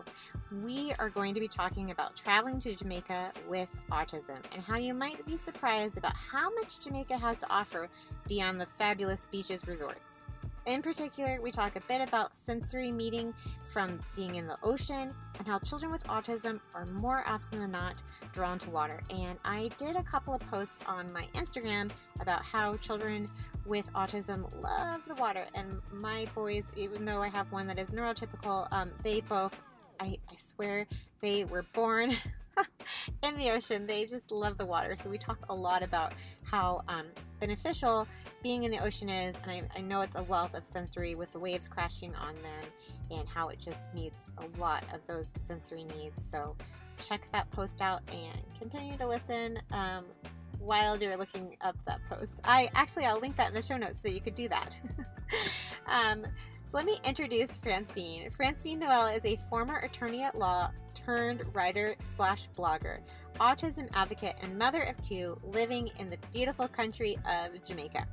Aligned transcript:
We 0.62 0.92
are 1.00 1.11
going 1.11 1.34
to 1.34 1.41
be 1.41 1.48
talking 1.48 1.91
about 1.91 2.14
traveling 2.14 2.61
to 2.61 2.72
Jamaica 2.72 3.33
with 3.48 3.69
autism 3.91 4.39
and 4.53 4.62
how 4.62 4.77
you 4.77 4.94
might 4.94 5.27
be 5.27 5.37
surprised 5.37 5.98
about 5.98 6.14
how 6.14 6.55
much 6.55 6.78
Jamaica 6.78 7.19
has 7.19 7.41
to 7.41 7.50
offer 7.50 7.89
beyond 8.28 8.61
the 8.61 8.66
fabulous 8.78 9.27
beaches 9.33 9.66
resorts. 9.66 10.12
In 10.65 10.81
particular, 10.81 11.41
we 11.43 11.51
talk 11.51 11.75
a 11.75 11.81
bit 11.89 12.01
about 12.01 12.37
sensory 12.37 12.93
meeting 12.93 13.35
from 13.73 13.99
being 14.15 14.37
in 14.37 14.47
the 14.47 14.57
ocean 14.63 15.13
and 15.39 15.47
how 15.47 15.59
children 15.59 15.91
with 15.91 16.05
autism 16.05 16.61
are 16.73 16.87
more 16.87 17.25
often 17.27 17.59
than 17.59 17.73
not 17.73 17.97
drawn 18.33 18.61
to 18.61 18.71
water. 18.71 19.03
And 19.11 19.39
I 19.45 19.71
did 19.77 19.97
a 19.97 20.05
couple 20.05 20.35
of 20.35 20.41
posts 20.53 20.81
on 20.87 21.13
my 21.13 21.27
Instagram 21.35 21.91
about 22.21 22.45
how 22.45 22.77
children 22.77 23.29
with 23.67 23.93
autism 23.95 24.49
love 24.63 25.01
the 25.09 25.15
water. 25.17 25.45
And 25.55 25.81
my 25.91 26.27
boys, 26.33 26.65
even 26.77 27.05
though 27.05 27.23
I 27.23 27.29
have 27.29 27.51
one 27.51 27.67
that 27.67 27.79
is 27.81 27.89
neurotypical, 27.89 28.69
um, 28.71 28.93
they 29.03 29.21
both, 29.23 29.61
I, 29.99 30.17
I 30.31 30.37
swear, 30.39 30.87
they 31.21 31.45
were 31.45 31.65
born 31.73 32.15
in 33.22 33.39
the 33.39 33.50
ocean. 33.50 33.86
They 33.86 34.06
just 34.06 34.31
love 34.31 34.58
the 34.58 34.67
water. 34.67 34.97
So 35.03 35.08
we 35.08 35.19
talk 35.19 35.39
a 35.48 35.55
lot 35.55 35.83
about 35.83 36.12
how 36.45 36.83
um, 36.89 37.06
beneficial 37.41 38.06
being 38.42 38.64
in 38.64 38.70
the 38.70 38.78
ocean 38.78 39.09
is. 39.09 39.34
And 39.42 39.50
I, 39.50 39.62
I 39.77 39.81
know 39.81 40.00
it's 40.00 40.17
a 40.17 40.22
wealth 40.25 40.55
of 40.55 40.67
sensory 40.67 41.14
with 41.14 41.33
the 41.33 41.39
waves 41.39 41.69
crashing 41.69 42.14
on 42.17 42.34
them 42.36 42.70
and 43.11 43.28
how 43.28 43.48
it 43.48 43.59
just 43.59 43.92
meets 43.94 44.31
a 44.39 44.61
lot 44.61 44.84
of 44.92 45.00
those 45.06 45.28
sensory 45.47 45.84
needs. 45.84 46.20
So 46.31 46.56
check 47.00 47.27
that 47.33 47.50
post 47.50 47.83
out 47.83 48.00
and 48.09 48.42
continue 48.59 48.97
to 48.97 49.06
listen 49.06 49.59
um, 49.72 50.05
while 50.59 50.97
you're 50.97 51.16
looking 51.16 51.56
up 51.61 51.77
that 51.87 52.00
post. 52.09 52.34
I 52.44 52.70
actually, 52.75 53.05
I'll 53.05 53.19
link 53.20 53.37
that 53.37 53.48
in 53.48 53.54
the 53.54 53.62
show 53.62 53.77
notes 53.77 53.98
so 54.04 54.10
you 54.10 54.21
could 54.21 54.34
do 54.34 54.48
that. 54.48 54.77
um, 55.87 56.27
so 56.72 56.78
let 56.78 56.87
me 56.87 56.99
introduce 57.05 57.59
Francine. 57.59 58.31
Francine 58.31 58.78
Noel 58.78 59.09
is 59.09 59.25
a 59.27 59.38
former 59.50 59.77
attorney 59.78 60.22
at 60.22 60.34
law 60.34 60.71
turned 60.94 61.43
writer 61.55 61.94
slash 62.16 62.49
blogger, 62.56 63.00
autism 63.38 63.91
advocate, 63.93 64.37
and 64.41 64.59
mother 64.59 64.83
of 64.83 64.99
two 65.06 65.38
living 65.43 65.91
in 65.99 66.09
the 66.09 66.16
beautiful 66.33 66.66
country 66.66 67.19
of 67.27 67.62
Jamaica. 67.62 68.06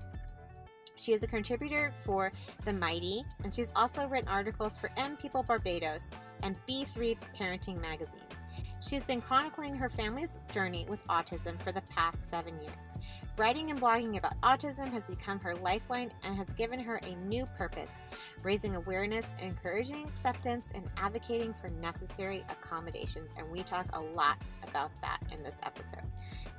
She 0.96 1.14
is 1.14 1.24
a 1.24 1.28
contributor 1.28 1.94
for 2.03 2.34
The 2.66 2.74
Mighty, 2.74 3.24
and 3.46 3.53
she's 3.53 3.72
also 3.78 4.08
written 4.08 4.28
articles 4.28 4.76
for 4.76 4.91
M 4.97 5.16
People 5.16 5.44
Barbados 5.44 6.03
and 6.44 6.58
B3 6.68 7.18
Parenting 7.38 7.80
Magazine. 7.80 8.20
She's 8.81 9.06
been 9.06 9.22
chronicling 9.22 9.76
her 9.76 9.88
family's 9.88 10.38
journey 10.52 10.86
with 10.90 11.06
autism 11.08 11.62
for 11.62 11.72
the 11.72 11.84
past 11.84 12.18
seven 12.30 12.59
years. 12.62 12.89
Writing 13.40 13.72
and 13.72 13.80
blogging 13.80 14.18
about 14.18 14.36
autism 14.42 14.92
has 14.92 15.08
become 15.08 15.40
her 15.40 15.56
lifeline 15.56 16.12
and 16.24 16.36
has 16.36 16.50
given 16.58 16.78
her 16.78 16.98
a 16.98 17.16
new 17.26 17.46
purpose 17.58 17.92
raising 18.44 18.76
awareness, 18.76 19.26
encouraging 19.42 20.04
acceptance, 20.04 20.66
and 20.76 20.84
advocating 20.98 21.54
for 21.54 21.70
necessary 21.70 22.44
accommodations. 22.50 23.30
And 23.38 23.50
we 23.50 23.64
talk 23.64 23.86
a 23.94 24.02
lot 24.02 24.42
about 24.68 24.92
that 25.00 25.20
in 25.32 25.42
this 25.42 25.56
episode. 25.64 26.04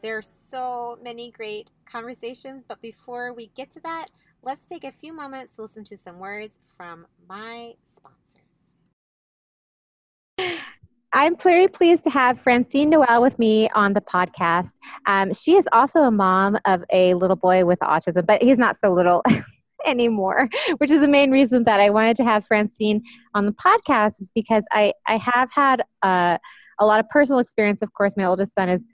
There 0.02 0.16
are 0.16 0.22
so 0.22 0.98
many 1.02 1.30
great 1.30 1.70
conversations, 1.90 2.64
but 2.66 2.80
before 2.80 3.32
we 3.32 3.50
get 3.54 3.70
to 3.72 3.80
that, 3.80 4.06
let's 4.42 4.66
take 4.66 4.84
a 4.84 4.92
few 4.92 5.12
moments 5.12 5.56
to 5.56 5.62
listen 5.62 5.84
to 5.84 5.98
some 5.98 6.18
words 6.18 6.58
from 6.76 7.06
my 7.28 7.74
sponsors. 7.84 8.42
I'm 11.12 11.36
very 11.38 11.66
pleased 11.66 12.04
to 12.04 12.10
have 12.10 12.38
Francine 12.38 12.90
Noel 12.90 13.22
with 13.22 13.38
me 13.38 13.70
on 13.70 13.94
the 13.94 14.02
podcast. 14.02 14.72
Um, 15.06 15.32
she 15.32 15.56
is 15.56 15.66
also 15.72 16.02
a 16.02 16.10
mom 16.10 16.58
of 16.66 16.84
a 16.92 17.14
little 17.14 17.36
boy 17.36 17.64
with 17.64 17.78
autism, 17.78 18.26
but 18.26 18.42
he's 18.42 18.58
not 18.58 18.78
so 18.78 18.92
little. 18.92 19.22
anymore, 19.86 20.48
which 20.78 20.90
is 20.90 21.00
the 21.00 21.08
main 21.08 21.30
reason 21.30 21.64
that 21.64 21.80
I 21.80 21.90
wanted 21.90 22.16
to 22.18 22.24
have 22.24 22.46
Francine 22.46 23.02
on 23.34 23.46
the 23.46 23.52
podcast 23.52 24.20
is 24.20 24.30
because 24.34 24.64
I, 24.72 24.92
I 25.06 25.16
have 25.16 25.50
had 25.52 25.82
uh, 26.02 26.38
a 26.78 26.86
lot 26.86 27.00
of 27.00 27.08
personal 27.08 27.38
experience. 27.38 27.82
Of 27.82 27.92
course, 27.94 28.16
my 28.16 28.24
oldest 28.24 28.54
son 28.54 28.68
is 28.68 28.84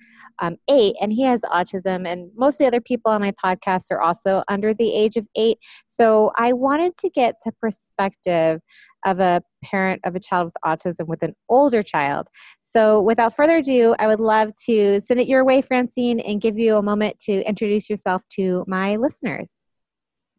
um, 0.41 0.57
eight 0.69 0.97
and 1.01 1.13
he 1.13 1.23
has 1.23 1.43
autism, 1.43 2.07
and 2.07 2.31
most 2.37 2.55
of 2.55 2.59
the 2.59 2.67
other 2.67 2.81
people 2.81 3.13
on 3.13 3.21
my 3.21 3.33
podcast 3.33 3.85
are 3.91 4.01
also 4.01 4.43
under 4.49 4.73
the 4.73 4.93
age 4.95 5.17
of 5.17 5.27
eight. 5.37 5.59
So 5.87 6.33
I 6.37 6.53
wanted 6.53 6.97
to 6.99 7.11
get 7.11 7.37
the 7.45 7.53
perspective 7.53 8.61
of 9.05 9.21
a 9.21 9.43
parent 9.65 10.01
of 10.05 10.15
a 10.15 10.21
child 10.21 10.47
with 10.47 10.55
autism 10.65 11.07
with 11.07 11.23
an 11.23 11.35
older 11.49 11.83
child. 11.83 12.29
So 12.63 13.01
without 13.01 13.35
further 13.35 13.59
ado, 13.59 13.95
I 13.99 14.07
would 14.07 14.21
love 14.21 14.55
to 14.67 15.01
send 15.01 15.21
it 15.21 15.29
your 15.29 15.45
way, 15.45 15.61
Francine, 15.61 16.21
and 16.21 16.41
give 16.41 16.59
you 16.59 16.77
a 16.77 16.83
moment 16.83 17.19
to 17.21 17.47
introduce 17.47 17.91
yourself 17.91 18.23
to 18.35 18.65
my 18.67 18.97
listeners. 18.97 19.62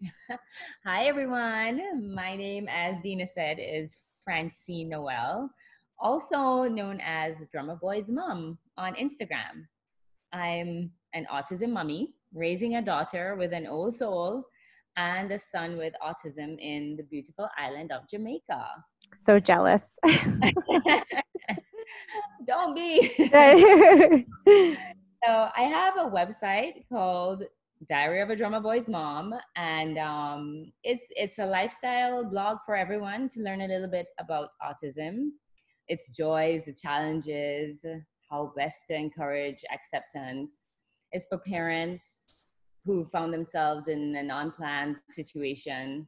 Hi, 0.86 1.06
everyone. 1.06 2.14
My 2.14 2.36
name, 2.36 2.68
as 2.70 2.98
Dina 3.02 3.28
said, 3.28 3.58
is 3.60 3.98
Francine 4.24 4.90
Noel, 4.90 5.50
also 6.00 6.64
known 6.64 7.00
as 7.04 7.48
Drummer 7.52 7.76
Boy's 7.76 8.10
Mom 8.10 8.58
on 8.78 8.96
Instagram. 8.96 9.68
I'm 10.32 10.92
an 11.14 11.28
autism 11.32 11.72
mummy, 11.72 12.14
raising 12.34 12.76
a 12.76 12.82
daughter 12.82 13.36
with 13.36 13.54
an 13.54 13.68
old 13.68 13.94
soul 13.94 14.44
and 14.98 15.32
a 15.32 15.40
son 15.40 15.78
with 15.78 15.94
autism 16.04 16.60
in 16.60 16.96
the 16.98 17.04
beautiful 17.04 17.48
island 17.58 17.92
of 17.92 18.08
Jamaica. 18.10 18.66
So 19.16 19.40
jealous. 19.40 19.84
Don't 22.48 22.76
be. 22.76 23.14
so 23.18 23.26
I 25.56 25.64
have 25.64 25.98
a 25.98 26.10
website 26.10 26.86
called 26.92 27.44
Diary 27.90 28.22
of 28.22 28.30
a 28.30 28.36
Drummer 28.36 28.60
Boy's 28.60 28.88
Mom, 28.88 29.34
and 29.56 29.98
um, 29.98 30.72
it's 30.84 31.08
it's 31.12 31.40
a 31.40 31.46
lifestyle 31.46 32.24
blog 32.24 32.58
for 32.66 32.76
everyone 32.76 33.28
to 33.30 33.42
learn 33.42 33.62
a 33.62 33.68
little 33.68 33.90
bit 33.90 34.08
about 34.20 34.50
autism, 34.62 35.30
its 35.88 36.12
joys, 36.12 36.66
the 36.66 36.74
challenges, 36.74 37.86
how 38.30 38.54
best 38.56 38.88
to 38.88 38.96
encourage 38.96 39.64
acceptance. 39.74 40.68
It's 41.12 41.28
for 41.28 41.40
parents 41.40 42.44
who 42.86 43.06
found 43.06 43.34
themselves 43.34 43.88
in 43.88 44.16
an 44.16 44.30
unplanned 44.30 44.98
situation, 45.10 46.08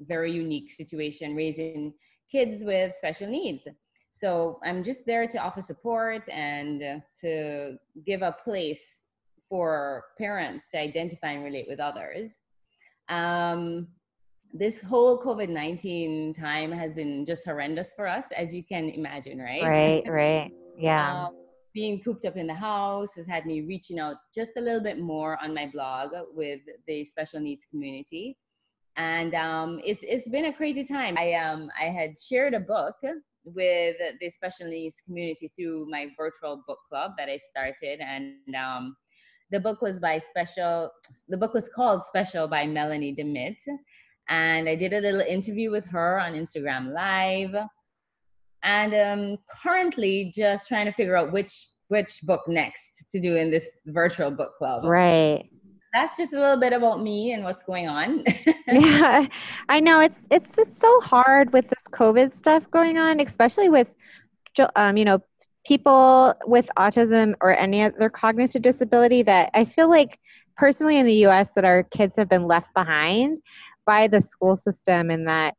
very 0.00 0.32
unique 0.32 0.70
situation, 0.70 1.34
raising 1.34 1.94
kids 2.30 2.64
with 2.64 2.94
special 2.94 3.28
needs. 3.28 3.66
So 4.10 4.60
I'm 4.64 4.84
just 4.84 5.06
there 5.06 5.26
to 5.26 5.38
offer 5.38 5.60
support 5.60 6.28
and 6.28 7.02
to 7.22 7.76
give 8.06 8.22
a 8.22 8.36
place 8.44 9.01
for 9.52 10.04
parents 10.16 10.70
to 10.70 10.78
identify 10.78 11.32
and 11.32 11.44
relate 11.44 11.66
with 11.68 11.78
others. 11.78 12.40
Um, 13.10 13.86
this 14.54 14.80
whole 14.80 15.20
COVID 15.20 15.50
19 15.50 16.32
time 16.32 16.72
has 16.72 16.94
been 16.94 17.26
just 17.26 17.44
horrendous 17.44 17.92
for 17.94 18.08
us, 18.08 18.32
as 18.34 18.54
you 18.54 18.64
can 18.64 18.88
imagine, 18.88 19.38
right? 19.38 19.62
Right, 19.62 20.02
right. 20.08 20.50
Yeah. 20.78 21.26
Um, 21.26 21.36
being 21.74 22.00
cooped 22.00 22.24
up 22.24 22.38
in 22.38 22.46
the 22.46 22.54
house 22.54 23.14
has 23.16 23.26
had 23.26 23.44
me 23.44 23.60
reaching 23.60 23.98
out 23.98 24.16
just 24.34 24.56
a 24.56 24.60
little 24.60 24.82
bit 24.82 24.98
more 24.98 25.36
on 25.42 25.52
my 25.52 25.66
blog 25.66 26.12
with 26.34 26.60
the 26.86 27.04
special 27.04 27.38
needs 27.38 27.66
community. 27.70 28.38
And 28.96 29.34
um, 29.34 29.80
it's, 29.84 30.02
it's 30.02 30.30
been 30.30 30.46
a 30.46 30.52
crazy 30.52 30.84
time. 30.84 31.18
I, 31.18 31.34
um, 31.34 31.70
I 31.78 31.84
had 31.84 32.18
shared 32.18 32.54
a 32.54 32.60
book 32.60 32.94
with 33.44 33.96
the 34.18 34.30
special 34.30 34.68
needs 34.68 35.02
community 35.04 35.52
through 35.54 35.90
my 35.90 36.08
virtual 36.16 36.62
book 36.66 36.78
club 36.88 37.12
that 37.18 37.28
I 37.28 37.36
started. 37.36 38.00
And 38.00 38.54
um, 38.54 38.96
the 39.52 39.60
book 39.60 39.82
was 39.82 40.00
by 40.00 40.18
Special, 40.18 40.90
the 41.28 41.36
book 41.36 41.54
was 41.54 41.68
called 41.68 42.02
Special 42.02 42.48
by 42.48 42.66
Melanie 42.66 43.14
DeMitt. 43.14 43.58
And 44.28 44.68
I 44.68 44.74
did 44.74 44.94
a 44.94 45.00
little 45.00 45.20
interview 45.20 45.70
with 45.70 45.84
her 45.86 46.18
on 46.18 46.32
Instagram 46.32 46.92
Live 46.92 47.54
and 48.62 48.94
um, 48.94 49.38
currently 49.62 50.32
just 50.34 50.68
trying 50.68 50.86
to 50.86 50.92
figure 50.92 51.16
out 51.16 51.32
which 51.32 51.68
which 51.88 52.22
book 52.22 52.40
next 52.48 53.10
to 53.10 53.20
do 53.20 53.36
in 53.36 53.50
this 53.50 53.80
virtual 53.86 54.30
book 54.30 54.56
club. 54.56 54.82
Right. 54.82 55.50
That's 55.92 56.16
just 56.16 56.32
a 56.32 56.40
little 56.40 56.58
bit 56.58 56.72
about 56.72 57.02
me 57.02 57.32
and 57.32 57.44
what's 57.44 57.62
going 57.62 57.86
on. 57.86 58.24
yeah, 58.66 59.26
I 59.68 59.80
know 59.80 60.00
it's 60.00 60.26
it's 60.30 60.56
just 60.56 60.78
so 60.78 61.00
hard 61.02 61.52
with 61.52 61.68
this 61.68 61.84
COVID 61.92 62.32
stuff 62.32 62.70
going 62.70 62.96
on, 62.96 63.20
especially 63.20 63.68
with 63.68 63.88
um, 64.76 64.96
you 64.96 65.04
know 65.04 65.22
people 65.64 66.34
with 66.46 66.70
autism 66.78 67.34
or 67.40 67.56
any 67.56 67.82
other 67.82 68.08
cognitive 68.08 68.62
disability. 68.62 69.22
That 69.22 69.50
I 69.54 69.64
feel 69.64 69.90
like 69.90 70.18
personally 70.56 70.98
in 70.98 71.06
the 71.06 71.14
U.S. 71.26 71.54
that 71.54 71.64
our 71.64 71.82
kids 71.84 72.16
have 72.16 72.28
been 72.28 72.46
left 72.46 72.72
behind 72.74 73.38
by 73.86 74.06
the 74.06 74.20
school 74.20 74.56
system, 74.56 75.10
and 75.10 75.26
that 75.28 75.54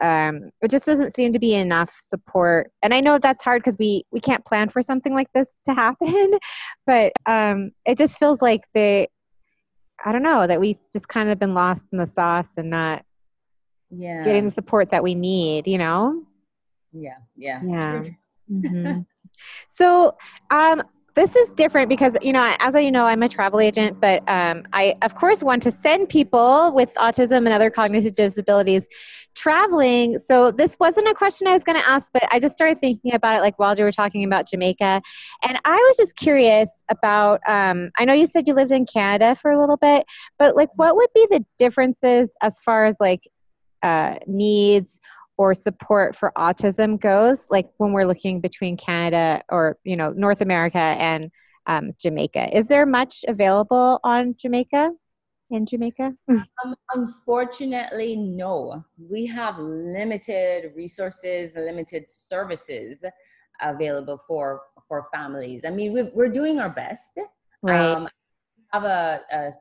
um, 0.00 0.50
it 0.62 0.70
just 0.70 0.86
doesn't 0.86 1.14
seem 1.14 1.32
to 1.32 1.38
be 1.38 1.54
enough 1.54 1.92
support 2.00 2.70
and 2.82 2.94
i 2.94 3.00
know 3.00 3.18
that's 3.18 3.42
hard 3.42 3.62
because 3.62 3.76
we 3.78 4.04
we 4.12 4.20
can't 4.20 4.44
plan 4.44 4.68
for 4.68 4.82
something 4.82 5.14
like 5.14 5.28
this 5.34 5.56
to 5.64 5.74
happen 5.74 6.38
but 6.86 7.12
um, 7.26 7.70
it 7.84 7.98
just 7.98 8.18
feels 8.18 8.40
like 8.40 8.62
they 8.74 9.08
i 10.04 10.12
don't 10.12 10.22
know 10.22 10.46
that 10.46 10.60
we've 10.60 10.78
just 10.92 11.08
kind 11.08 11.28
of 11.28 11.38
been 11.38 11.54
lost 11.54 11.86
in 11.92 11.98
the 11.98 12.06
sauce 12.06 12.48
and 12.56 12.70
not 12.70 13.04
yeah 13.90 14.22
getting 14.24 14.44
the 14.44 14.50
support 14.50 14.90
that 14.90 15.02
we 15.02 15.14
need 15.14 15.66
you 15.66 15.78
know 15.78 16.22
yeah 16.92 17.16
yeah 17.36 17.60
yeah 17.64 18.04
mm-hmm. 18.52 19.00
So 19.68 20.16
um 20.50 20.82
this 21.14 21.34
is 21.34 21.50
different 21.52 21.88
because 21.88 22.16
you 22.22 22.32
know 22.32 22.54
as 22.60 22.74
i 22.74 22.78
you 22.78 22.92
know 22.92 23.04
i'm 23.04 23.22
a 23.22 23.28
travel 23.28 23.58
agent 23.58 24.00
but 24.00 24.22
um, 24.28 24.64
i 24.72 24.94
of 25.02 25.14
course 25.14 25.42
want 25.42 25.62
to 25.62 25.70
send 25.70 26.08
people 26.08 26.72
with 26.72 26.94
autism 26.94 27.38
and 27.38 27.48
other 27.48 27.70
cognitive 27.70 28.14
disabilities 28.14 28.86
traveling. 29.38 30.18
So 30.18 30.50
this 30.50 30.76
wasn't 30.80 31.08
a 31.08 31.14
question 31.14 31.46
i 31.46 31.52
was 31.52 31.62
going 31.62 31.80
to 31.80 31.88
ask 31.88 32.10
but 32.12 32.24
i 32.32 32.40
just 32.40 32.54
started 32.54 32.80
thinking 32.80 33.14
about 33.14 33.36
it 33.36 33.40
like 33.40 33.58
while 33.58 33.76
you 33.76 33.84
were 33.84 33.92
talking 33.92 34.24
about 34.24 34.48
jamaica. 34.48 35.00
And 35.46 35.58
i 35.64 35.74
was 35.74 35.96
just 35.96 36.16
curious 36.16 36.68
about 36.90 37.40
um, 37.48 37.90
i 37.98 38.04
know 38.04 38.14
you 38.14 38.26
said 38.26 38.48
you 38.48 38.54
lived 38.54 38.72
in 38.72 38.84
canada 38.84 39.34
for 39.36 39.52
a 39.52 39.60
little 39.60 39.76
bit 39.76 40.04
but 40.38 40.56
like 40.56 40.70
what 40.74 40.96
would 40.96 41.10
be 41.14 41.26
the 41.30 41.44
differences 41.56 42.34
as 42.42 42.58
far 42.60 42.84
as 42.86 42.96
like 42.98 43.28
uh, 43.82 44.16
needs 44.26 44.98
or 45.38 45.54
support 45.54 46.16
for 46.16 46.32
autism 46.36 47.00
goes, 47.00 47.48
like 47.50 47.70
when 47.78 47.92
we're 47.92 48.04
looking 48.04 48.40
between 48.40 48.76
Canada 48.76 49.40
or 49.48 49.78
you 49.84 49.96
know 49.96 50.10
North 50.10 50.40
America 50.40 50.78
and 50.78 51.30
um, 51.66 51.92
Jamaica, 51.98 52.54
is 52.56 52.66
there 52.66 52.84
much 52.84 53.24
available 53.26 54.00
on 54.04 54.34
Jamaica? 54.36 54.90
In 55.50 55.64
Jamaica? 55.64 56.12
um, 56.28 56.74
unfortunately, 56.94 58.16
no. 58.16 58.84
We 58.98 59.24
have 59.26 59.58
limited 59.58 60.72
resources, 60.76 61.54
limited 61.56 62.10
services 62.10 63.02
available 63.62 64.20
for 64.26 64.60
for 64.88 65.06
families. 65.14 65.64
I 65.64 65.70
mean, 65.70 65.92
we 65.92 66.22
are 66.24 66.28
doing 66.28 66.58
our 66.58 66.68
best. 66.68 67.18
Right. 67.62 67.80
Um, 67.80 68.08
have 68.72 68.84
a, 68.84 69.20
a 69.32 69.52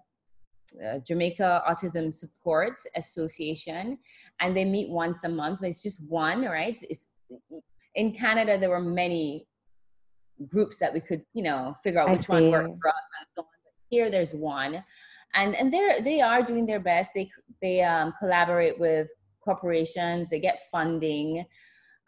uh, 0.83 0.99
Jamaica 0.99 1.63
Autism 1.69 2.11
Support 2.11 2.79
Association, 2.95 3.97
and 4.39 4.55
they 4.55 4.65
meet 4.65 4.89
once 4.89 5.23
a 5.23 5.29
month. 5.29 5.59
But 5.61 5.69
it's 5.69 5.81
just 5.81 6.09
one, 6.09 6.43
right? 6.43 6.81
It's 6.89 7.11
in 7.95 8.13
Canada. 8.13 8.57
There 8.57 8.69
were 8.69 8.81
many 8.81 9.47
groups 10.47 10.77
that 10.79 10.93
we 10.93 10.99
could, 10.99 11.23
you 11.33 11.43
know, 11.43 11.75
figure 11.83 11.99
out 11.99 12.11
which 12.11 12.29
one 12.29 12.51
worked 12.51 12.79
for 12.81 12.89
us 12.89 12.95
and 13.19 13.27
so 13.35 13.41
on. 13.41 13.47
But 13.63 13.73
here, 13.89 14.11
there's 14.11 14.33
one, 14.33 14.83
and 15.33 15.55
and 15.55 15.73
they're 15.73 16.01
they 16.01 16.21
are 16.21 16.43
doing 16.43 16.65
their 16.65 16.79
best. 16.79 17.11
They 17.15 17.29
they 17.61 17.81
um, 17.81 18.13
collaborate 18.19 18.79
with 18.79 19.07
corporations. 19.43 20.29
They 20.29 20.39
get 20.39 20.59
funding, 20.71 21.45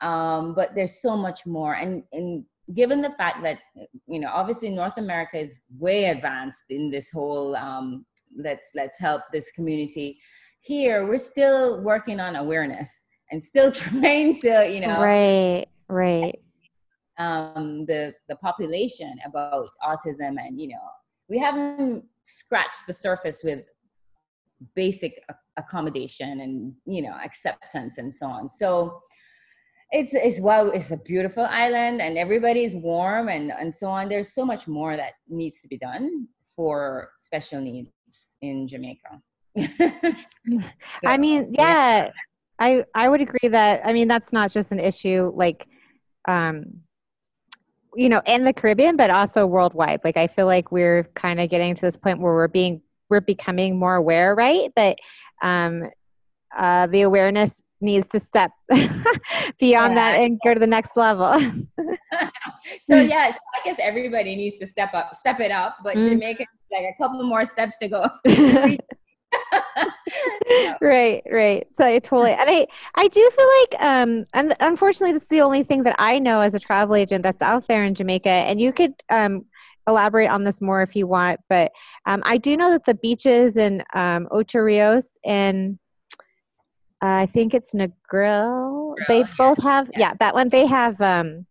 um, 0.02 0.54
but 0.54 0.76
there's 0.76 1.02
so 1.02 1.16
much 1.16 1.46
more. 1.46 1.74
And 1.76 2.04
and 2.12 2.46
given 2.74 3.02
the 3.02 3.12
fact 3.12 3.42
that 3.42 3.60
you 4.08 4.20
know 4.20 4.30
obviously 4.32 4.70
north 4.70 4.98
america 4.98 5.40
is 5.40 5.62
way 5.80 6.06
advanced 6.06 6.66
in 6.70 6.92
this 6.92 7.10
whole 7.10 7.56
um, 7.56 8.06
let's 8.38 8.72
let's 8.76 9.00
help 9.00 9.22
this 9.32 9.52
community. 9.52 10.20
Here 10.62 11.08
we're 11.08 11.18
still 11.18 11.82
working 11.82 12.20
on 12.20 12.36
awareness 12.36 13.06
and 13.32 13.42
still 13.42 13.72
trying 13.84 14.40
to 14.42 14.70
you 14.70 14.82
know 14.82 15.02
right 15.02 15.68
right. 15.88 16.40
um, 17.18 17.86
the 17.86 18.14
the 18.28 18.36
population 18.38 19.16
about 19.26 19.70
autism 19.84 20.36
and 20.40 20.60
you 20.60 20.70
know 20.70 20.88
we 21.30 21.38
haven't 21.38 22.04
scratched 22.24 22.88
the 22.88 22.94
surface 22.94 23.42
with 23.44 23.66
basic 24.76 25.24
accommodation 25.58 26.42
and 26.42 26.74
you 26.86 27.02
know 27.02 27.16
acceptance 27.24 27.98
and 27.98 28.14
so 28.14 28.28
on. 28.28 28.50
So 28.50 29.02
it's 29.92 30.14
it's 30.14 30.42
well 30.42 30.70
it's 30.72 30.92
a 30.92 30.98
beautiful 30.98 31.46
island 31.46 32.02
and 32.02 32.18
everybody's 32.18 32.76
warm 32.76 33.30
and 33.30 33.52
and 33.52 33.74
so 33.74 33.88
on. 33.90 34.10
There's 34.10 34.34
so 34.34 34.46
much 34.46 34.68
more 34.68 34.96
that 34.96 35.14
needs 35.28 35.62
to 35.62 35.68
be 35.68 35.78
done 35.78 36.28
for 36.60 37.12
special 37.18 37.62
needs 37.62 37.90
in 38.42 38.68
Jamaica. 38.68 39.22
so, 39.58 40.62
I 41.06 41.18
mean, 41.18 41.54
yeah, 41.54 42.08
yeah, 42.08 42.10
I 42.60 42.84
I 42.94 43.08
would 43.08 43.22
agree 43.22 43.48
that 43.48 43.80
I 43.86 43.94
mean 43.94 44.10
that's 44.10 44.34
not 44.34 44.52
just 44.52 44.74
an 44.74 44.80
issue 44.80 45.32
like 45.34 45.66
um 46.28 46.82
you 47.96 48.10
know, 48.10 48.22
in 48.26 48.44
the 48.44 48.52
Caribbean 48.52 48.98
but 48.98 49.10
also 49.10 49.46
worldwide. 49.46 50.02
Like 50.04 50.18
I 50.18 50.28
feel 50.28 50.48
like 50.48 50.70
we're 50.70 51.06
kind 51.16 51.40
of 51.40 51.50
getting 51.50 51.76
to 51.76 51.82
this 51.82 51.96
point 51.96 52.20
where 52.20 52.34
we're 52.34 52.50
being 52.50 52.82
we're 53.10 53.22
becoming 53.22 53.80
more 53.80 53.96
aware, 53.96 54.36
right? 54.36 54.70
But 54.76 54.98
um 55.42 55.90
uh 56.58 56.88
the 56.88 57.04
awareness 57.04 57.62
needs 57.80 58.06
to 58.10 58.20
step 58.20 58.52
beyond 58.70 59.96
yeah. 59.96 59.96
that 59.96 60.16
and 60.16 60.38
go 60.44 60.54
to 60.54 60.60
the 60.60 60.68
next 60.68 60.98
level. 60.98 61.40
so 62.82 63.00
yeah, 63.00 63.32
so 63.32 63.38
I 63.56 63.66
guess 63.66 63.78
everybody 63.82 64.36
needs 64.36 64.58
to 64.60 64.66
step 64.66 64.94
up, 64.94 65.16
step 65.16 65.40
it 65.40 65.52
up, 65.52 65.78
but 65.84 65.96
mm. 65.96 66.10
Jamaica 66.10 66.46
like 66.72 66.84
a 66.84 66.96
couple 67.02 67.24
more 67.24 67.46
steps 67.46 67.78
to 67.78 67.88
go. 67.88 68.06
right 70.82 71.22
right. 71.32 71.68
So 71.74 71.86
i 71.86 72.00
totally 72.00 72.32
and 72.32 72.50
i 72.50 72.66
i 72.96 73.08
do 73.08 73.30
feel 73.30 73.48
like 73.62 73.82
um 73.82 74.26
and 74.34 74.56
unfortunately 74.60 75.14
this 75.14 75.24
is 75.24 75.30
the 75.30 75.42
only 75.42 75.64
thing 75.64 75.84
that 75.84 75.96
i 76.00 76.18
know 76.18 76.42
as 76.42 76.54
a 76.54 76.60
travel 76.60 76.96
agent 76.96 77.24
that's 77.24 77.42
out 77.42 77.68
there 77.68 77.84
in 77.84 77.94
jamaica 77.94 78.30
and 78.30 78.60
you 78.60 78.74
could 78.74 78.94
um 79.10 79.46
elaborate 79.88 80.30
on 80.30 80.44
this 80.44 80.62
more 80.62 80.82
if 80.82 80.96
you 80.96 81.08
want 81.08 81.40
but 81.48 81.72
um, 82.06 82.22
i 82.26 82.38
do 82.38 82.58
know 82.58 82.72
that 82.72 82.86
the 82.86 82.96
beaches 82.96 83.56
in 83.56 83.84
um, 83.94 84.28
Ocho 84.32 84.60
Rios 84.60 85.18
and 85.24 85.78
uh, 87.02 87.08
i 87.08 87.26
think 87.26 87.54
it's 87.54 87.74
negril 87.74 88.96
they 89.08 89.24
both 89.38 89.62
have 89.62 89.90
yeah 89.96 90.14
that 90.20 90.34
one 90.34 90.50
they 90.50 90.66
have 90.66 91.00
um 91.02 91.46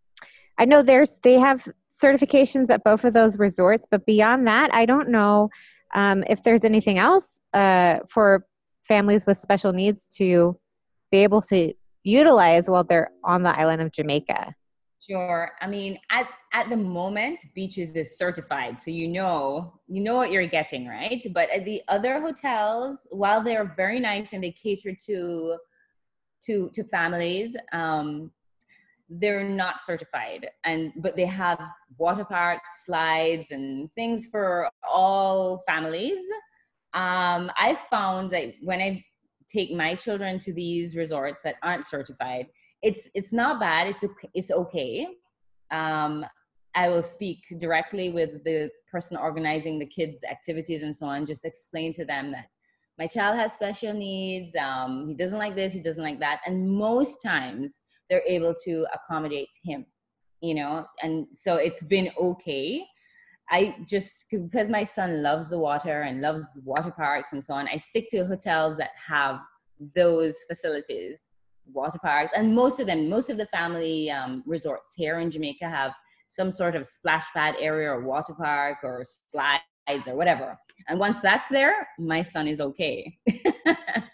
i 0.58 0.64
know 0.64 0.82
there's 0.82 1.18
they 1.20 1.34
have 1.34 1.66
certifications 1.98 2.70
at 2.70 2.84
both 2.84 3.04
of 3.04 3.12
those 3.12 3.38
resorts, 3.38 3.86
but 3.90 4.06
beyond 4.06 4.46
that, 4.46 4.72
I 4.72 4.86
don't 4.86 5.08
know 5.08 5.50
um, 5.94 6.24
if 6.28 6.42
there's 6.42 6.64
anything 6.64 6.98
else 6.98 7.40
uh, 7.54 7.98
for 8.08 8.46
families 8.82 9.26
with 9.26 9.38
special 9.38 9.72
needs 9.72 10.06
to 10.06 10.58
be 11.10 11.18
able 11.18 11.42
to 11.42 11.72
utilize 12.04 12.68
while 12.68 12.84
they're 12.84 13.10
on 13.24 13.42
the 13.42 13.58
island 13.58 13.82
of 13.82 13.92
Jamaica. 13.92 14.54
Sure. 15.08 15.52
I 15.60 15.66
mean, 15.66 15.98
at 16.10 16.28
at 16.52 16.68
the 16.70 16.76
moment, 16.76 17.42
beaches 17.54 17.96
is 17.96 18.18
certified, 18.18 18.78
so 18.78 18.90
you 18.90 19.08
know 19.08 19.72
you 19.86 20.02
know 20.02 20.14
what 20.14 20.30
you're 20.30 20.46
getting, 20.46 20.86
right? 20.86 21.22
But 21.32 21.48
at 21.50 21.64
the 21.64 21.82
other 21.88 22.20
hotels, 22.20 23.06
while 23.10 23.42
they're 23.42 23.72
very 23.74 24.00
nice 24.00 24.34
and 24.34 24.44
they 24.44 24.52
cater 24.52 24.94
to 25.06 25.56
to 26.42 26.70
to 26.74 26.84
families, 26.84 27.56
um, 27.72 28.30
they're 29.08 29.48
not 29.48 29.80
certified 29.80 30.48
and 30.64 30.92
but 30.96 31.16
they 31.16 31.24
have 31.24 31.60
water 31.96 32.24
parks 32.24 32.84
slides 32.84 33.50
and 33.50 33.90
things 33.94 34.26
for 34.30 34.68
all 34.88 35.62
families 35.66 36.18
um, 36.94 37.50
i 37.58 37.76
found 37.90 38.30
that 38.30 38.52
when 38.62 38.80
i 38.80 39.02
take 39.48 39.72
my 39.72 39.94
children 39.94 40.38
to 40.38 40.52
these 40.52 40.96
resorts 40.96 41.42
that 41.42 41.54
aren't 41.62 41.84
certified 41.84 42.46
it's 42.82 43.08
it's 43.14 43.32
not 43.32 43.58
bad 43.58 43.86
it's 43.88 44.04
it's 44.34 44.50
okay 44.50 45.06
um, 45.70 46.24
I 46.74 46.88
will 46.88 47.02
speak 47.02 47.40
directly 47.58 48.10
with 48.10 48.44
the 48.44 48.70
person 48.90 49.16
organizing 49.16 49.78
the 49.78 49.86
kids' 49.86 50.22
activities 50.24 50.82
and 50.82 50.96
so 50.96 51.06
on. 51.06 51.26
Just 51.26 51.44
explain 51.44 51.92
to 51.94 52.04
them 52.04 52.30
that 52.32 52.46
my 52.98 53.06
child 53.06 53.36
has 53.36 53.52
special 53.52 53.92
needs. 53.92 54.54
Um, 54.54 55.08
he 55.08 55.14
doesn't 55.14 55.38
like 55.38 55.54
this. 55.54 55.72
He 55.72 55.80
doesn't 55.80 56.02
like 56.02 56.20
that. 56.20 56.40
And 56.46 56.70
most 56.70 57.22
times 57.22 57.80
they're 58.08 58.22
able 58.26 58.54
to 58.64 58.86
accommodate 58.94 59.50
him. 59.64 59.86
You 60.40 60.54
know, 60.54 60.86
and 61.02 61.26
so 61.32 61.56
it's 61.56 61.82
been 61.82 62.10
okay. 62.20 62.84
I 63.50 63.76
just 63.88 64.26
because 64.30 64.68
my 64.68 64.84
son 64.84 65.22
loves 65.22 65.50
the 65.50 65.58
water 65.58 66.02
and 66.02 66.20
loves 66.20 66.58
water 66.64 66.90
parks 66.90 67.32
and 67.32 67.42
so 67.42 67.54
on. 67.54 67.66
I 67.66 67.76
stick 67.76 68.06
to 68.10 68.24
hotels 68.24 68.76
that 68.76 68.90
have 69.08 69.40
those 69.96 70.36
facilities, 70.46 71.28
water 71.72 71.98
parks, 71.98 72.30
and 72.36 72.54
most 72.54 72.78
of 72.78 72.86
them, 72.86 73.08
most 73.08 73.30
of 73.30 73.36
the 73.36 73.46
family 73.46 74.10
um, 74.10 74.44
resorts 74.46 74.94
here 74.94 75.18
in 75.18 75.30
Jamaica 75.30 75.68
have 75.68 75.92
some 76.28 76.50
sort 76.50 76.76
of 76.76 76.84
splash 76.86 77.24
pad 77.32 77.56
area 77.58 77.90
or 77.90 78.02
water 78.02 78.34
park 78.34 78.78
or 78.82 79.02
slides 79.02 79.62
or 80.06 80.14
whatever. 80.14 80.56
And 80.88 81.00
once 81.00 81.20
that's 81.20 81.48
there, 81.48 81.88
my 81.98 82.22
son 82.22 82.46
is 82.46 82.60
okay. 82.60 83.18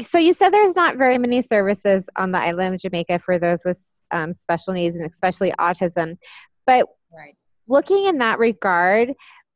so 0.00 0.18
you 0.18 0.32
said 0.32 0.50
there's 0.50 0.76
not 0.76 0.96
very 0.96 1.18
many 1.18 1.42
services 1.42 2.08
on 2.16 2.32
the 2.32 2.40
island 2.40 2.74
of 2.74 2.80
Jamaica 2.80 3.18
for 3.18 3.38
those 3.38 3.62
with 3.64 3.80
um, 4.10 4.32
special 4.32 4.72
needs 4.72 4.96
and 4.96 5.08
especially 5.08 5.52
autism. 5.60 6.16
But 6.66 6.86
right. 7.12 7.36
looking 7.68 8.06
in 8.06 8.18
that 8.18 8.38
regard, 8.38 9.12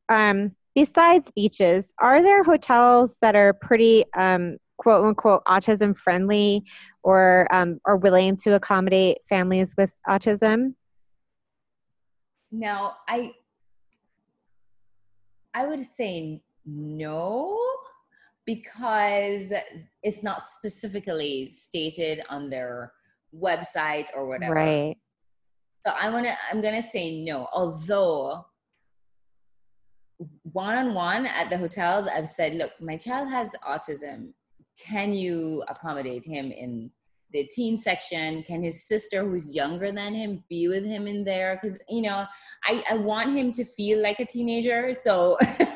um, 0.09 0.52
besides 0.75 1.31
beaches, 1.35 1.95
are 2.00 2.23
there 2.23 2.45
hotels 2.45 3.16
that 3.23 3.35
are 3.35 3.55
pretty 3.55 4.05
um, 4.16 4.59
quote 4.76 5.07
unquote 5.07 5.43
autism 5.47 5.97
friendly 5.97 6.64
or 7.02 7.47
um, 7.50 7.78
are 7.87 7.97
willing 7.97 8.37
to 8.37 8.55
accommodate 8.55 9.19
families 9.28 9.75
with 9.78 9.95
autism? 10.07 10.75
Now, 12.52 12.97
I 13.09 13.33
I 15.55 15.66
would 15.66 15.87
say 15.87 16.43
no 16.66 17.59
because 18.47 19.53
it's 20.03 20.23
not 20.23 20.43
specifically 20.43 21.50
stated 21.50 22.23
on 22.31 22.49
their 22.49 22.93
website 23.35 24.07
or 24.15 24.26
whatever. 24.26 24.55
Right. 24.55 24.97
So 25.85 25.93
I 25.93 26.09
want 26.11 26.26
to 26.26 26.35
I'm 26.50 26.61
going 26.61 26.81
to 26.81 26.88
say 26.88 27.25
no. 27.25 27.49
Although 27.53 28.47
one 30.53 30.79
on 30.79 30.95
one 30.95 31.26
at 31.26 31.50
the 31.50 31.59
hotels 31.59 32.07
I've 32.07 32.29
said, 32.29 32.55
look, 32.55 32.71
my 32.81 32.97
child 32.97 33.29
has 33.29 33.50
autism. 33.69 34.33
Can 34.79 35.12
you 35.12 35.62
accommodate 35.69 36.25
him 36.25 36.50
in 36.50 36.91
the 37.33 37.45
teen 37.45 37.76
section 37.76 38.43
can 38.45 38.62
his 38.62 38.85
sister 38.85 39.25
who's 39.25 39.55
younger 39.55 39.91
than 39.91 40.15
him 40.15 40.45
be 40.49 40.69
with 40.69 40.85
him 40.85 41.07
in 41.07 41.25
there 41.25 41.59
because 41.61 41.79
you 41.88 42.03
know 42.03 42.25
I, 42.65 42.85
I 42.88 42.95
want 42.99 43.37
him 43.37 43.53
to 43.53 43.65
feel 43.65 44.00
like 44.00 44.21
a 44.21 44.25
teenager 44.25 44.95
so 44.95 45.37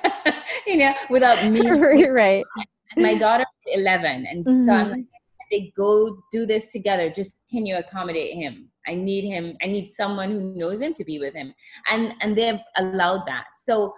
you 0.66 0.78
know 0.78 0.94
without 1.08 1.50
me. 1.50 1.60
Right 2.10 2.44
my 2.96 3.14
daughter 3.14 3.44
11 3.66 4.26
and 4.26 4.44
mm-hmm. 4.44 4.64
so 4.64 4.72
i'm 4.72 4.90
like 4.90 5.04
they 5.52 5.72
go 5.76 6.16
do 6.30 6.46
this 6.46 6.70
together. 6.70 7.10
Just 7.10 7.42
can 7.50 7.66
you 7.66 7.76
accommodate 7.76 8.36
him? 8.36 8.70
I 8.86 8.94
need 8.94 9.24
him. 9.24 9.56
I 9.64 9.66
need 9.66 9.88
someone 9.88 10.30
who 10.30 10.54
knows 10.54 10.80
him 10.80 10.94
to 10.94 11.04
be 11.04 11.18
with 11.18 11.34
him. 11.34 11.52
And 11.90 12.14
and 12.20 12.38
they've 12.38 12.60
allowed 12.76 13.26
that. 13.26 13.46
So 13.56 13.92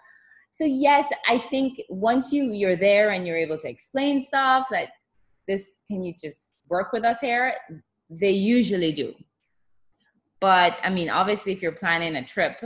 so 0.51 0.65
yes 0.65 1.09
i 1.29 1.39
think 1.39 1.81
once 1.89 2.31
you 2.31 2.45
you're 2.53 2.77
there 2.77 3.11
and 3.11 3.27
you're 3.27 3.39
able 3.39 3.57
to 3.57 3.69
explain 3.71 4.21
stuff 4.21 4.67
like 4.71 4.91
this 5.49 5.83
can 5.89 6.05
you 6.05 6.13
just 6.13 6.53
work 6.69 6.93
with 6.93 7.05
us 7.05 7.21
here, 7.21 7.55
they 8.11 8.31
usually 8.31 8.93
do. 8.93 9.15
But 10.41 10.79
I 10.83 10.91
mean, 10.91 11.09
obviously, 11.09 11.53
if 11.53 11.63
you're 11.63 11.73
planning 11.73 12.17
a 12.17 12.25
trip, 12.25 12.57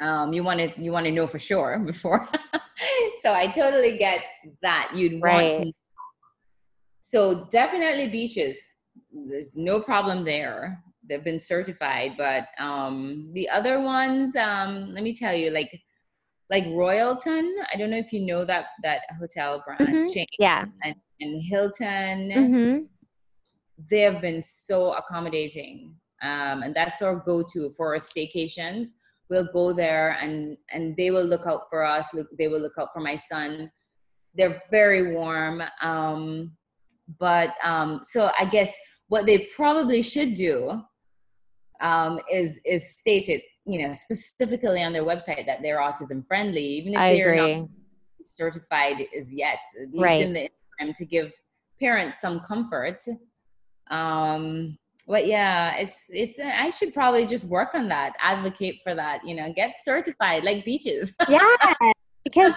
um, 0.00 0.32
you 0.32 0.42
want 0.42 0.60
to 0.60 0.82
you 0.82 0.92
want 0.92 1.06
to 1.06 1.12
know 1.12 1.26
for 1.26 1.38
sure 1.38 1.78
before. 1.86 2.28
so 3.20 3.32
I 3.32 3.46
totally 3.48 3.98
get 3.98 4.20
that. 4.62 4.92
You'd 4.94 5.22
right. 5.22 5.52
want 5.52 5.64
to. 5.64 5.72
So 7.00 7.46
definitely 7.50 8.08
beaches. 8.08 8.58
There's 9.12 9.56
no 9.56 9.80
problem 9.80 10.24
there. 10.24 10.82
They've 11.06 11.22
been 11.22 11.40
certified, 11.40 12.12
but 12.16 12.46
um, 12.58 13.30
the 13.34 13.48
other 13.50 13.80
ones, 13.80 14.36
um, 14.36 14.94
let 14.94 15.02
me 15.02 15.14
tell 15.14 15.34
you, 15.34 15.50
like 15.50 15.70
like 16.50 16.64
Royalton. 16.64 17.52
I 17.72 17.76
don't 17.76 17.90
know 17.90 17.98
if 17.98 18.12
you 18.12 18.20
know 18.20 18.44
that 18.44 18.66
that 18.82 19.02
hotel 19.18 19.62
brand 19.64 19.80
mm-hmm. 19.80 20.12
chain. 20.12 20.26
Yeah. 20.38 20.64
And 20.82 20.94
and 21.20 21.42
Hilton. 21.42 22.30
Mm-hmm. 22.30 22.84
They 23.90 24.00
have 24.00 24.20
been 24.20 24.40
so 24.40 24.92
accommodating, 24.92 25.96
um, 26.22 26.62
and 26.62 26.74
that's 26.74 27.02
our 27.02 27.16
go-to 27.16 27.70
for 27.76 27.94
our 27.94 28.00
staycations. 28.00 28.88
We'll 29.34 29.50
go 29.52 29.72
there, 29.72 30.16
and 30.20 30.56
and 30.72 30.96
they 30.96 31.10
will 31.10 31.24
look 31.24 31.44
out 31.44 31.62
for 31.68 31.84
us. 31.84 32.14
Look, 32.14 32.28
they 32.38 32.46
will 32.46 32.60
look 32.60 32.78
out 32.78 32.90
for 32.92 33.00
my 33.00 33.16
son. 33.16 33.68
They're 34.36 34.62
very 34.70 35.12
warm, 35.12 35.60
um, 35.82 36.52
but 37.18 37.50
um, 37.64 37.98
so 38.02 38.30
I 38.38 38.44
guess 38.44 38.72
what 39.08 39.26
they 39.26 39.48
probably 39.56 40.02
should 40.02 40.34
do 40.34 40.82
um, 41.80 42.20
is 42.30 42.60
is 42.64 42.96
state 42.96 43.28
it, 43.28 43.42
you 43.66 43.84
know, 43.84 43.92
specifically 43.92 44.84
on 44.84 44.92
their 44.92 45.04
website 45.04 45.46
that 45.46 45.62
they're 45.62 45.80
autism 45.80 46.24
friendly, 46.28 46.64
even 46.64 46.92
if 46.94 47.00
I 47.00 47.14
they're 47.14 47.32
agree. 47.32 47.56
not 47.56 47.68
certified 48.22 49.04
as 49.18 49.34
yet. 49.34 49.58
At 49.82 49.90
least 49.90 50.02
right. 50.04 50.22
in 50.22 50.32
the 50.32 50.48
to 50.96 51.04
give 51.04 51.32
parents 51.80 52.20
some 52.20 52.40
comfort 52.40 53.00
um 53.90 54.76
but 55.06 55.26
yeah 55.26 55.74
it's 55.76 56.06
it's 56.10 56.38
i 56.38 56.70
should 56.70 56.92
probably 56.94 57.26
just 57.26 57.44
work 57.44 57.70
on 57.74 57.88
that 57.88 58.14
advocate 58.20 58.80
for 58.82 58.94
that 58.94 59.20
you 59.26 59.34
know 59.34 59.52
get 59.54 59.74
certified 59.82 60.44
like 60.44 60.64
beaches. 60.64 61.14
Yeah 61.28 61.38
because 62.24 62.52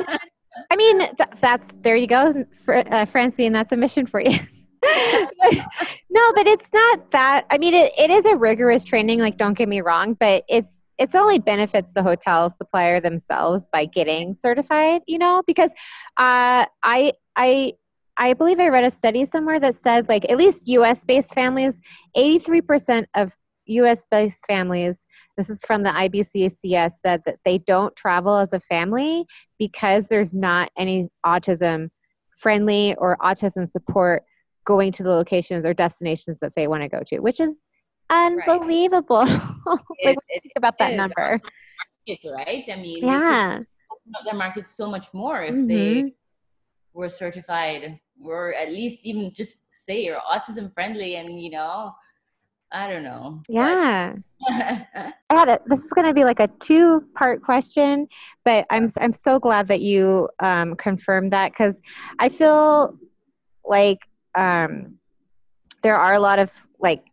i 0.71 0.75
mean 0.75 0.99
th- 0.99 1.29
that's 1.39 1.75
there 1.81 1.95
you 1.95 2.07
go 2.07 2.45
uh, 2.67 3.05
francine 3.05 3.51
that's 3.51 3.71
a 3.71 3.77
mission 3.77 4.05
for 4.05 4.21
you. 4.21 4.39
No 6.09 6.33
but 6.33 6.47
it's 6.47 6.69
not 6.73 7.11
that 7.11 7.45
i 7.51 7.57
mean 7.57 7.73
it, 7.73 7.91
it 7.97 8.09
is 8.09 8.25
a 8.25 8.35
rigorous 8.35 8.83
training 8.83 9.19
like 9.19 9.37
don't 9.37 9.55
get 9.55 9.69
me 9.69 9.81
wrong 9.81 10.15
but 10.19 10.43
it's 10.49 10.81
it's 10.97 11.13
only 11.13 11.37
benefits 11.37 11.93
the 11.93 12.01
hotel 12.01 12.49
supplier 12.49 12.99
themselves 12.99 13.69
by 13.71 13.85
getting 13.85 14.33
certified 14.33 15.01
you 15.05 15.19
know 15.19 15.43
because 15.45 15.71
uh, 16.17 16.65
i 16.83 17.11
i 17.35 17.73
I 18.17 18.33
believe 18.33 18.59
I 18.59 18.69
read 18.69 18.83
a 18.83 18.91
study 18.91 19.25
somewhere 19.25 19.59
that 19.59 19.75
said, 19.75 20.09
like, 20.09 20.29
at 20.29 20.37
least 20.37 20.67
US 20.67 21.05
based 21.05 21.33
families, 21.33 21.79
83% 22.15 23.05
of 23.15 23.33
US 23.67 24.05
based 24.09 24.45
families, 24.47 25.05
this 25.35 25.49
is 25.49 25.63
from 25.63 25.83
the 25.83 25.91
IBCCS, 25.91 26.93
said 27.01 27.21
that 27.25 27.37
they 27.45 27.59
don't 27.59 27.95
travel 27.95 28.37
as 28.37 28.53
a 28.53 28.59
family 28.59 29.25
because 29.59 30.07
there's 30.07 30.33
not 30.33 30.69
any 30.77 31.09
autism 31.25 31.89
friendly 32.37 32.95
or 32.95 33.17
autism 33.17 33.67
support 33.67 34.23
going 34.65 34.91
to 34.91 35.03
the 35.03 35.09
locations 35.09 35.65
or 35.65 35.73
destinations 35.73 36.39
that 36.39 36.53
they 36.55 36.67
want 36.67 36.83
to 36.83 36.89
go 36.89 37.01
to, 37.07 37.19
which 37.19 37.39
is 37.39 37.55
unbelievable. 38.09 39.25
Right. 39.67 40.15
like, 40.15 40.17
it, 40.29 40.43
think 40.43 40.53
about 40.55 40.77
that 40.79 40.93
number. 40.93 41.41
Market, 42.07 42.19
right? 42.31 42.63
I 42.71 42.75
mean, 42.77 43.05
yeah. 43.05 43.59
Their 44.23 44.33
market 44.33 44.65
so 44.65 44.89
much 44.89 45.13
more 45.13 45.43
if 45.43 45.53
mm-hmm. 45.53 45.67
they 45.67 46.13
were 46.93 47.09
certified 47.09 47.99
or 48.25 48.53
at 48.55 48.69
least 48.69 49.05
even 49.05 49.31
just 49.33 49.67
say 49.85 50.03
you're 50.03 50.19
autism 50.31 50.73
friendly 50.73 51.15
and 51.15 51.41
you 51.41 51.49
know 51.49 51.93
i 52.71 52.89
don't 52.89 53.03
know. 53.03 53.41
Yeah. 53.47 54.15
I 54.49 55.13
had 55.31 55.49
a, 55.49 55.59
this 55.67 55.83
is 55.85 55.91
going 55.91 56.05
to 56.05 56.13
be 56.13 56.23
like 56.23 56.39
a 56.39 56.47
two 56.59 57.03
part 57.15 57.41
question 57.41 58.07
but 58.43 58.65
i'm 58.69 58.89
i'm 58.99 59.11
so 59.11 59.39
glad 59.39 59.67
that 59.67 59.81
you 59.81 60.29
um, 60.39 60.75
confirmed 60.75 61.31
that 61.33 61.51
because 61.51 61.81
i 62.19 62.29
feel 62.29 62.97
like 63.65 63.99
um, 64.35 64.97
there 65.81 65.95
are 65.95 66.13
a 66.13 66.19
lot 66.19 66.39
of 66.39 66.53
like 66.79 67.03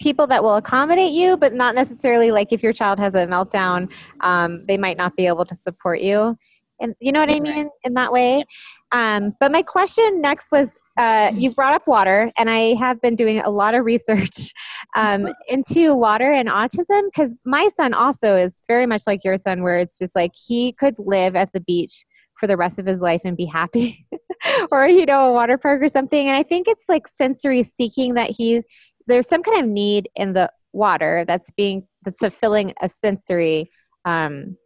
people 0.00 0.26
that 0.26 0.42
will 0.42 0.56
accommodate 0.56 1.12
you 1.12 1.36
but 1.36 1.54
not 1.54 1.74
necessarily 1.74 2.30
like 2.30 2.52
if 2.52 2.62
your 2.62 2.72
child 2.72 2.98
has 2.98 3.14
a 3.14 3.26
meltdown 3.26 3.90
um, 4.20 4.64
they 4.66 4.76
might 4.76 4.96
not 4.96 5.16
be 5.16 5.26
able 5.26 5.44
to 5.44 5.54
support 5.54 6.00
you 6.00 6.36
and 6.80 6.94
you 7.00 7.12
know 7.12 7.20
what 7.20 7.30
I 7.30 7.40
mean? 7.40 7.70
In 7.84 7.94
that 7.94 8.12
way. 8.12 8.44
Um, 8.92 9.34
but 9.40 9.52
my 9.52 9.62
question 9.62 10.20
next 10.20 10.50
was 10.52 10.78
uh, 10.96 11.30
you 11.34 11.54
brought 11.54 11.74
up 11.74 11.86
water, 11.86 12.30
and 12.38 12.48
I 12.48 12.74
have 12.74 13.00
been 13.00 13.16
doing 13.16 13.40
a 13.40 13.50
lot 13.50 13.74
of 13.74 13.84
research 13.84 14.52
um, 14.96 15.28
into 15.48 15.94
water 15.94 16.32
and 16.32 16.48
autism 16.48 17.02
because 17.04 17.34
my 17.44 17.68
son 17.74 17.94
also 17.94 18.36
is 18.36 18.62
very 18.68 18.86
much 18.86 19.02
like 19.06 19.24
your 19.24 19.38
son, 19.38 19.62
where 19.62 19.78
it's 19.78 19.98
just 19.98 20.14
like 20.14 20.32
he 20.34 20.72
could 20.72 20.94
live 20.98 21.36
at 21.36 21.52
the 21.52 21.60
beach 21.60 22.04
for 22.38 22.46
the 22.46 22.56
rest 22.56 22.78
of 22.78 22.86
his 22.86 23.00
life 23.00 23.22
and 23.24 23.36
be 23.36 23.46
happy, 23.46 24.06
or 24.70 24.86
you 24.88 25.06
know, 25.06 25.30
a 25.30 25.32
water 25.32 25.58
park 25.58 25.82
or 25.82 25.88
something. 25.88 26.28
And 26.28 26.36
I 26.36 26.42
think 26.42 26.68
it's 26.68 26.84
like 26.88 27.08
sensory 27.08 27.62
seeking 27.62 28.14
that 28.14 28.30
he 28.30 28.62
there's 29.06 29.28
some 29.28 29.42
kind 29.42 29.62
of 29.62 29.68
need 29.68 30.08
in 30.16 30.32
the 30.32 30.50
water 30.72 31.24
that's 31.26 31.50
being 31.56 31.86
that's 32.04 32.20
fulfilling 32.20 32.74
a 32.82 32.88
sensory 32.88 33.70
um, 34.04 34.56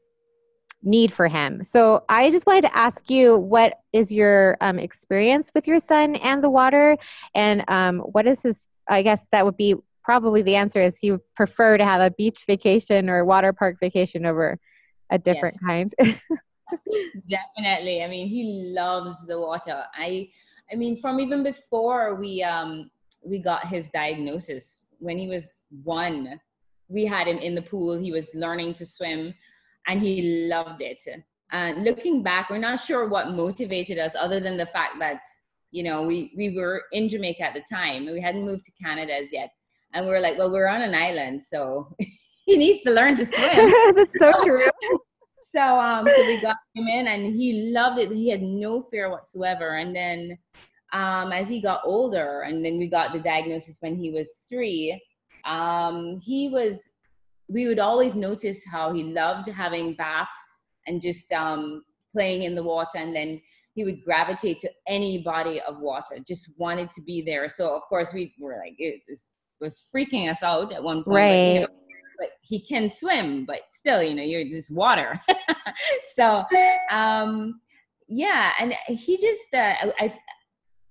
need 0.82 1.12
for 1.12 1.28
him. 1.28 1.62
So 1.62 2.04
I 2.08 2.30
just 2.30 2.46
wanted 2.46 2.62
to 2.62 2.76
ask 2.76 3.10
you 3.10 3.36
what 3.36 3.78
is 3.92 4.10
your 4.10 4.56
um, 4.60 4.78
experience 4.78 5.50
with 5.54 5.66
your 5.66 5.78
son 5.78 6.16
and 6.16 6.42
the 6.42 6.50
water, 6.50 6.96
and 7.34 7.64
um, 7.68 7.98
what 8.00 8.26
is 8.26 8.42
his? 8.42 8.68
I 8.88 9.02
guess 9.02 9.28
that 9.32 9.44
would 9.44 9.56
be 9.56 9.74
probably 10.02 10.42
the 10.42 10.56
answer 10.56 10.80
is 10.80 10.98
he 10.98 11.12
would 11.12 11.34
prefer 11.36 11.76
to 11.78 11.84
have 11.84 12.00
a 12.00 12.10
beach 12.10 12.44
vacation 12.46 13.08
or 13.08 13.24
water 13.24 13.52
park 13.52 13.76
vacation 13.78 14.26
over 14.26 14.58
a 15.10 15.18
different 15.18 15.54
Yes. 15.54 15.68
kind. 15.68 15.94
Definitely. 17.28 18.02
I 18.02 18.08
mean, 18.08 18.26
he 18.26 18.72
loves 18.74 19.26
the 19.26 19.40
water. 19.40 19.84
I 19.94 20.28
I 20.72 20.76
mean, 20.76 21.00
from 21.00 21.20
even 21.20 21.42
before 21.42 22.14
we 22.14 22.42
um 22.42 22.90
we 23.22 23.38
got 23.38 23.66
his 23.66 23.90
diagnosis 23.90 24.86
when 24.98 25.18
he 25.18 25.28
was 25.28 25.62
1, 25.84 26.40
we 26.88 27.04
had 27.04 27.26
him 27.26 27.38
in 27.38 27.54
the 27.54 27.62
pool. 27.62 27.98
He 27.98 28.12
was 28.12 28.34
learning 28.34 28.74
to 28.74 28.86
swim 28.86 29.34
and 29.86 30.00
he 30.00 30.46
loved 30.48 30.82
it. 30.82 31.02
And 31.52 31.84
looking 31.84 32.22
back, 32.22 32.48
we're 32.48 32.58
not 32.58 32.80
sure 32.80 33.08
what 33.08 33.30
motivated 33.30 33.98
us 33.98 34.14
other 34.18 34.38
than 34.38 34.56
the 34.56 34.66
fact 34.66 34.98
that 35.00 35.20
you 35.72 35.84
know, 35.84 36.02
we 36.02 36.32
we 36.36 36.56
were 36.56 36.82
in 36.92 37.08
Jamaica 37.08 37.42
at 37.42 37.54
the 37.54 37.62
time. 37.70 38.06
We 38.06 38.20
hadn't 38.20 38.44
moved 38.44 38.64
to 38.64 38.72
Canada 38.82 39.14
as 39.14 39.32
yet. 39.32 39.50
And 39.92 40.06
we 40.06 40.12
were 40.12 40.20
like, 40.20 40.38
well, 40.38 40.50
we're 40.50 40.68
on 40.68 40.82
an 40.82 40.94
island, 40.94 41.42
so 41.42 41.94
he 42.46 42.56
needs 42.56 42.82
to 42.82 42.90
learn 42.90 43.14
to 43.16 43.26
swim 43.26 43.72
That's 43.94 44.18
so 44.18 44.32
true. 44.42 44.70
so 45.42 45.60
um 45.60 46.06
so 46.06 46.26
we 46.26 46.38
got 46.38 46.56
him 46.74 46.86
in 46.86 47.06
and 47.06 47.34
he 47.34 47.70
loved 47.72 47.98
it 47.98 48.12
he 48.12 48.28
had 48.28 48.42
no 48.42 48.82
fear 48.90 49.10
whatsoever 49.10 49.78
and 49.78 49.96
then 49.96 50.36
um 50.92 51.32
as 51.32 51.48
he 51.48 51.62
got 51.62 51.80
older 51.82 52.42
and 52.42 52.62
then 52.62 52.76
we 52.76 52.86
got 52.86 53.14
the 53.14 53.18
diagnosis 53.18 53.78
when 53.80 53.96
he 53.96 54.10
was 54.10 54.44
three 54.46 55.00
um 55.46 56.20
he 56.22 56.50
was 56.50 56.90
we 57.50 57.66
would 57.66 57.80
always 57.80 58.14
notice 58.14 58.62
how 58.70 58.92
he 58.92 59.02
loved 59.02 59.48
having 59.48 59.94
baths 59.94 60.62
and 60.86 61.02
just 61.02 61.32
um 61.32 61.82
playing 62.12 62.42
in 62.42 62.54
the 62.54 62.62
water 62.62 62.96
and 62.96 63.14
then 63.14 63.40
he 63.74 63.84
would 63.84 64.02
gravitate 64.04 64.58
to 64.60 64.70
any 64.88 65.18
body 65.18 65.60
of 65.66 65.78
water 65.78 66.16
just 66.26 66.58
wanted 66.58 66.90
to 66.90 67.00
be 67.02 67.22
there. 67.22 67.48
So 67.48 67.74
of 67.74 67.82
course 67.82 68.12
we 68.12 68.34
were 68.40 68.56
like 68.64 68.74
it 68.78 69.00
was, 69.08 69.32
was 69.60 69.82
freaking 69.94 70.30
us 70.30 70.42
out 70.42 70.72
at 70.72 70.82
one 70.82 71.04
point 71.04 71.06
but, 71.06 71.54
you 71.54 71.60
know, 71.60 71.66
but 72.18 72.28
he 72.42 72.60
can 72.60 72.88
swim 72.88 73.46
but 73.46 73.60
still 73.70 74.02
you 74.02 74.14
know 74.14 74.22
you're 74.22 74.44
just 74.44 74.74
water. 74.74 75.14
So 76.14 76.44
um 76.90 77.60
yeah 78.08 78.52
and 78.58 78.74
he 78.88 79.16
just 79.16 79.54
uh, 79.54 79.74
I, 79.80 79.92
I 80.00 80.14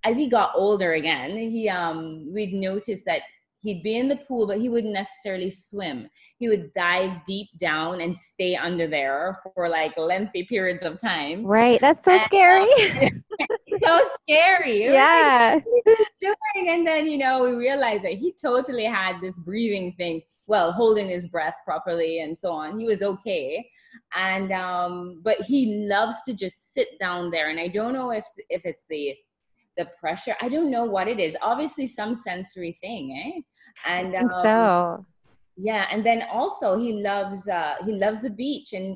as 0.06 0.18
he 0.18 0.28
got 0.28 0.52
older 0.56 0.94
again 0.94 1.32
he 1.32 1.70
um 1.70 2.32
we'd 2.34 2.54
noticed 2.54 3.06
that 3.06 3.22
he'd 3.62 3.84
be 3.84 3.98
in 3.98 4.08
the 4.08 4.16
pool 4.28 4.48
but 4.48 4.60
he 4.60 4.70
wouldn't 4.70 4.94
necessarily 4.94 5.50
swim 5.50 6.08
he 6.38 6.48
would 6.48 6.72
dive 6.74 7.12
deep 7.26 7.48
down 7.60 8.02
and 8.02 8.18
stay 8.18 8.56
under 8.56 8.88
there 8.88 9.40
for 9.56 9.68
like 9.70 9.96
lengthy 9.98 10.44
periods 10.46 10.84
of 10.84 11.00
time 11.00 11.46
Right. 11.46 11.80
That's 11.82 12.04
so 12.06 12.12
And, 12.12 12.22
scary. 12.24 12.68
so 13.84 14.02
scary 14.22 14.84
It 14.84 14.90
was 14.90 14.96
like, 14.96 14.96
yeah. 14.96 15.60
doing 16.20 16.70
and 16.70 16.86
then 16.88 17.08
you 17.08 17.18
know 17.18 17.44
we 17.44 17.52
realized 17.56 18.04
that 18.04 18.14
he 18.14 18.34
totally 18.42 18.86
had 18.86 19.20
this 19.22 19.40
breathing 19.40 19.94
thing 19.98 20.22
well 20.48 20.72
holding 20.72 21.08
his 21.10 21.28
breath 21.28 21.56
properly 21.66 22.20
and 22.22 22.38
so 22.38 22.52
on 22.52 22.78
he 22.80 22.86
was 22.86 23.02
okay 23.02 23.68
and 24.16 24.52
um 24.52 25.22
but 25.24 25.38
he 25.42 25.86
loves 25.88 26.18
to 26.26 26.34
just 26.34 26.74
sit 26.74 26.88
down 27.00 27.30
there 27.32 27.50
and 27.50 27.60
i 27.60 27.68
don't 27.68 27.94
know 27.94 28.12
if 28.12 28.26
if 28.50 28.62
it's 28.66 28.86
the 28.90 29.16
the 29.80 29.88
pressure 30.02 30.36
i 30.46 30.48
don't 30.54 30.72
know 30.76 30.86
what 30.96 31.08
it 31.14 31.20
is. 31.26 31.34
Obviously 31.52 31.86
some 32.00 32.14
sensory 32.28 32.74
thing 32.84 33.04
eh? 33.24 33.34
And 33.96 34.12
um, 34.22 34.30
so. 34.44 35.06
yeah 35.70 35.84
and 35.92 36.02
then 36.08 36.20
also 36.40 36.68
he 36.86 36.92
loves 37.10 37.40
uh 37.60 37.76
he 37.88 37.94
loves 38.06 38.20
the 38.28 38.34
beach. 38.44 38.70
And 38.80 38.88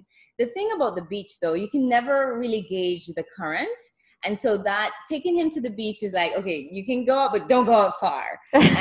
the 0.41 0.47
thing 0.55 0.69
about 0.75 0.93
the 0.99 1.07
beach 1.13 1.31
though 1.41 1.57
you 1.63 1.69
can 1.75 1.83
never 1.97 2.17
really 2.41 2.63
gauge 2.75 3.05
the 3.19 3.25
current. 3.37 3.79
And 4.25 4.33
so 4.43 4.49
that 4.69 4.89
taking 5.13 5.35
him 5.39 5.49
to 5.55 5.61
the 5.67 5.73
beach 5.81 5.99
is 6.07 6.13
like 6.21 6.33
okay 6.39 6.59
you 6.77 6.83
can 6.89 6.99
go 7.09 7.15
out 7.21 7.31
but 7.35 7.43
don't 7.51 7.67
go 7.71 7.77
out 7.83 7.95
far. 8.05 8.25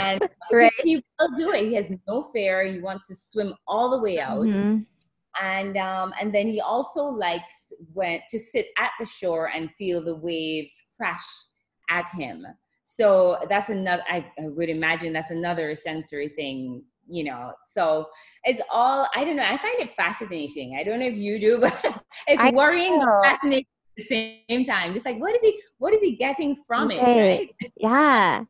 And 0.04 0.18
Right. 0.52 0.72
he 0.88 0.94
will 1.18 1.32
do 1.42 1.46
it. 1.56 1.62
He 1.70 1.74
has 1.80 1.88
no 2.10 2.16
fear. 2.34 2.54
He 2.74 2.78
wants 2.88 3.04
to 3.10 3.14
swim 3.28 3.50
all 3.72 3.86
the 3.94 4.02
way 4.06 4.16
out. 4.30 4.46
Mhm. 4.54 4.74
and 5.56 5.74
um 5.90 6.08
and 6.20 6.28
then 6.36 6.46
he 6.54 6.60
also 6.74 7.02
likes 7.26 7.56
when 7.98 8.16
to 8.32 8.38
sit 8.52 8.66
at 8.84 8.92
the 9.00 9.06
shore 9.18 9.46
and 9.54 9.70
feel 9.78 9.98
the 10.08 10.16
waves 10.28 10.74
crash 10.96 11.28
at 11.90 12.06
him 12.16 12.46
so 12.84 13.38
that's 13.48 13.70
another 13.70 14.02
I, 14.08 14.26
I 14.38 14.48
would 14.48 14.68
imagine 14.68 15.12
that's 15.12 15.30
another 15.30 15.74
sensory 15.74 16.28
thing 16.28 16.82
you 17.08 17.24
know 17.24 17.52
so 17.64 18.06
it's 18.44 18.60
all 18.70 19.08
i 19.14 19.24
don't 19.24 19.36
know 19.36 19.42
i 19.42 19.56
find 19.58 19.80
it 19.80 19.90
fascinating 19.96 20.76
i 20.78 20.84
don't 20.84 21.00
know 21.00 21.06
if 21.06 21.14
you 21.16 21.40
do 21.40 21.58
but 21.60 22.02
it's 22.26 22.42
I 22.42 22.50
worrying 22.50 23.00
do. 23.00 23.06
fascinating 23.24 23.66
at 23.98 24.02
the 24.02 24.04
same 24.48 24.64
time 24.64 24.94
just 24.94 25.06
like 25.06 25.18
what 25.18 25.34
is 25.34 25.42
he 25.42 25.60
what 25.78 25.92
is 25.92 26.00
he 26.00 26.16
getting 26.16 26.56
from 26.66 26.90
it 26.90 27.02
Right. 27.02 27.48
Yeah. 27.76 28.44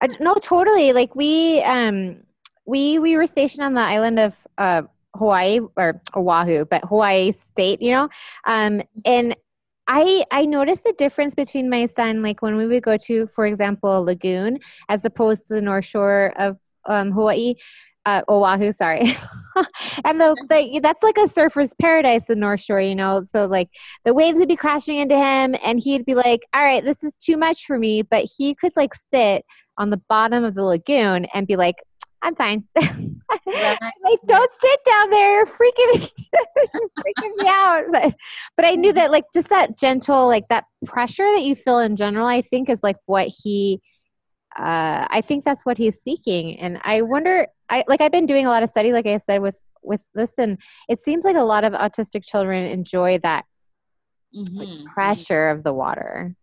I, 0.00 0.06
no, 0.20 0.34
totally. 0.34 0.92
Like 0.92 1.14
we 1.14 1.62
um 1.62 2.18
we 2.66 2.98
we 2.98 3.16
were 3.16 3.26
stationed 3.26 3.64
on 3.64 3.74
the 3.74 3.80
island 3.80 4.18
of 4.18 4.46
uh 4.58 4.82
Hawaii 5.16 5.60
or 5.76 6.00
Oahu, 6.14 6.64
but 6.66 6.84
Hawaii 6.84 7.32
state, 7.32 7.82
you 7.82 7.90
know. 7.90 8.08
Um 8.46 8.82
and 9.04 9.34
I 9.88 10.24
I 10.30 10.46
noticed 10.46 10.86
a 10.86 10.92
difference 10.92 11.34
between 11.34 11.68
my 11.70 11.86
son 11.86 12.22
like 12.22 12.42
when 12.42 12.56
we 12.56 12.66
would 12.66 12.82
go 12.82 12.96
to 12.98 13.26
for 13.28 13.46
example 13.46 13.98
a 13.98 14.00
lagoon 14.00 14.58
as 14.88 15.04
opposed 15.04 15.46
to 15.46 15.54
the 15.54 15.62
north 15.62 15.86
shore 15.86 16.34
of 16.38 16.58
um 16.86 17.10
Hawaii 17.10 17.54
uh, 18.08 18.22
Oahu, 18.26 18.72
sorry. 18.72 19.00
and 20.06 20.18
the, 20.18 20.34
the 20.48 20.80
that's 20.82 21.02
like 21.02 21.18
a 21.18 21.28
surfer's 21.28 21.74
paradise, 21.74 22.26
the 22.26 22.36
North 22.36 22.62
Shore, 22.62 22.80
you 22.80 22.94
know. 22.94 23.22
So 23.24 23.44
like 23.44 23.68
the 24.06 24.14
waves 24.14 24.38
would 24.38 24.48
be 24.48 24.56
crashing 24.56 24.96
into 24.96 25.16
him, 25.16 25.54
and 25.62 25.78
he'd 25.78 26.06
be 26.06 26.14
like, 26.14 26.40
"All 26.54 26.62
right, 26.62 26.82
this 26.82 27.04
is 27.04 27.18
too 27.18 27.36
much 27.36 27.66
for 27.66 27.78
me." 27.78 28.00
But 28.00 28.26
he 28.38 28.54
could 28.54 28.72
like 28.76 28.94
sit 28.94 29.44
on 29.76 29.90
the 29.90 30.00
bottom 30.08 30.42
of 30.42 30.54
the 30.54 30.64
lagoon 30.64 31.26
and 31.34 31.46
be 31.46 31.56
like, 31.56 31.76
"I'm 32.22 32.34
fine." 32.34 32.64
Right. 33.46 33.78
like, 34.04 34.18
don't 34.26 34.52
sit 34.52 34.80
down 34.86 35.10
there, 35.10 35.32
you're 35.36 35.46
freaking 35.46 36.00
me, 36.00 36.08
freaking 36.98 37.36
me 37.36 37.46
out. 37.46 37.84
But 37.92 38.14
but 38.56 38.64
I 38.66 38.70
knew 38.72 38.92
that 38.94 39.10
like 39.10 39.24
just 39.34 39.48
that 39.50 39.76
gentle, 39.76 40.26
like 40.28 40.48
that 40.48 40.64
pressure 40.86 41.26
that 41.34 41.42
you 41.42 41.54
feel 41.54 41.78
in 41.78 41.96
general, 41.96 42.26
I 42.26 42.40
think 42.40 42.68
is 42.70 42.82
like 42.82 42.96
what 43.06 43.28
he 43.42 43.80
uh, 44.58 45.06
I 45.10 45.20
think 45.20 45.44
that's 45.44 45.64
what 45.66 45.76
he's 45.78 46.00
seeking. 46.00 46.58
And 46.58 46.80
I 46.84 47.02
wonder, 47.02 47.46
I 47.68 47.84
like 47.86 48.00
I've 48.00 48.12
been 48.12 48.26
doing 48.26 48.46
a 48.46 48.50
lot 48.50 48.62
of 48.62 48.70
study, 48.70 48.92
like 48.92 49.06
I 49.06 49.18
said, 49.18 49.40
with 49.42 49.56
with 49.82 50.06
this, 50.14 50.38
and 50.38 50.58
it 50.88 50.98
seems 50.98 51.24
like 51.24 51.36
a 51.36 51.42
lot 51.44 51.64
of 51.64 51.72
autistic 51.74 52.24
children 52.24 52.64
enjoy 52.64 53.18
that 53.18 53.44
like, 54.32 54.68
Mhm. 54.68 54.84
pressure 54.86 55.48
of 55.50 55.64
the 55.64 55.72
water. 55.74 56.34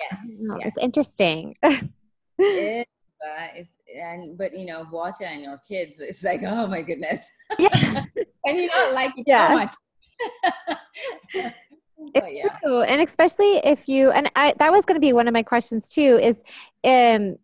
yes, 0.00 0.20
I 0.50 0.56
yes. 0.58 0.66
It's 0.68 0.78
interesting. 0.78 1.56
It, 2.38 2.88
uh, 3.24 3.46
it's 3.54 3.76
and 3.94 4.36
but 4.36 4.56
you 4.56 4.66
know 4.66 4.86
water 4.90 5.24
and 5.24 5.42
your 5.42 5.60
kids 5.68 6.00
it's 6.00 6.22
like 6.24 6.42
oh 6.46 6.66
my 6.66 6.82
goodness 6.82 7.30
yeah, 7.58 8.04
and 8.44 8.58
you 8.58 8.68
don't 8.68 8.94
like 8.94 9.12
it 9.16 9.24
Yeah. 9.26 9.48
so 9.48 9.54
much 9.54 9.74
it's 12.14 12.34
yeah. 12.34 12.48
true, 12.62 12.82
and 12.82 13.00
especially 13.02 13.56
if 13.64 13.88
you 13.88 14.10
and 14.10 14.30
I 14.36 14.54
that 14.58 14.70
was 14.70 14.84
going 14.84 14.96
to 14.96 15.00
be 15.00 15.12
one 15.12 15.28
of 15.28 15.34
my 15.34 15.42
questions 15.42 15.88
too. 15.88 16.18
Is 16.22 16.42
um. 16.84 17.36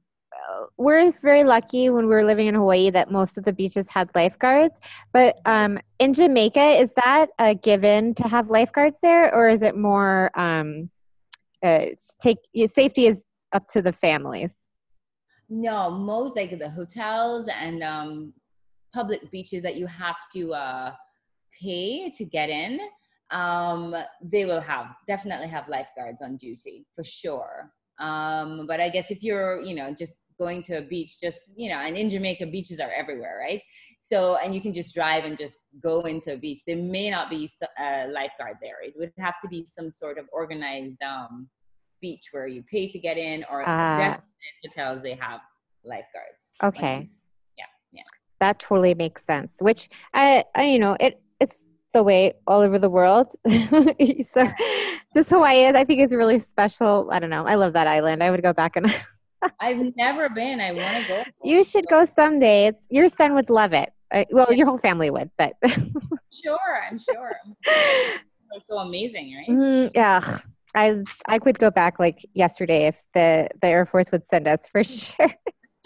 We're 0.77 1.13
very 1.23 1.45
lucky 1.45 1.91
when 1.91 2.07
we 2.07 2.15
were 2.15 2.25
living 2.25 2.49
in 2.49 2.57
Hawaii 2.57 2.91
that 2.91 3.11
most 3.11 3.39
of 3.39 3.45
the 3.45 3.53
beaches 3.53 3.89
had 3.89 4.11
lifeguards. 4.17 4.75
But 5.13 5.39
um, 5.47 5.79
in 6.01 6.13
Jamaica, 6.13 6.61
is 6.61 6.93
that 6.95 7.29
a 7.39 7.55
given 7.55 8.15
to 8.17 8.27
have 8.27 8.51
lifeguards 8.51 9.01
there, 9.01 9.33
or 9.33 9.49
is 9.49 9.63
it 9.63 9.77
more 9.77 10.31
um, 10.35 10.91
uh, 11.65 11.87
take 12.21 12.39
safety 12.67 13.07
is 13.07 13.25
up 13.53 13.67
to 13.69 13.83
the 13.83 13.93
families? 13.93 14.57
No 15.51 15.91
most 15.91 16.37
like 16.37 16.57
the 16.59 16.71
hotels 16.71 17.49
and 17.49 17.83
um 17.83 18.33
public 18.95 19.31
beaches 19.31 19.63
that 19.63 19.77
you 19.77 19.87
have 19.87 20.17
to 20.33 20.55
uh 20.55 20.93
pay 21.61 22.09
to 22.11 22.25
get 22.25 22.49
in 22.49 22.79
um 23.33 23.95
they 24.23 24.45
will 24.45 24.61
have 24.61 24.87
definitely 25.07 25.49
have 25.49 25.69
lifeguards 25.69 26.23
on 26.23 26.37
duty 26.37 26.87
for 26.95 27.05
sure. 27.05 27.71
Um 27.99 28.67
but 28.67 28.81
i 28.81 28.89
guess 28.89 29.11
if 29.11 29.23
you're 29.23 29.61
you 29.61 29.75
know 29.75 29.93
just 29.93 30.25
going 30.39 30.63
to 30.63 30.79
a 30.79 30.83
beach 30.83 31.21
just 31.21 31.53
you 31.57 31.69
know 31.69 31.77
and 31.77 31.97
in 31.99 32.09
jamaica 32.09 32.47
beaches 32.47 32.81
are 32.81 32.91
everywhere 32.91 33.37
right? 33.39 33.63
So 33.99 34.39
and 34.43 34.55
you 34.55 34.61
can 34.63 34.73
just 34.73 34.95
drive 34.95 35.25
and 35.25 35.37
just 35.37 35.57
go 35.83 36.01
into 36.03 36.33
a 36.33 36.39
beach. 36.39 36.63
There 36.67 36.77
may 36.77 37.11
not 37.11 37.29
be 37.29 37.49
a 37.79 38.07
lifeguard 38.09 38.57
there. 38.63 38.83
It 38.83 38.95
would 38.97 39.13
have 39.19 39.39
to 39.43 39.49
be 39.49 39.65
some 39.67 39.91
sort 39.91 40.17
of 40.17 40.27
organized 40.33 41.03
um 41.03 41.49
beach 42.01 42.29
where 42.33 42.47
you 42.47 42.63
pay 42.63 42.89
to 42.89 42.99
get 42.99 43.17
in 43.19 43.45
or 43.51 43.65
Ah. 43.67 43.95
definitely 43.97 44.25
hotels 44.65 45.03
they 45.03 45.15
have 45.15 45.41
lifeguards 45.85 46.55
Okay. 46.63 46.97
duty. 46.99 47.11
yeah 47.57 48.03
That 48.41 48.59
totally 48.59 48.95
makes 48.95 49.25
sense. 49.25 49.57
Which 49.61 49.89
I, 50.15 50.45
I 50.55 50.65
you 50.65 50.79
know, 50.79 50.97
it 51.01 51.21
it's 51.41 51.67
the 51.93 52.03
way 52.03 52.35
all 52.47 52.61
over 52.61 52.79
the 52.79 52.91
world. 52.91 53.35
so 54.23 54.47
just 55.15 55.31
Hawaii, 55.31 55.67
I 55.67 55.85
think 55.85 56.01
is 56.01 56.15
really 56.15 56.39
special. 56.39 57.09
I 57.11 57.19
don't 57.19 57.31
know. 57.31 57.47
I 57.47 57.57
love 57.57 57.73
that 57.75 57.87
island. 57.87 58.23
I 58.23 58.31
would 58.31 58.43
go 58.43 58.53
back 58.53 58.77
and 58.77 58.87
i've 59.59 59.97
never 59.97 60.29
been 60.29 60.61
i 60.61 60.71
want 60.71 60.95
to 60.99 61.03
go 61.09 61.25
you 61.43 61.65
should 61.65 61.87
go 61.89 62.05
someday. 62.05 62.67
It's 62.67 62.83
your 62.91 63.09
son 63.09 63.35
would 63.35 63.49
love 63.49 63.73
it. 63.73 63.91
Uh, 64.13 64.25
well, 64.31 64.53
your 64.53 64.67
whole 64.67 64.77
family 64.79 65.09
would, 65.11 65.31
but 65.39 65.55
sure 66.43 66.75
i'm 66.89 66.99
sure 66.99 67.33
it's 68.53 68.69
so 68.69 68.79
amazing 68.79 69.35
right 69.37 69.49
Mm, 69.49 69.91
yeah, 69.95 70.21
I 70.75 71.03
I 71.29 71.39
would 71.45 71.59
go 71.59 71.71
back 71.71 71.99
like 71.99 72.25
yesterday 72.35 72.87
if 72.87 73.03
the 73.15 73.49
the 73.61 73.69
Air 73.69 73.87
Force 73.87 74.13
would 74.13 74.27
send 74.27 74.47
us 74.49 74.69
for 74.69 74.85
sure. 74.85 75.33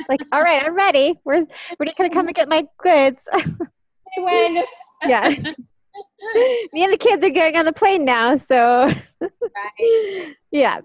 like, 0.08 0.20
all 0.32 0.42
right, 0.42 0.62
I'm 0.64 0.74
ready. 0.74 1.14
Where's 1.24 1.46
are 1.46 1.86
you 1.86 1.92
gonna 1.96 2.10
come 2.10 2.26
and 2.26 2.36
get 2.36 2.48
my 2.48 2.66
goods? 2.82 3.28
when 4.16 4.62
yeah. 5.06 5.28
Me 6.72 6.82
and 6.82 6.92
the 6.92 6.98
kids 6.98 7.24
are 7.24 7.30
getting 7.30 7.58
on 7.58 7.66
the 7.66 7.72
plane 7.72 8.04
now, 8.04 8.36
so 8.36 8.90
yeah. 10.50 10.80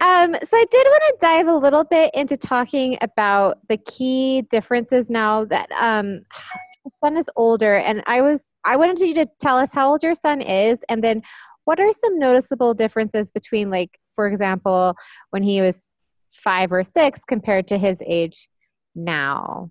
Um, 0.00 0.36
so 0.44 0.56
I 0.56 0.64
did 0.70 0.86
want 0.86 1.02
to 1.08 1.16
dive 1.20 1.48
a 1.48 1.56
little 1.56 1.82
bit 1.82 2.12
into 2.14 2.36
talking 2.36 2.96
about 3.00 3.58
the 3.68 3.76
key 3.76 4.42
differences 4.42 5.10
now 5.10 5.44
that 5.46 5.70
um 5.72 6.20
son 6.88 7.16
is 7.16 7.28
older 7.36 7.76
and 7.76 8.02
I 8.06 8.22
was 8.22 8.52
I 8.64 8.76
wanted 8.76 9.00
you 9.00 9.14
to 9.14 9.26
tell 9.40 9.58
us 9.58 9.72
how 9.74 9.90
old 9.90 10.02
your 10.02 10.14
son 10.14 10.40
is 10.40 10.82
and 10.88 11.04
then 11.04 11.22
what 11.64 11.80
are 11.80 11.92
some 11.92 12.18
noticeable 12.18 12.74
differences 12.74 13.30
between 13.30 13.70
like 13.70 13.98
for 14.14 14.26
example 14.26 14.94
when 15.30 15.42
he 15.42 15.60
was 15.60 15.88
five 16.30 16.72
or 16.72 16.84
six 16.84 17.24
compared 17.24 17.66
to 17.68 17.78
his 17.78 18.02
age 18.06 18.48
now? 18.94 19.70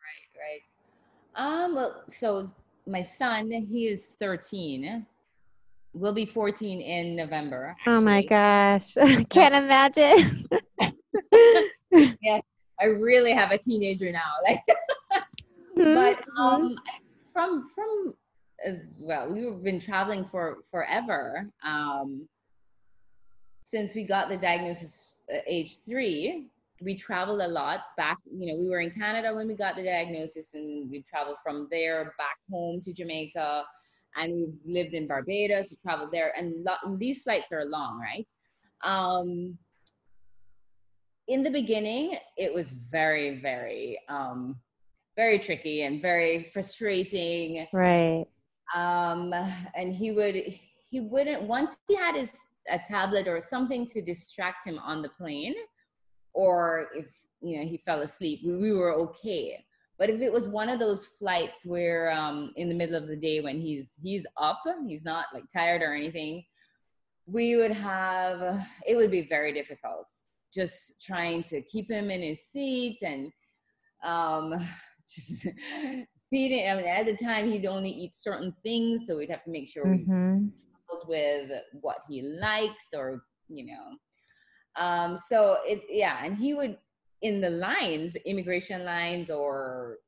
Right 0.00 0.62
right. 1.36 1.64
Um 1.64 1.74
well 1.74 2.02
so 2.08 2.46
my 2.86 3.00
son 3.00 3.50
he 3.50 3.88
is 3.88 4.06
13 4.20 5.06
will 5.92 6.12
be 6.12 6.24
14 6.24 6.80
in 6.80 7.16
november 7.16 7.74
actually. 7.78 7.92
oh 7.92 8.00
my 8.00 8.22
gosh. 8.22 8.94
Can't 9.28 9.54
imagine. 9.54 10.48
Yeah 12.22 12.40
i 12.80 12.86
really 12.86 13.32
have 13.32 13.50
a 13.50 13.58
teenager 13.58 14.10
now 14.10 14.32
like 14.48 14.62
mm-hmm. 15.78 15.94
but 15.94 16.24
um 16.38 16.76
from 17.32 17.68
from 17.74 18.14
as 18.66 18.94
well 19.00 19.32
we've 19.32 19.62
been 19.62 19.80
traveling 19.80 20.24
for 20.30 20.58
forever 20.70 21.48
um 21.64 22.26
since 23.64 23.94
we 23.94 24.04
got 24.04 24.28
the 24.28 24.36
diagnosis 24.36 25.16
at 25.32 25.42
age 25.46 25.78
three 25.88 26.48
we 26.82 26.96
traveled 26.96 27.40
a 27.40 27.48
lot 27.48 27.80
back 27.96 28.18
you 28.30 28.46
know 28.46 28.58
we 28.58 28.68
were 28.68 28.80
in 28.80 28.90
canada 28.90 29.34
when 29.34 29.46
we 29.46 29.54
got 29.54 29.76
the 29.76 29.82
diagnosis 29.82 30.54
and 30.54 30.90
we 30.90 31.04
traveled 31.08 31.36
from 31.42 31.68
there 31.70 32.14
back 32.18 32.36
home 32.50 32.80
to 32.80 32.92
jamaica 32.92 33.62
and 34.16 34.34
we've 34.34 34.58
lived 34.66 34.94
in 34.94 35.06
barbados 35.06 35.70
we 35.70 35.76
traveled 35.88 36.10
there 36.12 36.32
and 36.36 36.66
these 36.98 37.22
flights 37.22 37.52
are 37.52 37.64
long 37.64 37.98
right 38.00 38.28
um 38.82 39.56
in 41.28 41.42
the 41.42 41.50
beginning 41.50 42.16
it 42.36 42.52
was 42.52 42.70
very 42.90 43.40
very 43.40 43.98
um 44.08 44.56
very 45.20 45.38
tricky 45.38 45.82
and 45.82 46.00
very 46.00 46.50
frustrating. 46.52 47.66
Right. 47.74 48.26
Um, 48.74 49.32
and 49.74 49.94
he 49.94 50.12
would 50.12 50.36
he 50.90 51.00
wouldn't 51.00 51.42
once 51.42 51.76
he 51.88 51.96
had 51.96 52.16
his 52.16 52.36
a 52.70 52.78
tablet 52.78 53.26
or 53.26 53.42
something 53.42 53.86
to 53.86 54.02
distract 54.02 54.66
him 54.66 54.78
on 54.78 55.02
the 55.02 55.08
plane, 55.08 55.54
or 56.32 56.88
if 56.94 57.06
you 57.40 57.58
know 57.58 57.66
he 57.66 57.78
fell 57.78 58.02
asleep, 58.02 58.40
we, 58.44 58.56
we 58.56 58.72
were 58.72 58.94
okay. 58.94 59.64
But 59.98 60.08
if 60.08 60.20
it 60.20 60.32
was 60.32 60.48
one 60.48 60.68
of 60.68 60.78
those 60.78 61.04
flights 61.04 61.66
where 61.66 62.10
um, 62.10 62.52
in 62.56 62.68
the 62.68 62.74
middle 62.74 62.96
of 62.96 63.06
the 63.06 63.16
day 63.16 63.40
when 63.40 63.60
he's 63.60 63.96
he's 64.02 64.26
up, 64.36 64.62
he's 64.86 65.04
not 65.04 65.26
like 65.34 65.44
tired 65.52 65.82
or 65.82 65.94
anything, 65.94 66.44
we 67.26 67.56
would 67.56 67.72
have 67.72 68.66
it 68.86 68.96
would 68.96 69.10
be 69.10 69.22
very 69.22 69.52
difficult 69.52 70.10
just 70.52 71.02
trying 71.02 71.42
to 71.44 71.62
keep 71.62 71.90
him 71.90 72.10
in 72.10 72.22
his 72.22 72.44
seat 72.44 72.98
and 73.02 73.32
um, 74.02 74.54
just 75.08 75.46
feeding. 76.30 76.68
I 76.68 76.76
mean, 76.76 76.86
at 76.86 77.06
the 77.06 77.16
time 77.16 77.50
he'd 77.50 77.66
only 77.66 77.90
eat 77.90 78.14
certain 78.14 78.54
things, 78.62 79.06
so 79.06 79.16
we'd 79.16 79.30
have 79.30 79.42
to 79.42 79.50
make 79.50 79.68
sure 79.68 79.84
mm-hmm. 79.84 80.46
we 80.46 80.50
with 81.06 81.50
what 81.72 81.98
he 82.08 82.22
likes, 82.22 82.88
or 82.94 83.22
you 83.48 83.66
know. 83.66 84.82
Um, 84.82 85.16
so 85.16 85.56
it 85.64 85.82
yeah, 85.90 86.24
and 86.24 86.36
he 86.36 86.54
would 86.54 86.78
in 87.22 87.40
the 87.40 87.50
lines, 87.50 88.16
immigration 88.24 88.84
lines 88.84 89.30
or 89.30 89.98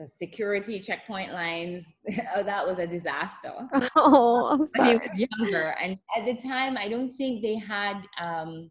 uh, 0.00 0.06
security 0.06 0.80
checkpoint 0.80 1.32
lines. 1.32 1.94
oh, 2.36 2.42
that 2.42 2.66
was 2.66 2.78
a 2.78 2.86
disaster. 2.86 3.52
Oh, 3.96 4.46
I'm 4.46 4.66
sorry. 4.66 4.96
When 4.96 5.10
he 5.14 5.26
was 5.26 5.30
younger, 5.38 5.74
and 5.80 5.98
at 6.16 6.24
the 6.24 6.36
time, 6.48 6.76
I 6.76 6.88
don't 6.88 7.12
think 7.14 7.42
they 7.42 7.56
had. 7.56 8.02
Um, 8.20 8.70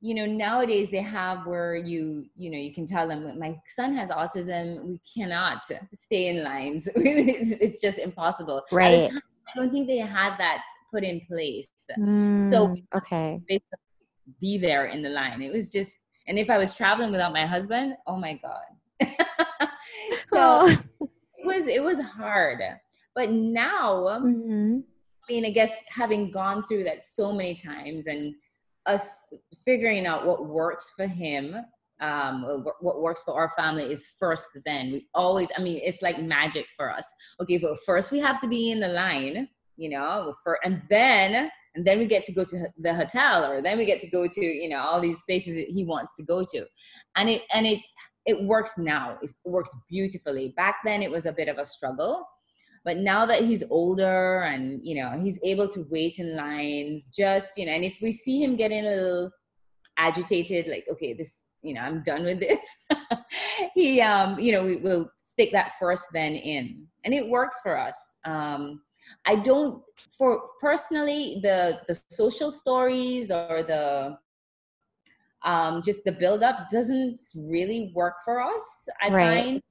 you 0.00 0.14
know 0.14 0.26
nowadays 0.26 0.90
they 0.90 1.02
have 1.02 1.46
where 1.46 1.76
you 1.76 2.24
you 2.34 2.50
know 2.50 2.56
you 2.56 2.72
can 2.72 2.86
tell 2.86 3.06
them 3.06 3.38
my 3.38 3.56
son 3.66 3.94
has 3.94 4.10
autism. 4.10 4.84
We 4.84 5.00
cannot 5.14 5.62
stay 5.92 6.28
in 6.28 6.42
lines. 6.42 6.88
It's, 6.96 7.52
it's, 7.52 7.80
just 7.80 7.98
impossible. 7.98 8.62
Right. 8.72 9.10
time, 9.10 9.20
i 9.48 9.58
don't 9.58 9.70
think 9.70 9.86
they 9.86 9.98
had 9.98 10.36
that 10.38 10.62
put 10.92 11.04
in 11.04 11.20
place. 11.28 11.70
Mm, 11.98 12.40
so 12.50 12.76
okay. 12.94 13.40
be 14.40 14.58
there 14.58 14.86
in 14.86 15.02
the 15.02 15.10
line. 15.10 15.42
It 15.42 15.52
was 15.52 15.70
just 15.70 15.92
and 16.26 16.38
if 16.38 16.48
i 16.50 16.58
was 16.58 16.74
traveling 16.74 17.10
without 17.10 17.32
my 17.32 17.46
husband 17.46 17.96
oh 18.06 18.16
my 18.16 18.40
god. 18.42 19.08
So 20.30 20.68
it 21.00 21.44
was 21.44 21.66
it 21.66 21.82
was 21.82 22.00
hard. 22.00 22.60
But 23.14 23.30
now 23.30 24.20
mm-hmm. 24.22 24.78
i 25.28 25.32
mean 25.32 25.44
i 25.44 25.50
guess 25.50 25.82
having 25.88 26.30
gone 26.30 26.64
through 26.66 26.84
that 26.84 27.02
so 27.02 27.32
many 27.32 27.54
times 27.54 28.06
and 28.06 28.34
us 28.86 29.32
figuring 29.64 30.06
out 30.06 30.26
what 30.26 30.46
works 30.46 30.92
for 30.96 31.06
him 31.06 31.56
um, 32.00 32.64
what 32.80 33.02
works 33.02 33.22
for 33.22 33.34
our 33.34 33.50
family 33.56 33.84
is 33.84 34.08
first 34.18 34.58
then. 34.64 34.92
We 34.92 35.06
always 35.14 35.50
i 35.56 35.60
mean 35.60 35.80
it's 35.82 36.02
like 36.02 36.20
magic 36.20 36.66
for 36.76 36.90
us. 36.90 37.04
Okay 37.40 37.58
but 37.58 37.76
first 37.84 38.10
we 38.10 38.18
have 38.20 38.40
to 38.40 38.48
be 38.48 38.70
in 38.70 38.80
the 38.80 38.88
line 38.88 39.48
you 39.76 39.90
know 39.90 40.34
for, 40.42 40.58
and 40.64 40.82
then 40.90 41.50
and 41.74 41.86
then 41.86 41.98
we 41.98 42.06
get 42.06 42.24
to 42.24 42.32
go 42.32 42.44
to 42.44 42.68
the 42.78 42.94
hotel 42.94 43.44
or 43.44 43.62
then 43.62 43.78
we 43.78 43.84
get 43.84 44.00
to 44.00 44.10
go 44.10 44.26
to 44.26 44.44
you 44.44 44.68
know 44.68 44.78
all 44.78 45.00
these 45.00 45.22
places 45.24 45.56
that 45.56 45.68
he 45.68 45.84
wants 45.84 46.12
to 46.16 46.22
go 46.24 46.44
to. 46.52 46.64
And 47.16 47.28
it 47.28 47.42
and 47.52 47.66
it 47.66 47.80
it 48.26 48.42
works 48.44 48.78
now. 48.78 49.18
It 49.22 49.30
works 49.44 49.74
beautifully. 49.88 50.54
Back 50.56 50.76
then 50.84 51.02
it 51.02 51.10
was 51.10 51.26
a 51.26 51.32
bit 51.32 51.48
of 51.48 51.58
a 51.58 51.64
struggle. 51.64 52.24
But 52.82 52.96
now 52.96 53.26
that 53.26 53.44
he's 53.44 53.62
older 53.68 54.40
and 54.42 54.80
you 54.82 55.02
know 55.02 55.20
he's 55.22 55.38
able 55.44 55.68
to 55.68 55.84
wait 55.90 56.18
in 56.18 56.34
lines 56.34 57.10
just 57.14 57.58
you 57.58 57.66
know 57.66 57.72
and 57.72 57.84
if 57.84 57.98
we 58.00 58.10
see 58.10 58.42
him 58.42 58.56
getting 58.56 58.86
a 58.86 58.90
little 58.90 59.30
agitated 60.06 60.66
like 60.66 60.86
okay 60.90 61.12
this 61.12 61.44
you 61.62 61.74
know 61.74 61.82
i'm 61.82 62.02
done 62.02 62.24
with 62.24 62.40
this. 62.40 62.64
He 63.74 64.00
um 64.00 64.38
you 64.40 64.52
know 64.52 64.62
we 64.64 64.76
will 64.76 65.10
stick 65.16 65.50
that 65.52 65.72
first 65.78 66.06
then 66.12 66.32
in. 66.32 66.86
And 67.04 67.14
it 67.14 67.28
works 67.28 67.58
for 67.62 67.78
us. 67.78 67.98
Um 68.24 68.82
i 69.26 69.34
don't 69.34 69.82
for 70.16 70.30
personally 70.60 71.40
the 71.42 71.80
the 71.88 71.94
social 72.20 72.50
stories 72.50 73.30
or 73.30 73.64
the 73.72 74.16
um 75.42 75.82
just 75.82 76.04
the 76.04 76.12
build 76.12 76.44
up 76.44 76.68
doesn't 76.70 77.18
really 77.34 77.90
work 77.92 78.16
for 78.24 78.40
us 78.40 78.88
i 79.02 79.08
right. 79.08 79.44
find. 79.44 79.62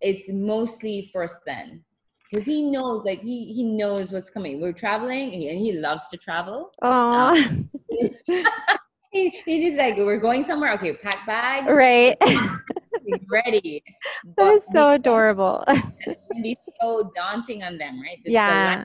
It's 0.00 0.30
mostly 0.30 1.10
first 1.12 1.38
then. 1.46 1.82
Because 2.30 2.44
he 2.44 2.70
knows 2.70 3.02
like 3.04 3.20
he 3.20 3.52
he 3.52 3.62
knows 3.64 4.12
what's 4.12 4.30
coming. 4.30 4.60
We're 4.60 4.72
traveling 4.72 5.32
and 5.32 5.58
he 5.58 5.72
loves 5.72 6.08
to 6.08 6.16
travel. 6.16 6.72
Oh, 6.82 7.34
um, 7.34 7.70
he, 9.16 9.42
he 9.44 9.64
just 9.64 9.78
like 9.78 9.96
we're 9.96 10.18
going 10.18 10.42
somewhere. 10.42 10.72
Okay 10.74 10.94
pack 10.94 11.26
bags. 11.26 11.72
Right. 11.72 12.16
He's 13.06 13.20
ready. 13.30 13.82
That 14.36 14.52
is 14.54 14.62
so 14.72 14.90
adorable. 14.90 15.64
it's 15.68 16.20
gonna 16.30 16.42
be 16.42 16.58
so 16.80 17.10
daunting 17.14 17.62
on 17.62 17.78
them 17.78 18.00
right? 18.02 18.18
The, 18.24 18.32
yeah. 18.32 18.84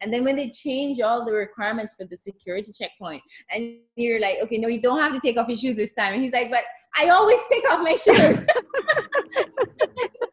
and 0.00 0.12
then 0.12 0.24
when 0.24 0.36
they 0.36 0.50
change 0.50 1.00
all 1.00 1.24
the 1.24 1.32
requirements 1.32 1.94
for 1.98 2.04
the 2.04 2.16
security 2.16 2.72
checkpoint 2.72 3.22
and 3.50 3.78
you're 3.96 4.20
like 4.20 4.36
okay 4.44 4.58
no 4.58 4.68
you 4.68 4.80
don't 4.80 4.98
have 4.98 5.12
to 5.12 5.20
take 5.20 5.36
off 5.36 5.48
your 5.48 5.56
shoes 5.56 5.76
this 5.76 5.94
time. 5.94 6.14
And 6.14 6.22
he's 6.22 6.32
like 6.32 6.50
but 6.50 6.64
i 6.98 7.08
always 7.08 7.40
take 7.50 7.64
off 7.70 7.80
my 7.82 7.94
shoes. 7.94 8.40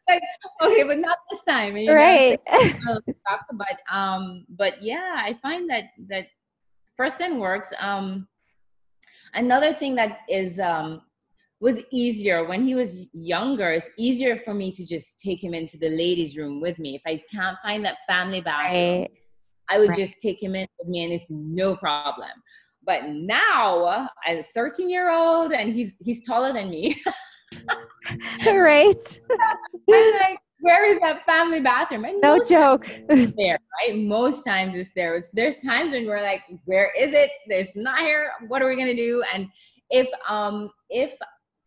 Like, 0.08 0.22
okay, 0.64 0.84
but 0.84 1.00
not 1.00 1.18
this 1.30 1.44
time. 1.44 1.76
You 1.76 1.92
right. 1.94 2.40
Know, 2.86 3.02
but 3.54 3.78
um, 3.92 4.46
but 4.50 4.82
yeah, 4.82 5.16
I 5.18 5.38
find 5.42 5.70
that 5.70 5.86
that 6.08 6.28
first 6.96 7.18
then 7.20 7.40
works. 7.40 7.74
Um, 7.80 8.28
another 9.34 9.74
thing 9.74 9.96
that 9.96 10.20
is 10.30 10.60
um 10.60 11.02
was 11.60 11.82
easier 11.92 12.46
when 12.46 12.64
he 12.64 12.76
was 12.76 13.10
younger. 13.14 13.72
It's 13.72 13.90
easier 13.98 14.38
for 14.38 14.54
me 14.54 14.72
to 14.72 14.86
just 14.86 15.20
take 15.20 15.44
him 15.44 15.54
into 15.54 15.78
the 15.78 15.90
ladies' 15.90 16.38
room 16.38 16.62
with 16.62 16.78
me 16.78 16.96
if 16.96 17.02
I 17.06 17.22
can't 17.34 17.58
find 17.64 17.84
that 17.86 17.98
family 18.08 18.42
bathroom. 18.42 19.02
Right. 19.02 19.12
I 19.70 19.80
would 19.80 19.90
right. 19.90 19.98
just 19.98 20.22
take 20.22 20.42
him 20.42 20.56
in 20.56 20.68
with 20.80 20.88
me, 20.88 21.04
and 21.04 21.14
it's 21.14 21.30
no 21.30 21.76
problem. 21.76 22.30
But 22.86 23.10
now, 23.10 24.08
I'm 24.26 24.38
a 24.38 24.44
13 24.54 24.90
year 24.90 25.12
old, 25.12 25.52
and 25.52 25.74
he's 25.74 25.98
he's 26.00 26.26
taller 26.26 26.54
than 26.54 26.70
me. 26.70 27.02
right. 28.46 29.20
I'm 29.92 30.14
like, 30.14 30.40
where 30.60 30.86
is 30.86 31.00
that 31.00 31.26
family 31.26 31.60
bathroom? 31.60 32.06
And 32.06 32.22
no 32.22 32.40
joke. 32.44 32.88
there, 33.08 33.60
right? 33.82 33.96
Most 33.96 34.44
times 34.44 34.76
it's 34.76 34.92
there. 34.96 35.16
It's 35.16 35.32
there 35.32 35.50
are 35.50 35.54
times 35.54 35.92
when 35.92 36.08
we're 36.08 36.22
like, 36.22 36.42
where 36.66 36.92
is 36.98 37.14
it? 37.14 37.30
It's 37.48 37.76
not 37.76 38.00
here. 38.00 38.32
What 38.48 38.62
are 38.62 38.70
we 38.70 38.76
gonna 38.76 38.96
do? 38.96 39.24
And 39.34 39.48
if 39.90 40.08
um 40.28 40.70
if 40.90 41.16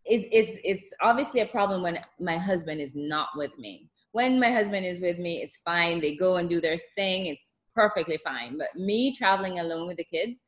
is 0.06 0.24
is 0.32 0.58
it's 0.64 0.92
obviously 1.00 1.40
a 1.40 1.46
problem 1.46 1.82
when 1.82 1.98
my 2.18 2.36
husband 2.36 2.80
is 2.80 2.94
not 2.94 3.28
with 3.36 3.56
me. 3.58 3.88
When 4.12 4.40
my 4.40 4.50
husband 4.50 4.84
is 4.84 5.00
with 5.00 5.18
me, 5.18 5.40
it's 5.40 5.58
fine. 5.64 6.00
They 6.00 6.16
go 6.16 6.36
and 6.36 6.48
do 6.48 6.60
their 6.60 6.76
thing. 6.96 7.26
It's 7.26 7.60
perfectly 7.74 8.18
fine. 8.24 8.58
But 8.58 8.74
me 8.74 9.14
traveling 9.14 9.60
alone 9.60 9.86
with 9.86 9.98
the 9.98 10.04
kids, 10.04 10.42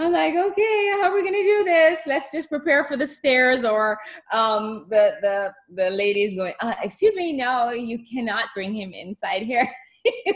I'm 0.00 0.12
like, 0.12 0.34
okay, 0.34 0.90
how 0.94 1.10
are 1.10 1.14
we 1.14 1.22
gonna 1.22 1.42
do 1.42 1.62
this? 1.62 2.00
Let's 2.06 2.32
just 2.32 2.48
prepare 2.48 2.84
for 2.84 2.96
the 2.96 3.06
stairs, 3.06 3.66
or 3.66 3.98
um, 4.32 4.86
the 4.88 5.16
the 5.20 5.52
the 5.74 5.90
lady's 5.90 6.34
going, 6.34 6.54
uh, 6.60 6.74
excuse 6.82 7.14
me, 7.14 7.34
no, 7.34 7.70
you 7.70 7.98
cannot 8.10 8.46
bring 8.54 8.74
him 8.74 8.94
inside 8.94 9.42
here. 9.42 9.70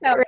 so 0.00 0.22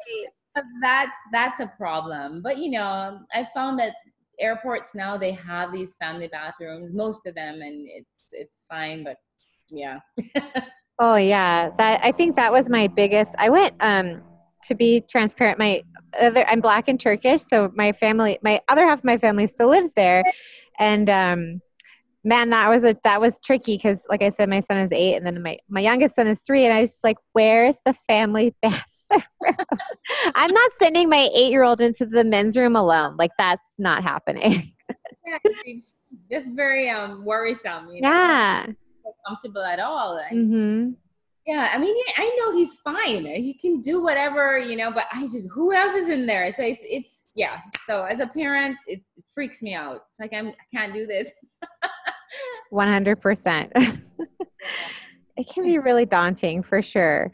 that's 0.83 1.17
that's 1.33 1.61
a 1.61 1.71
problem. 1.77 2.43
But 2.43 2.59
you 2.59 2.73
know, 2.73 3.21
I 3.33 3.47
found 3.55 3.79
that 3.79 3.95
airports 4.41 4.97
now 4.97 5.17
they 5.17 5.31
have 5.33 5.73
these 5.73 5.95
family 5.95 6.27
bathrooms, 6.27 6.93
most 6.93 7.27
of 7.27 7.37
them, 7.37 7.61
and 7.63 7.87
it's 7.89 8.31
it's 8.33 8.65
fine. 8.69 9.05
But 9.05 9.19
yeah. 9.71 10.01
oh 10.99 11.15
yeah, 11.15 11.71
that 11.79 12.01
I 12.03 12.11
think 12.11 12.35
that 12.35 12.51
was 12.51 12.69
my 12.69 12.89
biggest. 12.89 13.37
I 13.39 13.51
went 13.51 13.75
um 13.79 14.21
to 14.69 14.75
be 14.75 15.03
transparent. 15.09 15.59
My 15.59 15.83
other, 16.21 16.45
I'm 16.49 16.61
black 16.61 16.89
and 16.89 16.99
Turkish, 16.99 17.43
so 17.43 17.73
my 17.75 17.93
family, 17.93 18.39
my 18.43 18.61
other 18.69 18.85
half 18.87 18.99
of 18.99 19.05
my 19.05 19.19
family 19.19 19.47
still 19.47 19.69
lives 19.69 19.93
there, 19.97 20.25
and 20.79 21.09
um 21.11 21.61
man 22.25 22.51
that 22.51 22.69
was 22.69 22.83
a 22.85 22.97
that 23.05 23.21
was 23.21 23.39
tricky 23.39 23.77
because 23.77 24.05
like 24.09 24.23
i 24.23 24.31
said 24.31 24.49
my 24.49 24.61
son 24.61 24.79
is 24.79 24.91
eight 24.93 25.15
and 25.15 25.27
then 25.27 25.41
my 25.43 25.57
my 25.69 25.81
youngest 25.81 26.17
son 26.17 26.27
is 26.27 26.41
three 26.43 26.65
and 26.65 26.73
i 26.73 26.81
was 26.81 26.93
just 26.93 27.05
like 27.05 27.19
where's 27.33 27.81
the 27.85 27.93
family 27.93 28.55
bathroom 28.63 28.83
i'm 30.35 30.51
not 30.51 30.71
sending 30.79 31.09
my 31.09 31.29
eight 31.35 31.51
year 31.51 31.63
old 31.63 31.81
into 31.81 32.07
the 32.07 32.25
men's 32.25 32.57
room 32.57 32.75
alone 32.75 33.15
like 33.19 33.31
that's 33.39 33.73
not 33.79 34.03
happening 34.03 34.73
yeah, 35.27 35.39
it's 35.65 35.95
just 36.31 36.51
very 36.53 36.89
um 36.89 37.25
worrisome 37.25 37.89
you 37.91 38.01
know? 38.01 38.09
yeah 38.09 38.67
comfortable 39.27 39.63
at 39.63 39.81
all 39.81 40.17
Like. 40.17 40.33
mm-hmm. 40.33 40.93
Yeah 41.47 41.71
i 41.73 41.79
mean 41.79 41.95
i 42.17 42.37
know 42.39 42.57
he's 42.57 42.75
fine. 42.75 43.27
He 43.27 43.55
can 43.61 43.81
do 43.81 44.03
whatever 44.03 44.59
you 44.59 44.77
know 44.77 44.91
but 44.91 45.05
i 45.13 45.23
just 45.23 45.49
who 45.51 45.73
else 45.73 45.95
is 45.95 46.09
in 46.09 46.27
there? 46.27 46.51
So 46.51 46.63
it's, 46.63 46.81
it's 46.83 47.25
yeah. 47.35 47.59
So 47.87 48.05
as 48.05 48.21
a 48.21 48.27
parent 48.27 48.79
it, 48.87 49.03
freaks 49.35 49.63
me 49.63 49.75
out. 49.75 50.05
It's 50.11 50.21
like 50.21 50.33
I'm, 50.33 50.49
i 50.49 50.77
can't 50.77 50.95
do 50.95 51.07
this. 51.07 51.33
100%. 52.73 53.71
it 55.37 55.49
can 55.49 55.65
be 55.65 55.79
really 55.79 56.07
daunting 56.07 56.63
for 56.63 56.83
sure. 56.83 57.31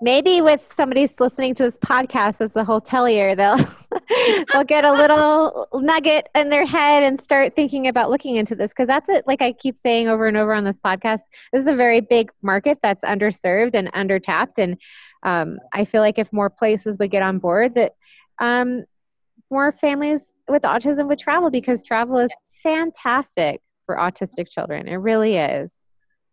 Maybe 0.00 0.40
with 0.40 0.72
somebody 0.72 1.08
listening 1.18 1.54
to 1.56 1.64
this 1.64 1.78
podcast 1.78 2.40
as 2.40 2.56
a 2.56 2.64
hotelier, 2.64 3.36
they'll 3.36 3.58
they'll 4.52 4.64
get 4.64 4.84
a 4.84 4.92
little 4.92 5.68
nugget 5.74 6.28
in 6.34 6.50
their 6.50 6.66
head 6.66 7.02
and 7.02 7.20
start 7.20 7.56
thinking 7.56 7.88
about 7.88 8.10
looking 8.10 8.36
into 8.36 8.54
this 8.54 8.70
because 8.70 8.86
that's 8.86 9.08
it. 9.08 9.26
Like 9.26 9.42
I 9.42 9.52
keep 9.52 9.76
saying 9.76 10.08
over 10.08 10.26
and 10.26 10.36
over 10.36 10.54
on 10.54 10.64
this 10.64 10.80
podcast, 10.80 11.20
this 11.52 11.62
is 11.62 11.66
a 11.66 11.74
very 11.74 12.00
big 12.00 12.30
market 12.42 12.78
that's 12.82 13.04
underserved 13.04 13.74
and 13.74 13.92
undertapped, 13.92 14.58
and 14.58 14.76
um, 15.22 15.58
I 15.72 15.84
feel 15.84 16.02
like 16.02 16.18
if 16.18 16.32
more 16.32 16.50
places 16.50 16.98
would 16.98 17.10
get 17.10 17.22
on 17.22 17.38
board, 17.38 17.74
that 17.74 17.94
um, 18.38 18.84
more 19.50 19.72
families 19.72 20.32
with 20.48 20.62
autism 20.62 21.08
would 21.08 21.18
travel 21.18 21.50
because 21.50 21.82
travel 21.82 22.18
is 22.18 22.30
fantastic 22.62 23.60
for 23.84 23.96
autistic 23.96 24.48
children. 24.50 24.88
It 24.88 24.96
really 24.96 25.36
is. 25.36 25.72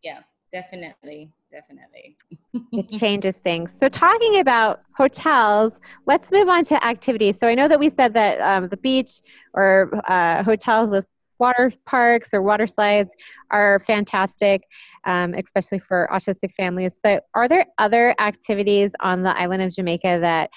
Yeah, 0.04 0.20
definitely. 0.52 1.32
Definitely. 1.54 2.18
it 2.72 2.90
changes 3.00 3.38
things. 3.38 3.78
So, 3.78 3.88
talking 3.88 4.40
about 4.40 4.82
hotels, 4.98 5.80
let's 6.08 6.32
move 6.32 6.50
on 6.50 6.64
to 6.66 6.84
activities. 6.84 7.38
So, 7.38 7.48
I 7.48 7.54
know 7.54 7.68
that 7.68 7.80
we 7.80 7.92
said 7.92 8.16
that 8.16 8.42
um, 8.42 8.70
the 8.70 8.78
beach 8.78 9.22
or 9.54 9.92
uh, 10.10 10.42
hotels 10.42 10.90
with 10.90 11.06
water 11.38 11.72
parks 11.86 12.34
or 12.34 12.42
water 12.42 12.66
slides 12.66 13.14
are 13.52 13.80
fantastic, 13.86 14.64
um, 15.06 15.36
especially 15.36 15.78
for 15.78 16.10
autistic 16.12 16.54
families. 16.54 17.00
But 17.04 17.26
are 17.36 17.48
there 17.48 17.68
other 17.78 18.16
activities 18.20 18.94
on 19.00 19.22
the 19.22 19.38
island 19.38 19.62
of 19.62 19.72
Jamaica 19.72 20.20
that 20.22 20.50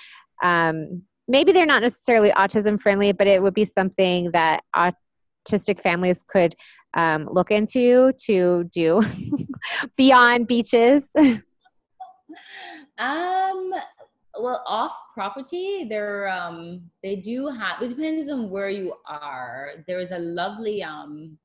um, 0.43 1.03
maybe 1.29 1.53
they're 1.53 1.67
not 1.67 1.83
necessarily 1.83 2.31
autism 2.31 2.81
friendly, 2.81 3.13
but 3.13 3.27
it 3.27 3.43
would 3.43 3.55
be 3.55 3.67
something 3.67 4.31
that 4.33 4.63
autistic 4.75 5.79
families 5.79 6.25
could 6.27 6.55
um, 6.95 7.29
look 7.31 7.51
into 7.51 8.13
to 8.25 8.65
do 8.73 9.03
beyond 9.97 10.47
beaches? 10.47 11.09
um, 11.17 11.43
well, 14.39 14.63
off 14.67 14.93
property, 15.15 15.87
there 15.89 16.29
um, 16.29 16.83
they 17.03 17.17
do 17.17 17.49
have. 17.49 17.83
It 17.83 17.89
depends 17.91 18.31
on 18.31 18.51
where 18.51 18.69
you 18.69 18.95
are. 19.07 19.73
There 19.87 20.01
is 20.01 20.13
a 20.13 20.19
lovely 20.19 20.83
um, 20.83 21.39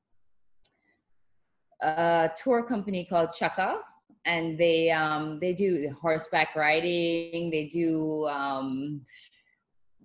tour 2.36 2.62
company 2.62 3.06
called 3.08 3.30
Chukka, 3.30 3.78
and 4.24 4.58
they 4.58 4.90
um, 4.90 5.38
they 5.40 5.52
do 5.52 5.94
horseback 6.00 6.54
riding. 6.54 7.50
They 7.50 7.68
do 7.72 8.26
um, 8.28 9.02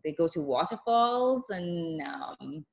they 0.04 0.14
go 0.14 0.28
to 0.30 0.42
waterfalls 0.42 1.50
and 1.50 2.02
um, 2.02 2.66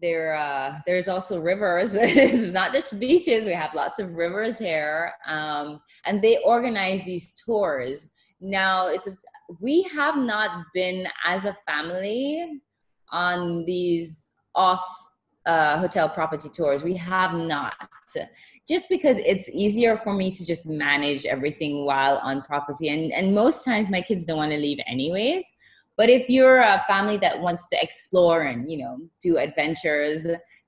there 0.00 0.34
uh, 0.34 0.78
there's 0.86 1.08
also 1.08 1.40
rivers. 1.40 1.96
It's 2.00 2.52
not 2.52 2.72
just 2.72 2.98
beaches. 2.98 3.46
We 3.46 3.52
have 3.52 3.74
lots 3.74 3.98
of 3.98 4.14
rivers 4.14 4.58
here 4.58 5.12
um, 5.26 5.80
and 6.04 6.22
they 6.22 6.38
organize 6.44 7.04
these 7.04 7.34
tours. 7.44 8.08
Now 8.40 8.88
it's 8.88 9.06
a, 9.06 9.16
we 9.60 9.82
have 9.94 10.16
not 10.16 10.66
been 10.74 11.06
as 11.24 11.44
a 11.44 11.54
family 11.66 12.60
on 13.10 13.64
these 13.64 14.30
off 14.54 14.84
uh, 15.46 15.78
hotel 15.78 16.08
property 16.08 16.48
tours. 16.48 16.82
We 16.82 16.94
have 16.96 17.32
not. 17.32 17.74
Just 18.68 18.88
because 18.88 19.18
it's 19.18 19.50
easier 19.50 19.98
for 19.98 20.14
me 20.14 20.30
to 20.30 20.46
just 20.46 20.66
manage 20.66 21.26
everything 21.26 21.84
while 21.84 22.16
on 22.18 22.40
property 22.42 22.88
and 22.88 23.12
and 23.12 23.34
most 23.34 23.64
times 23.64 23.90
my 23.90 24.00
kids 24.00 24.24
don't 24.24 24.38
want 24.38 24.52
to 24.52 24.58
leave 24.58 24.78
anyways 24.86 25.44
but 25.96 26.10
if 26.10 26.28
you're 26.28 26.60
a 26.60 26.82
family 26.86 27.16
that 27.18 27.40
wants 27.40 27.68
to 27.68 27.78
explore 27.80 28.42
and 28.42 28.70
you 28.70 28.78
know 28.78 28.98
do 29.20 29.38
adventures, 29.38 30.26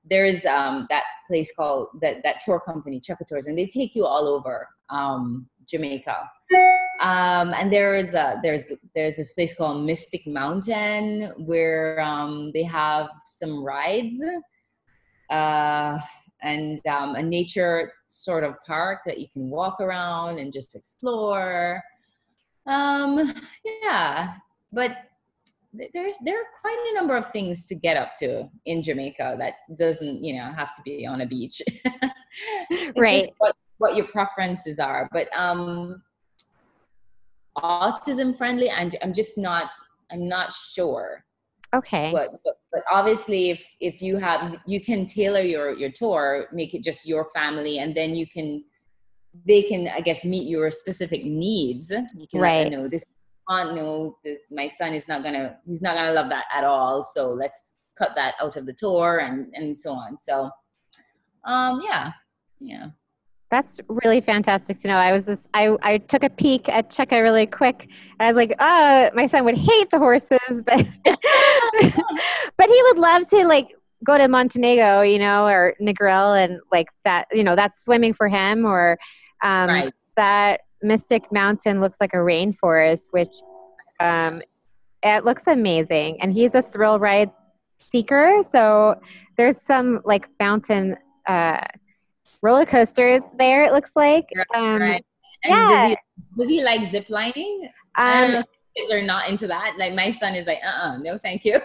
there's 0.08 0.46
um, 0.46 0.86
that 0.90 1.04
place 1.26 1.52
called 1.54 1.88
that 2.00 2.22
that 2.24 2.40
tour 2.44 2.60
company, 2.60 3.00
Chukka 3.00 3.26
Tours, 3.28 3.46
and 3.46 3.56
they 3.56 3.66
take 3.66 3.94
you 3.94 4.04
all 4.04 4.26
over 4.26 4.68
um, 4.90 5.46
Jamaica. 5.68 6.28
Um, 7.00 7.52
and 7.54 7.70
there's 7.70 8.14
a, 8.14 8.40
there's 8.42 8.64
there's 8.94 9.16
this 9.16 9.32
place 9.34 9.54
called 9.54 9.84
Mystic 9.84 10.26
Mountain 10.26 11.32
where 11.36 12.00
um, 12.00 12.50
they 12.54 12.64
have 12.64 13.08
some 13.26 13.62
rides 13.62 14.20
uh, 15.30 15.98
and 16.42 16.84
um, 16.86 17.14
a 17.16 17.22
nature 17.22 17.92
sort 18.08 18.44
of 18.44 18.54
park 18.66 19.00
that 19.06 19.18
you 19.18 19.26
can 19.32 19.50
walk 19.50 19.80
around 19.80 20.38
and 20.38 20.52
just 20.52 20.74
explore. 20.74 21.82
Um, 22.66 23.32
yeah, 23.82 24.34
but 24.72 24.92
there's 25.72 26.18
there 26.24 26.38
are 26.38 26.46
quite 26.60 26.78
a 26.90 26.94
number 26.94 27.16
of 27.16 27.30
things 27.30 27.66
to 27.66 27.74
get 27.74 27.96
up 27.96 28.14
to 28.16 28.48
in 28.64 28.82
Jamaica 28.82 29.36
that 29.38 29.54
doesn't 29.76 30.22
you 30.22 30.34
know 30.34 30.52
have 30.52 30.74
to 30.74 30.82
be 30.82 31.06
on 31.06 31.20
a 31.20 31.26
beach. 31.26 31.60
right. 32.96 33.28
What, 33.38 33.54
what 33.78 33.96
your 33.96 34.06
preferences 34.06 34.78
are, 34.78 35.08
but 35.12 35.28
um, 35.36 36.02
autism 37.56 38.36
friendly. 38.36 38.70
I'm 38.70 38.92
I'm 39.02 39.12
just 39.12 39.38
not 39.38 39.70
I'm 40.10 40.28
not 40.28 40.52
sure. 40.52 41.24
Okay. 41.74 42.10
But, 42.12 42.40
but, 42.44 42.54
but 42.72 42.82
obviously, 42.90 43.50
if 43.50 43.64
if 43.80 44.00
you 44.00 44.16
have 44.16 44.56
you 44.66 44.80
can 44.82 45.04
tailor 45.04 45.42
your 45.42 45.76
your 45.76 45.90
tour, 45.90 46.48
make 46.52 46.74
it 46.74 46.82
just 46.82 47.06
your 47.06 47.28
family, 47.34 47.78
and 47.78 47.94
then 47.94 48.14
you 48.14 48.26
can 48.26 48.64
they 49.46 49.62
can 49.62 49.88
I 49.88 50.00
guess 50.00 50.24
meet 50.24 50.48
your 50.48 50.70
specific 50.70 51.24
needs. 51.24 51.90
You 51.90 52.26
can 52.30 52.40
right. 52.40 52.64
let 52.64 52.70
them 52.70 52.80
know 52.80 52.88
this 52.88 53.04
aunt 53.48 53.74
no 53.74 54.16
my 54.50 54.66
son 54.66 54.94
is 54.94 55.08
not 55.08 55.22
gonna 55.22 55.56
he's 55.66 55.82
not 55.82 55.94
gonna 55.94 56.12
love 56.12 56.28
that 56.28 56.44
at 56.52 56.64
all 56.64 57.02
so 57.02 57.30
let's 57.30 57.76
cut 57.98 58.12
that 58.14 58.34
out 58.40 58.56
of 58.56 58.66
the 58.66 58.72
tour 58.72 59.18
and 59.18 59.52
and 59.54 59.76
so 59.76 59.92
on 59.92 60.18
so 60.18 60.50
um 61.44 61.80
yeah 61.84 62.12
yeah 62.60 62.88
that's 63.50 63.80
really 63.88 64.20
fantastic 64.20 64.78
to 64.80 64.88
know. 64.88 64.96
I 64.96 65.12
was 65.12 65.24
just, 65.24 65.48
I, 65.54 65.76
I 65.82 65.98
took 65.98 66.22
a 66.22 66.30
peek 66.30 66.68
at 66.68 66.90
Chukka 66.90 67.22
really 67.22 67.46
quick 67.46 67.84
and 67.84 68.26
I 68.26 68.26
was 68.26 68.36
like, 68.36 68.54
oh, 68.58 69.10
my 69.14 69.26
son 69.26 69.44
would 69.44 69.56
hate 69.56 69.90
the 69.90 69.98
horses, 69.98 70.38
but, 70.50 70.86
but 72.56 72.68
he 72.68 72.82
would 72.82 72.98
love 72.98 73.28
to 73.30 73.46
like 73.46 73.74
go 74.04 74.18
to 74.18 74.28
Montenegro, 74.28 75.02
you 75.02 75.18
know, 75.18 75.46
or 75.46 75.74
Negril 75.80 76.42
and 76.42 76.60
like 76.70 76.88
that, 77.04 77.26
you 77.32 77.42
know, 77.42 77.56
that's 77.56 77.84
swimming 77.84 78.12
for 78.12 78.28
him 78.28 78.64
or 78.66 78.98
um, 79.42 79.68
right. 79.68 79.94
that 80.16 80.60
Mystic 80.82 81.30
Mountain 81.32 81.80
looks 81.80 81.98
like 82.00 82.14
a 82.14 82.18
rainforest, 82.18 83.08
which 83.10 83.34
um, 84.00 84.42
it 85.02 85.24
looks 85.24 85.46
amazing. 85.46 86.20
And 86.20 86.32
he's 86.32 86.54
a 86.54 86.62
thrill 86.62 86.98
ride 86.98 87.30
seeker, 87.80 88.42
so 88.48 89.00
there's 89.36 89.60
some 89.60 90.00
like 90.04 90.28
mountain 90.40 90.96
uh, 91.26 91.60
roller 92.42 92.64
coasters 92.64 93.22
there. 93.38 93.64
It 93.64 93.72
looks 93.72 93.92
like. 93.96 94.26
Um, 94.54 94.80
right. 94.80 95.04
yeah. 95.44 95.68
Does 95.68 95.88
he, 95.88 95.96
does 96.38 96.48
he 96.50 96.62
like 96.62 96.90
zip 96.90 97.06
lining? 97.08 97.68
Um, 97.96 98.44
kids 98.76 98.92
are 98.92 99.02
not 99.02 99.28
into 99.28 99.46
that. 99.46 99.74
Like 99.78 99.94
my 99.94 100.10
son 100.10 100.34
is 100.34 100.46
like, 100.46 100.58
uh, 100.64 100.68
uh-uh, 100.68 100.94
uh 100.94 100.98
no, 100.98 101.18
thank 101.18 101.44
you. 101.44 101.60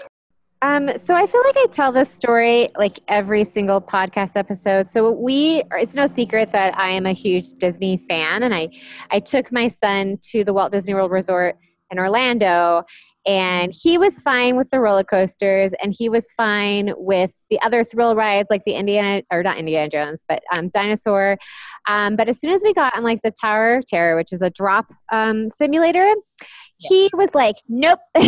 Um, 0.63 0.97
so 0.97 1.13
I 1.13 1.27
feel 1.27 1.41
like 1.43 1.57
I 1.57 1.65
tell 1.69 1.91
this 1.91 2.09
story 2.09 2.69
like 2.77 2.97
every 3.09 3.43
single 3.43 3.81
podcast 3.81 4.37
episode. 4.37 4.89
So 4.89 5.11
we, 5.11 5.61
it's 5.73 5.93
no 5.93 6.07
secret 6.07 6.53
that 6.53 6.79
I 6.79 6.89
am 6.91 7.05
a 7.05 7.11
huge 7.11 7.49
Disney 7.57 7.97
fan, 7.97 8.43
and 8.43 8.55
I, 8.55 8.69
I 9.11 9.19
took 9.19 9.51
my 9.51 9.67
son 9.67 10.19
to 10.31 10.45
the 10.45 10.53
Walt 10.53 10.71
Disney 10.71 10.93
World 10.93 11.11
Resort 11.11 11.57
in 11.91 11.99
Orlando, 11.99 12.83
and 13.25 13.73
he 13.77 13.97
was 13.97 14.21
fine 14.21 14.55
with 14.55 14.69
the 14.69 14.79
roller 14.79 15.03
coasters 15.03 15.73
and 15.81 15.93
he 15.97 16.07
was 16.07 16.31
fine 16.31 16.93
with 16.97 17.31
the 17.49 17.61
other 17.61 17.83
thrill 17.83 18.15
rides 18.15 18.49
like 18.49 18.65
the 18.65 18.73
indiana 18.73 19.23
or 19.31 19.41
not 19.43 19.57
indiana 19.57 19.89
jones 19.89 20.25
but 20.27 20.43
um, 20.51 20.67
dinosaur. 20.69 21.37
Um, 21.87 22.17
but 22.17 22.27
as 22.27 22.41
soon 22.41 22.51
as 22.51 22.63
we 22.63 22.73
got 22.73 22.97
on 22.97 23.03
like 23.03 23.21
the 23.21 23.31
tower 23.31 23.75
of 23.75 23.85
terror 23.85 24.17
which 24.17 24.33
is 24.33 24.41
a 24.41 24.49
drop 24.49 24.87
um, 25.13 25.49
simulator 25.49 26.13
he 26.79 27.09
was 27.13 27.33
like 27.33 27.55
nope 27.69 27.99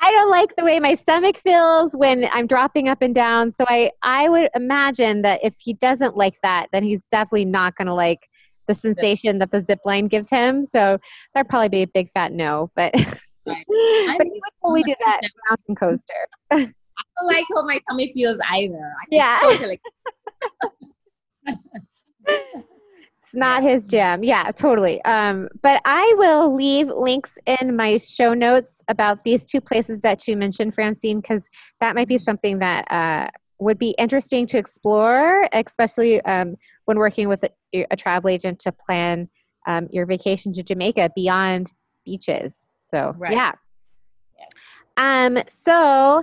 i 0.00 0.10
don't 0.10 0.30
like 0.30 0.54
the 0.56 0.64
way 0.64 0.80
my 0.80 0.94
stomach 0.94 1.36
feels 1.36 1.94
when 1.94 2.28
i'm 2.32 2.46
dropping 2.46 2.88
up 2.88 3.02
and 3.02 3.14
down 3.14 3.50
so 3.50 3.64
i 3.68 3.90
i 4.02 4.28
would 4.28 4.48
imagine 4.54 5.22
that 5.22 5.40
if 5.42 5.54
he 5.58 5.74
doesn't 5.74 6.16
like 6.16 6.34
that 6.42 6.66
then 6.72 6.82
he's 6.82 7.06
definitely 7.06 7.44
not 7.44 7.76
going 7.76 7.86
to 7.86 7.94
like 7.94 8.20
the 8.66 8.74
sensation 8.74 9.38
that 9.38 9.50
the 9.50 9.60
zip 9.60 9.80
line 9.84 10.08
gives 10.08 10.30
him. 10.30 10.64
So 10.64 10.98
that'd 11.34 11.48
probably 11.48 11.68
be 11.68 11.82
a 11.82 11.86
big 11.86 12.10
fat 12.12 12.32
no. 12.32 12.70
But 12.74 12.94
Right. 13.44 13.64
but 13.66 14.24
he 14.24 14.30
would 14.34 14.52
totally 14.62 14.84
do 14.84 14.94
that 15.04 15.20
mountain 15.50 15.74
coaster. 15.74 16.14
I 16.52 16.58
don't 16.58 17.26
like 17.26 17.44
how 17.52 17.66
my 17.66 17.80
tummy 17.90 18.12
feels 18.12 18.38
either. 18.48 18.76
I 18.78 19.04
Yeah. 19.10 19.40
totally. 19.42 19.80
It's 23.32 23.38
not 23.38 23.62
his 23.62 23.86
jam. 23.86 24.22
Yeah, 24.22 24.50
totally. 24.54 25.02
Um, 25.06 25.48
but 25.62 25.80
I 25.86 26.14
will 26.18 26.54
leave 26.54 26.88
links 26.88 27.38
in 27.46 27.74
my 27.74 27.96
show 27.96 28.34
notes 28.34 28.82
about 28.88 29.22
these 29.22 29.46
two 29.46 29.58
places 29.60 30.02
that 30.02 30.28
you 30.28 30.36
mentioned, 30.36 30.74
Francine, 30.74 31.20
because 31.20 31.48
that 31.80 31.94
might 31.94 32.08
be 32.08 32.18
something 32.18 32.58
that 32.58 32.84
uh, 32.90 33.28
would 33.58 33.78
be 33.78 33.94
interesting 33.96 34.46
to 34.48 34.58
explore, 34.58 35.48
especially 35.54 36.20
um, 36.26 36.56
when 36.84 36.98
working 36.98 37.26
with 37.26 37.42
a, 37.72 37.86
a 37.90 37.96
travel 37.96 38.28
agent 38.28 38.58
to 38.58 38.72
plan 38.72 39.30
um, 39.66 39.88
your 39.90 40.04
vacation 40.04 40.52
to 40.52 40.62
Jamaica 40.62 41.08
beyond 41.16 41.72
beaches. 42.04 42.52
So, 42.90 43.14
Right. 43.16 43.32
yeah. 43.32 43.52
Yes. 44.38 44.50
Um, 44.98 45.38
so 45.48 46.22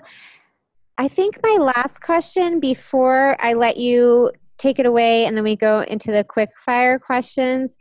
I 0.99 1.07
think 1.07 1.39
my 1.41 1.57
last 1.59 2.01
question 2.03 2.59
before 2.59 3.35
I 3.39 3.53
let 3.53 3.77
you 3.77 4.31
take 4.59 4.77
it 4.77 4.85
away 4.85 5.25
and 5.25 5.35
then 5.35 5.43
we 5.43 5.55
go 5.55 5.81
into 5.81 6.11
the 6.11 6.23
quick 6.23 6.49
fire 6.59 6.99
questions 6.99 7.77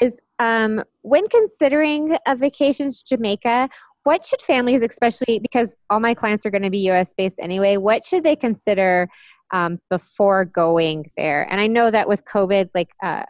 is 0.00 0.20
um, 0.38 0.82
when 1.02 1.28
considering 1.28 2.16
a 2.26 2.36
vacation 2.36 2.92
to 2.92 3.04
Jamaica, 3.04 3.68
what 4.04 4.24
should 4.24 4.42
families, 4.42 4.82
especially 4.82 5.38
because 5.38 5.74
all 5.90 6.00
my 6.00 6.14
clients 6.14 6.44
are 6.46 6.50
going 6.50 6.62
to 6.62 6.70
be 6.70 6.90
US 6.90 7.14
based 7.16 7.38
anyway, 7.40 7.76
what 7.76 8.04
should 8.04 8.24
they 8.24 8.36
consider 8.36 9.08
um, 9.52 9.80
before 9.90 10.44
going 10.44 11.06
there? 11.16 11.50
And 11.50 11.60
I 11.60 11.66
know 11.66 11.90
that 11.90 12.08
with 12.08 12.24
COVID, 12.24 12.70
like, 12.74 12.90
uh, 13.02 13.24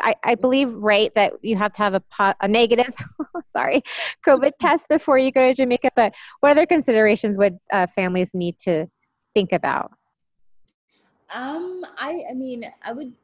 I, 0.00 0.14
I 0.24 0.34
believe, 0.36 0.72
right, 0.72 1.14
that 1.14 1.32
you 1.42 1.56
have 1.56 1.72
to 1.72 1.78
have 1.78 1.94
a, 1.94 2.00
po- 2.00 2.34
a 2.40 2.48
negative, 2.48 2.92
sorry, 3.50 3.82
COVID 4.26 4.52
test 4.58 4.88
before 4.88 5.18
you 5.18 5.30
go 5.30 5.48
to 5.48 5.54
Jamaica. 5.54 5.90
But 5.94 6.14
what 6.40 6.50
other 6.50 6.66
considerations 6.66 7.36
would 7.36 7.58
uh, 7.72 7.86
families 7.88 8.30
need 8.32 8.58
to 8.60 8.86
think 9.34 9.52
about? 9.52 9.92
Um, 11.32 11.84
I 11.98 12.24
I 12.30 12.34
mean, 12.34 12.64
I 12.84 12.92
would 12.92 13.14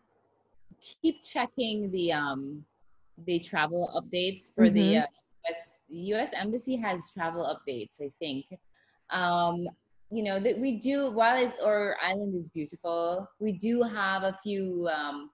keep 1.03 1.25
checking 1.25 1.91
the 1.93 2.13
um 2.13 2.65
the 3.27 3.39
travel 3.41 3.91
updates 3.97 4.55
for 4.55 4.71
the 4.71 4.97
Mhm. 4.97 5.03
uh, 5.05 5.07
US 5.49 5.79
US 5.89 6.33
embassy 6.35 6.77
has 6.77 7.11
travel 7.13 7.45
updates, 7.45 8.01
I 8.03 8.11
think. 8.19 8.47
Um, 9.11 9.69
you 10.11 10.23
know 10.25 10.41
that 10.41 10.59
we 10.59 10.79
do 10.79 11.11
while 11.13 11.37
it, 11.45 11.55
our 11.65 11.97
island 12.03 12.35
is 12.35 12.51
beautiful, 12.51 13.29
we 13.41 13.53
do 13.53 13.83
have 13.83 14.23
a 14.25 14.39
few 14.43 14.89
um 14.93 15.31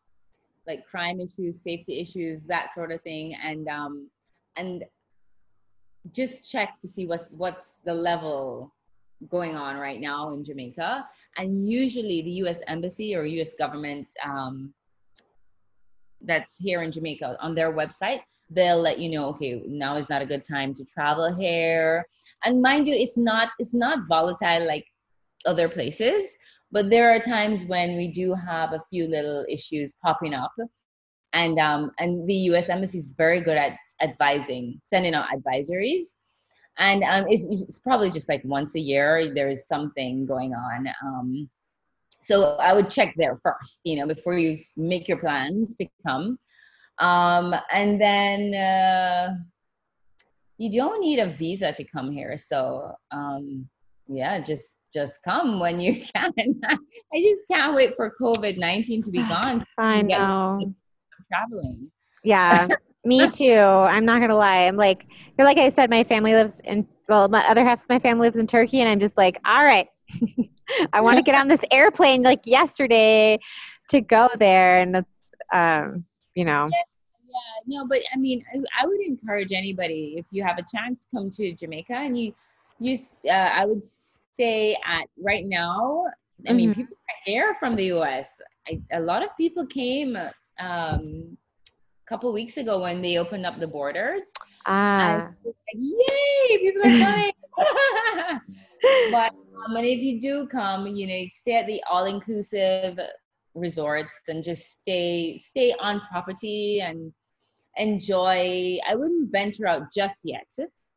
like 0.67 0.87
crime 0.87 1.21
issues, 1.21 1.63
safety 1.63 2.01
issues, 2.01 2.45
that 2.45 2.75
sort 2.75 2.93
of 2.93 3.03
thing, 3.03 3.35
and 3.37 3.69
um 3.69 4.11
and 4.57 4.85
just 6.13 6.51
check 6.51 6.81
to 6.83 6.89
see 6.89 7.07
what's 7.07 7.33
what's 7.33 7.79
the 7.85 7.95
level 7.95 8.74
going 9.29 9.57
on 9.57 9.77
right 9.77 10.01
now 10.01 10.31
in 10.31 10.45
Jamaica. 10.45 11.07
And 11.37 11.71
usually, 11.71 12.23
the 12.23 12.31
U.S. 12.45 12.61
embassy 12.67 13.15
or 13.15 13.25
U.S. 13.25 13.55
government 13.55 14.07
um, 14.25 14.73
that's 16.21 16.57
here 16.59 16.83
in 16.83 16.93
Jamaica 16.93 17.37
on 17.41 17.55
their 17.55 17.73
website, 17.73 18.21
they'll 18.51 18.81
let 18.81 18.99
you 18.99 19.11
know, 19.11 19.29
okay, 19.29 19.63
now 19.67 19.97
is 19.97 20.11
not 20.11 20.23
a 20.23 20.27
good 20.27 20.45
time 20.45 20.75
to 20.75 20.85
travel 20.85 21.35
here. 21.35 22.05
And 22.45 22.61
mind 22.61 22.89
you, 22.89 22.95
it's 22.95 23.17
not 23.17 23.51
it's 23.59 23.75
not 23.75 24.07
volatile 24.09 24.67
like 24.67 24.87
other 25.47 25.69
places, 25.69 26.25
but 26.73 26.91
there 26.91 27.15
are 27.15 27.21
times 27.21 27.65
when 27.67 27.97
we 27.97 28.09
do 28.09 28.35
have 28.35 28.73
a 28.73 28.83
few 28.91 29.07
little 29.07 29.45
issues 29.49 29.95
popping 30.03 30.35
up. 30.35 30.53
And 31.33 31.59
um, 31.59 31.91
and 31.99 32.29
the 32.29 32.35
U.S. 32.51 32.69
embassy 32.69 32.99
is 32.99 33.09
very 33.17 33.41
good 33.41 33.57
at 33.57 33.77
advising, 34.03 34.81
sending 34.85 35.15
out 35.15 35.27
advisories 35.35 36.15
and 36.79 37.03
um, 37.05 37.27
it's, 37.29 37.47
it's 37.47 37.79
probably 37.79 38.11
just 38.11 38.29
like 38.29 38.43
once 38.45 38.75
a 38.75 38.81
year 38.81 39.33
there 39.35 39.49
is 39.49 39.67
something 39.67 40.27
going 40.27 40.55
on 40.55 40.89
um, 41.05 41.49
so 42.23 42.57
i 42.57 42.73
would 42.73 42.91
check 42.91 43.15
there 43.17 43.39
first 43.43 43.81
you 43.85 43.97
know 43.97 44.07
before 44.07 44.37
you 44.39 44.57
make 44.77 45.09
your 45.09 45.19
plans 45.19 45.77
to 45.77 45.87
come. 46.07 46.39
Um, 47.01 47.57
and 47.73 48.01
then 48.01 48.55
uh, 48.55 49.35
you 50.59 50.71
don't 50.71 51.01
need 51.01 51.19
a 51.19 51.27
visa 51.27 51.73
to 51.73 51.85
come 51.85 52.13
here 52.13 52.37
so 52.37 52.95
um, 53.11 53.69
yeah 54.07 54.39
just 54.39 54.77
just 54.95 55.21
come 55.25 55.59
when 55.59 55.81
you 55.81 55.95
can. 56.15 56.33
I 56.65 57.21
just 57.21 57.43
can't 57.51 57.75
wait 57.75 57.97
for 57.97 58.15
covid-19 58.21 59.05
to 59.05 59.11
be 59.11 59.19
gone. 59.29 59.65
I 59.77 60.03
know. 60.03 60.57
traveling. 61.29 61.91
Yeah, 62.23 62.69
me 63.05 63.29
too. 63.29 63.53
I'm 63.55 64.05
not 64.05 64.21
gonna 64.21 64.37
lie. 64.37 64.67
I'm 64.67 64.77
like, 64.77 65.07
you're 65.39 65.47
like 65.47 65.59
I 65.59 65.69
said, 65.69 65.91
my 65.91 66.05
family 66.05 66.35
lives 66.35 66.61
in. 66.65 66.87
Well, 67.09 67.29
my 67.29 67.47
other 67.49 67.65
half 67.65 67.83
of 67.83 67.89
my 67.89 67.99
family 67.99 68.29
lives 68.29 68.39
in 68.39 68.47
Turkey, 68.47 68.81
and 68.81 68.89
I'm 68.89 68.99
just 69.01 69.19
like, 69.19 69.39
all 69.45 69.63
right, 69.63 69.87
I 70.93 71.01
want 71.03 71.19
to 71.19 71.23
get 71.23 71.35
on 71.35 71.49
this 71.49 71.61
airplane 71.71 72.23
like 72.23 72.47
yesterday 72.47 73.39
to 73.91 74.01
go 74.01 74.29
there, 74.39 74.79
and 74.79 74.97
it's, 74.97 75.21
um, 75.53 76.05
you 76.35 76.45
know, 76.47 76.71
Yeah, 76.73 77.39
no, 77.67 77.87
but 77.87 78.01
I 78.15 78.17
mean, 78.17 78.45
I, 78.55 78.59
I 78.83 78.87
would 78.87 79.01
encourage 79.01 79.53
anybody 79.53 80.15
if 80.17 80.25
you 80.31 80.43
have 80.45 80.57
a 80.59 80.63
chance, 80.63 81.07
come 81.13 81.31
to 81.33 81.53
Jamaica 81.53 81.93
and 81.93 82.19
you, 82.19 82.33
you, 82.79 82.97
uh, 83.27 83.33
I 83.33 83.67
would 83.67 83.83
stay 83.83 84.77
at 84.87 85.07
right 85.19 85.45
now. 85.45 86.07
I 86.49 86.53
mean, 86.53 86.71
Mhm. 86.71 86.77
people 86.77 86.97
are 86.97 87.23
here 87.25 87.55
from 87.55 87.77
the 87.77 87.85
U.S. 87.87 88.41
I, 88.69 88.81
a 88.93 89.01
lot 89.01 89.23
of 89.23 89.29
people 89.37 89.67
came 89.67 90.17
um, 90.59 91.37
couple 92.07 92.33
weeks 92.33 92.57
ago 92.57 92.81
when 92.81 93.01
they 93.03 93.19
opened 93.19 93.47
up 93.47 93.59
the 93.59 93.67
borders. 93.67 94.23
ah, 94.67 95.29
like, 95.45 95.55
yay, 95.75 96.59
people 96.59 96.83
are 96.83 96.99
coming. 97.05 97.33
but 99.11 99.33
um, 99.67 99.77
and 99.77 99.87
if 99.87 100.01
you 100.01 100.21
do 100.21 100.47
come, 100.49 100.87
you 100.87 101.07
know, 101.07 101.25
stay 101.31 101.57
at 101.57 101.67
the 101.67 101.83
all-inclusive 101.91 102.99
resorts 103.55 104.15
and 104.29 104.43
just 104.43 104.81
stay 104.81 105.37
stay 105.39 105.75
on 105.81 106.01
property 106.11 106.81
and 106.81 107.13
enjoy. 107.77 108.79
I 108.89 108.95
wouldn't 108.95 109.31
venture 109.33 109.67
out 109.67 109.93
just 109.95 110.23
yet. 110.25 110.51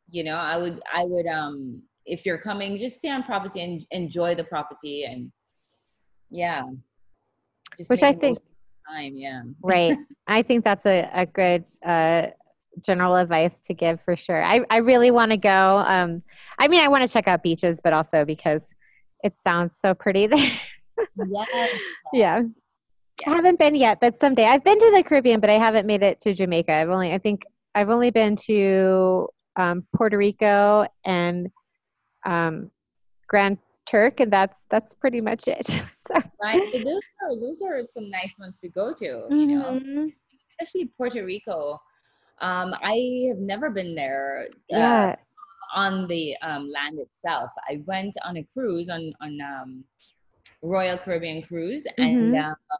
You 0.09 0.23
know, 0.23 0.35
I 0.35 0.57
would 0.57 0.81
I 0.93 1.03
would 1.05 1.27
um 1.27 1.81
if 2.05 2.25
you're 2.25 2.37
coming, 2.37 2.77
just 2.77 2.97
stay 2.97 3.09
on 3.09 3.23
property 3.23 3.61
and 3.61 3.85
enjoy 3.91 4.33
the 4.35 4.43
property 4.45 5.03
and 5.03 5.31
yeah. 6.29 6.63
Just 7.77 7.89
Which 7.89 8.03
I 8.03 8.13
think- 8.13 8.39
most 8.39 8.39
of 8.39 8.45
the 8.45 8.56
time, 8.89 9.13
yeah. 9.15 9.41
right. 9.61 9.97
I 10.27 10.41
think 10.41 10.63
that's 10.63 10.85
a 10.85 11.09
a 11.13 11.25
good 11.25 11.65
uh, 11.85 12.27
general 12.85 13.15
advice 13.15 13.59
to 13.61 13.73
give 13.73 14.01
for 14.01 14.15
sure. 14.15 14.43
I 14.43 14.61
I 14.69 14.77
really 14.77 15.11
want 15.11 15.31
to 15.31 15.37
go. 15.37 15.77
Um, 15.87 16.21
I 16.59 16.67
mean, 16.67 16.81
I 16.81 16.87
want 16.87 17.03
to 17.03 17.09
check 17.09 17.27
out 17.27 17.43
beaches, 17.43 17.79
but 17.83 17.93
also 17.93 18.25
because 18.25 18.69
it 19.23 19.33
sounds 19.41 19.75
so 19.79 19.93
pretty 19.93 20.27
there. 20.33 20.51
Yes. 21.27 21.79
yeah. 22.13 22.35
I 23.25 23.29
Yeah. 23.29 23.35
haven't 23.35 23.57
been 23.59 23.75
yet, 23.75 23.99
but 23.99 24.19
someday. 24.19 24.45
I've 24.45 24.63
been 24.63 24.79
to 24.79 24.91
the 24.95 25.03
Caribbean, 25.03 25.39
but 25.39 25.49
I 25.49 25.53
haven't 25.53 25.87
made 25.87 26.03
it 26.03 26.19
to 26.21 26.33
Jamaica. 26.35 26.71
I've 26.71 26.89
only, 26.89 27.13
I 27.13 27.17
think, 27.17 27.43
I've 27.73 27.89
only 27.89 28.11
been 28.11 28.35
to 28.45 29.27
um, 29.55 29.85
Puerto 29.95 30.17
Rico 30.17 30.85
and 31.03 31.49
um, 32.25 32.69
Grand 33.27 33.57
Turk, 33.87 34.19
and 34.19 34.31
that's 34.31 34.65
that's 34.69 34.93
pretty 34.93 35.21
much 35.21 35.47
it. 35.47 35.65
so, 36.07 36.15
right? 36.41 36.59
So 36.71 36.79
those 36.79 37.01
are 37.23 37.35
those 37.39 37.61
are 37.61 37.81
some 37.89 38.09
nice 38.09 38.37
ones 38.39 38.59
to 38.59 38.69
go 38.69 38.93
to, 38.93 39.27
you 39.29 39.47
know, 39.47 39.79
Mhm. 39.79 40.11
especially 40.49 40.85
Puerto 40.97 41.23
Rico. 41.23 41.79
Um, 42.39 42.75
I 42.83 43.25
have 43.29 43.39
never 43.39 43.69
been 43.69 43.95
there 43.95 44.47
uh, 44.71 44.77
yeah. 44.77 45.15
on 45.73 46.07
the 46.07 46.37
um, 46.41 46.69
land 46.69 46.99
itself. 46.99 47.49
I 47.67 47.81
went 47.85 48.15
on 48.23 48.37
a 48.37 48.43
cruise 48.53 48.89
on 48.89 49.13
on 49.21 49.39
um, 49.41 49.83
Royal 50.61 50.97
Caribbean 50.97 51.41
cruise, 51.41 51.85
and 51.97 52.33
Mhm. 52.33 52.51
uh, 52.51 52.77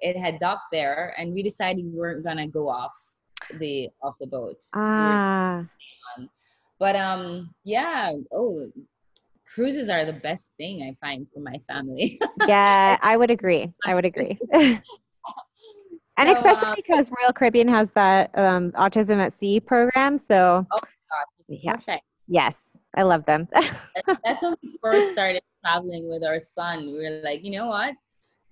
it 0.00 0.16
had 0.16 0.38
docked 0.38 0.70
there, 0.70 1.14
and 1.18 1.32
we 1.32 1.42
decided 1.42 1.84
we 1.84 1.98
weren't 1.98 2.24
gonna 2.24 2.46
go 2.48 2.68
off 2.68 2.92
the 3.58 3.88
off 4.02 4.16
the 4.20 4.26
boat. 4.26 4.60
We 4.74 4.80
Ah, 4.80 5.64
but 6.78 6.96
um, 6.96 7.54
yeah. 7.64 8.12
Oh, 8.32 8.70
cruises 9.54 9.88
are 9.88 10.04
the 10.04 10.12
best 10.12 10.50
thing 10.56 10.82
I 10.82 10.96
find 11.04 11.26
for 11.32 11.40
my 11.40 11.56
family. 11.68 12.20
yeah. 12.46 12.98
I 13.02 13.16
would 13.16 13.30
agree. 13.30 13.72
I 13.86 13.94
would 13.94 14.04
agree. 14.04 14.38
and 14.52 14.80
So, 16.18 16.32
especially 16.32 16.68
um, 16.68 16.74
because 16.76 17.10
Royal 17.20 17.32
Caribbean 17.32 17.68
has 17.68 17.92
that 17.92 18.30
um, 18.34 18.72
autism 18.72 19.18
at 19.18 19.32
sea 19.32 19.60
program, 19.60 20.18
so 20.18 20.66
gosh, 20.70 20.82
Yeah. 21.48 21.76
Perfect. 21.76 22.04
Yes, 22.28 22.70
I 22.96 23.02
love 23.02 23.26
them. 23.26 23.48
That's 24.24 24.42
when 24.42 24.54
we 24.62 24.78
first 24.82 25.12
started 25.12 25.42
traveling 25.64 26.08
with 26.08 26.24
our 26.24 26.40
son. 26.40 26.86
We 26.86 26.94
were 26.94 27.20
like, 27.22 27.44
you 27.44 27.50
know 27.50 27.66
what? 27.66 27.94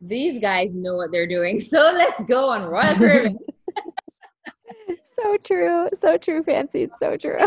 These 0.01 0.39
guys 0.39 0.75
know 0.75 0.97
what 0.97 1.13
they're 1.13 1.27
doing. 1.27 1.61
So 1.61 1.79
let's 1.95 2.23
go 2.25 2.51
on 2.51 2.65
Royal 2.65 2.95
Caribbean. 2.95 3.39
so 5.03 5.37
true. 5.39 5.89
So 5.95 6.19
true, 6.19 6.43
Fancy. 6.43 6.83
It's 6.83 6.99
so 6.99 7.17
true. 7.17 7.39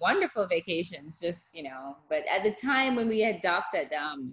Wonderful 0.00 0.46
vacations, 0.48 1.20
just, 1.20 1.54
you 1.54 1.62
know. 1.62 1.96
But 2.08 2.24
at 2.34 2.42
the 2.42 2.52
time 2.52 2.96
when 2.96 3.08
we 3.08 3.24
adopted 3.24 3.88
um, 3.92 4.32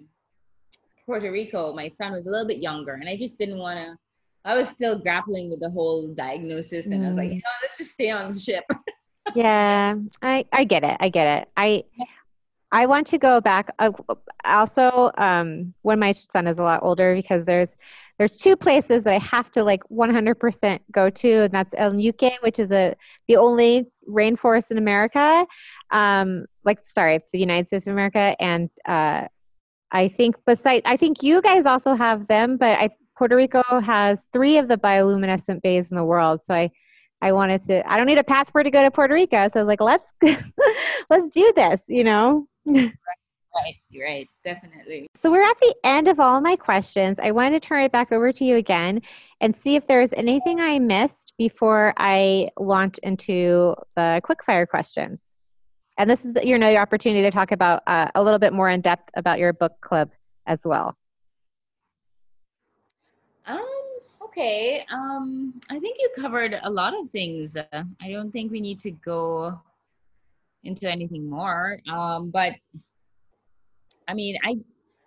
Puerto 1.04 1.30
Rico, 1.30 1.72
my 1.74 1.88
son 1.88 2.12
was 2.12 2.26
a 2.26 2.30
little 2.30 2.46
bit 2.46 2.58
younger, 2.58 2.94
and 2.94 3.08
I 3.08 3.16
just 3.16 3.38
didn't 3.38 3.58
want 3.58 3.78
to. 3.78 3.96
I 4.44 4.54
was 4.54 4.68
still 4.68 4.98
grappling 4.98 5.50
with 5.50 5.60
the 5.60 5.70
whole 5.70 6.08
diagnosis, 6.14 6.86
and 6.86 7.04
I 7.04 7.08
was 7.08 7.16
like, 7.16 7.28
Mm. 7.28 7.34
you 7.34 7.36
know, 7.36 7.56
let's 7.62 7.76
just 7.76 7.90
stay 7.92 8.10
on 8.10 8.32
the 8.32 8.40
ship. 8.40 8.64
yeah, 9.34 9.94
I 10.22 10.46
I 10.52 10.64
get 10.64 10.84
it. 10.84 10.96
I 11.00 11.08
get 11.10 11.42
it. 11.42 11.48
I 11.56 11.84
I 12.70 12.86
want 12.86 13.06
to 13.08 13.18
go 13.18 13.40
back. 13.40 13.74
Uh, 13.78 13.90
also, 14.44 15.10
um, 15.18 15.74
when 15.82 15.98
my 15.98 16.12
son 16.12 16.46
is 16.46 16.58
a 16.58 16.62
lot 16.62 16.80
older, 16.82 17.14
because 17.14 17.44
there's 17.44 17.74
there's 18.18 18.36
two 18.36 18.56
places 18.56 19.04
that 19.04 19.14
I 19.14 19.18
have 19.18 19.50
to 19.52 19.62
like 19.62 19.82
100% 19.90 20.80
go 20.90 21.08
to, 21.08 21.32
and 21.42 21.52
that's 21.52 21.74
El 21.76 21.94
Yunque, 21.94 22.42
which 22.42 22.58
is 22.58 22.70
a 22.72 22.94
the 23.28 23.36
only 23.36 23.86
rainforest 24.08 24.70
in 24.70 24.78
America. 24.78 25.46
Um, 25.90 26.46
like, 26.64 26.80
sorry, 26.86 27.14
it's 27.14 27.30
the 27.32 27.38
United 27.38 27.68
States 27.68 27.86
of 27.86 27.92
America, 27.92 28.34
and 28.40 28.70
uh, 28.86 29.28
I 29.92 30.08
think 30.08 30.36
besides, 30.46 30.82
I 30.84 30.96
think 30.96 31.22
you 31.22 31.40
guys 31.40 31.64
also 31.64 31.94
have 31.94 32.26
them, 32.26 32.56
but 32.56 32.78
I 32.78 32.90
Puerto 33.16 33.36
Rico 33.36 33.62
has 33.80 34.26
three 34.32 34.58
of 34.58 34.68
the 34.68 34.76
bioluminescent 34.76 35.62
bays 35.62 35.90
in 35.90 35.96
the 35.96 36.04
world. 36.04 36.40
So 36.40 36.54
I 36.54 36.70
I 37.20 37.32
wanted 37.32 37.64
to. 37.64 37.90
I 37.90 37.96
don't 37.96 38.06
need 38.06 38.18
a 38.18 38.24
passport 38.24 38.66
to 38.66 38.70
go 38.70 38.82
to 38.82 38.90
Puerto 38.90 39.14
Rico, 39.14 39.48
so 39.52 39.62
like, 39.64 39.80
let's 39.80 40.12
let's 41.10 41.30
do 41.30 41.52
this. 41.56 41.82
You 41.88 42.04
know. 42.04 42.48
you're 43.90 44.06
right, 44.06 44.28
definitely. 44.44 45.08
So 45.14 45.30
we're 45.30 45.42
at 45.42 45.58
the 45.60 45.74
end 45.84 46.08
of 46.08 46.20
all 46.20 46.40
my 46.40 46.56
questions. 46.56 47.18
I 47.18 47.30
wanted 47.30 47.62
to 47.62 47.68
turn 47.68 47.82
it 47.82 47.92
back 47.92 48.12
over 48.12 48.32
to 48.32 48.44
you 48.44 48.56
again 48.56 49.00
and 49.40 49.54
see 49.54 49.74
if 49.74 49.86
there's 49.86 50.12
anything 50.12 50.60
I 50.60 50.78
missed 50.78 51.34
before 51.38 51.94
I 51.96 52.48
launch 52.58 52.98
into 53.02 53.74
the 53.96 54.20
quickfire 54.24 54.66
questions. 54.68 55.20
And 55.96 56.08
this 56.08 56.24
is 56.24 56.36
your 56.44 56.58
know 56.58 56.68
your 56.68 56.80
opportunity 56.80 57.22
to 57.22 57.30
talk 57.30 57.50
about 57.52 57.82
uh, 57.86 58.08
a 58.14 58.22
little 58.22 58.38
bit 58.38 58.52
more 58.52 58.68
in 58.68 58.80
depth 58.80 59.10
about 59.16 59.38
your 59.38 59.52
book 59.52 59.72
club 59.80 60.10
as 60.46 60.62
well. 60.64 60.96
Um, 63.46 63.66
okay. 64.22 64.84
Um, 64.92 65.60
I 65.70 65.78
think 65.80 65.96
you 65.98 66.08
covered 66.16 66.58
a 66.62 66.70
lot 66.70 66.94
of 66.94 67.10
things. 67.10 67.56
Uh, 67.56 67.82
I 68.00 68.10
don't 68.10 68.30
think 68.30 68.52
we 68.52 68.60
need 68.60 68.78
to 68.80 68.92
go 68.92 69.60
into 70.64 70.90
anything 70.90 71.28
more. 71.28 71.80
Um, 71.90 72.30
but 72.30 72.54
I 74.08 74.14
mean, 74.14 74.36
I 74.42 74.56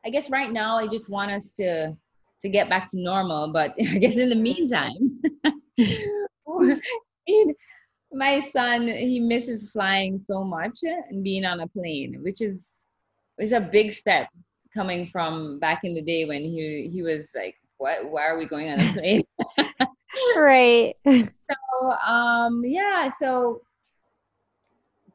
I 0.06 0.10
guess 0.10 0.30
right 0.30 0.52
now 0.52 0.78
I 0.78 0.88
just 0.88 1.10
want 1.10 1.32
us 1.32 1.52
to 1.54 1.96
to 2.42 2.50
get 2.50 2.70
back 2.70 2.90
to 2.92 3.00
normal. 3.00 3.52
But 3.52 3.74
I 3.80 3.98
guess 3.98 4.18
in 4.18 4.30
the 4.30 4.36
meantime, 4.36 5.22
my 8.14 8.40
son 8.40 8.88
he 8.88 9.20
misses 9.20 9.70
flying 9.70 10.18
so 10.18 10.44
much 10.44 10.80
and 10.84 11.24
being 11.24 11.46
on 11.46 11.62
a 11.62 11.68
plane, 11.68 12.20
which 12.22 12.42
is 12.42 12.70
is 13.40 13.52
a 13.52 13.60
big 13.60 13.92
step 13.92 14.30
coming 14.74 15.08
from 15.08 15.60
back 15.60 15.82
in 15.84 15.96
the 15.96 16.02
day 16.02 16.26
when 16.26 16.42
he 16.42 16.90
he 16.94 17.02
was 17.02 17.32
like, 17.36 17.56
what? 17.78 18.10
Why 18.10 18.28
are 18.28 18.38
we 18.38 18.46
going 18.46 18.70
on 18.70 18.80
a 18.80 18.94
plane? 18.94 19.24
Right. 20.36 20.96
so 21.06 21.92
um 22.06 22.64
yeah 22.66 23.08
so 23.08 23.62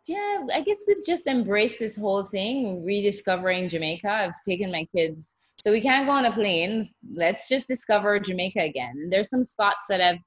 yeah 0.07 0.46
i 0.54 0.61
guess 0.61 0.84
we've 0.86 1.04
just 1.04 1.26
embraced 1.26 1.78
this 1.78 1.96
whole 1.96 2.24
thing 2.24 2.84
rediscovering 2.84 3.68
jamaica. 3.68 4.09
I've 4.09 4.42
taken 4.48 4.70
my 4.70 4.84
kids 4.84 5.34
so 5.62 5.72
we 5.72 5.80
can't 5.80 6.07
go 6.07 6.12
on 6.12 6.26
a 6.26 6.32
plane. 6.32 6.86
Let's 7.14 7.48
just 7.48 7.66
discover 7.66 8.20
jamaica 8.20 8.61
again. 8.61 9.09
There's 9.11 9.30
some 9.30 9.44
spots 9.44 9.86
that 9.88 10.00
i've 10.00 10.20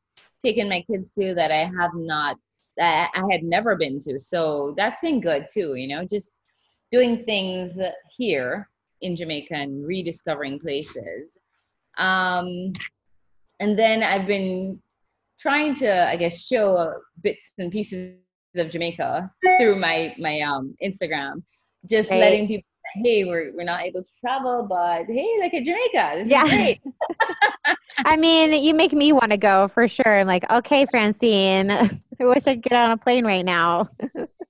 taken 0.43 0.69
my 0.69 0.81
kids 0.89 1.13
to 1.13 1.33
that 1.35 1.51
i 1.51 1.69
have 1.79 1.91
not 1.93 2.37
i 2.79 3.09
had 3.31 3.43
never 3.43 3.75
been 3.75 3.99
to. 3.99 4.17
So 4.19 4.73
that's 4.77 5.01
been 5.01 5.21
good 5.21 5.47
too 5.51 5.75
you 5.75 5.87
know 5.87 6.05
just 6.05 6.31
doing 6.91 7.23
things 7.25 7.79
here 8.17 8.69
in 9.01 9.15
jamaica 9.15 9.53
and 9.53 9.85
rediscovering 9.85 10.59
places. 10.59 11.37
Um 11.97 12.73
and 13.59 13.77
then 13.77 14.03
i've 14.03 14.27
been 14.27 14.81
trying 15.39 15.73
to 15.75 16.09
i 16.09 16.15
guess 16.15 16.45
show 16.45 16.93
bits 17.21 17.51
and 17.57 17.71
pieces 17.71 18.15
of 18.57 18.69
jamaica 18.69 19.31
through 19.59 19.75
my 19.75 20.13
my 20.17 20.39
um 20.41 20.75
instagram 20.83 21.41
just 21.89 22.11
Right. 22.11 22.19
letting 22.19 22.47
people 22.47 22.65
say, 22.95 23.01
hey 23.03 23.25
we're, 23.25 23.51
we're 23.55 23.63
not 23.63 23.81
able 23.83 24.03
to 24.03 24.09
travel 24.19 24.65
but 24.67 25.05
hey 25.05 25.27
look 25.41 25.53
at 25.53 25.63
jamaica 25.63 26.15
this 26.17 26.29
Yeah. 26.29 26.43
is 26.45 26.49
great 26.51 26.81
I 28.05 28.15
mean, 28.17 28.63
you 28.63 28.73
make 28.73 28.93
me 28.93 29.11
want 29.11 29.31
to 29.31 29.37
go 29.37 29.67
for 29.67 29.87
sure. 29.87 30.19
I'm 30.19 30.27
like, 30.27 30.49
okay, 30.49 30.85
Francine, 30.85 31.69
I 31.71 31.99
wish 32.19 32.47
I 32.47 32.53
could 32.53 32.63
get 32.63 32.73
on 32.73 32.91
a 32.91 32.97
plane 32.97 33.25
right 33.25 33.43
now. 33.43 33.89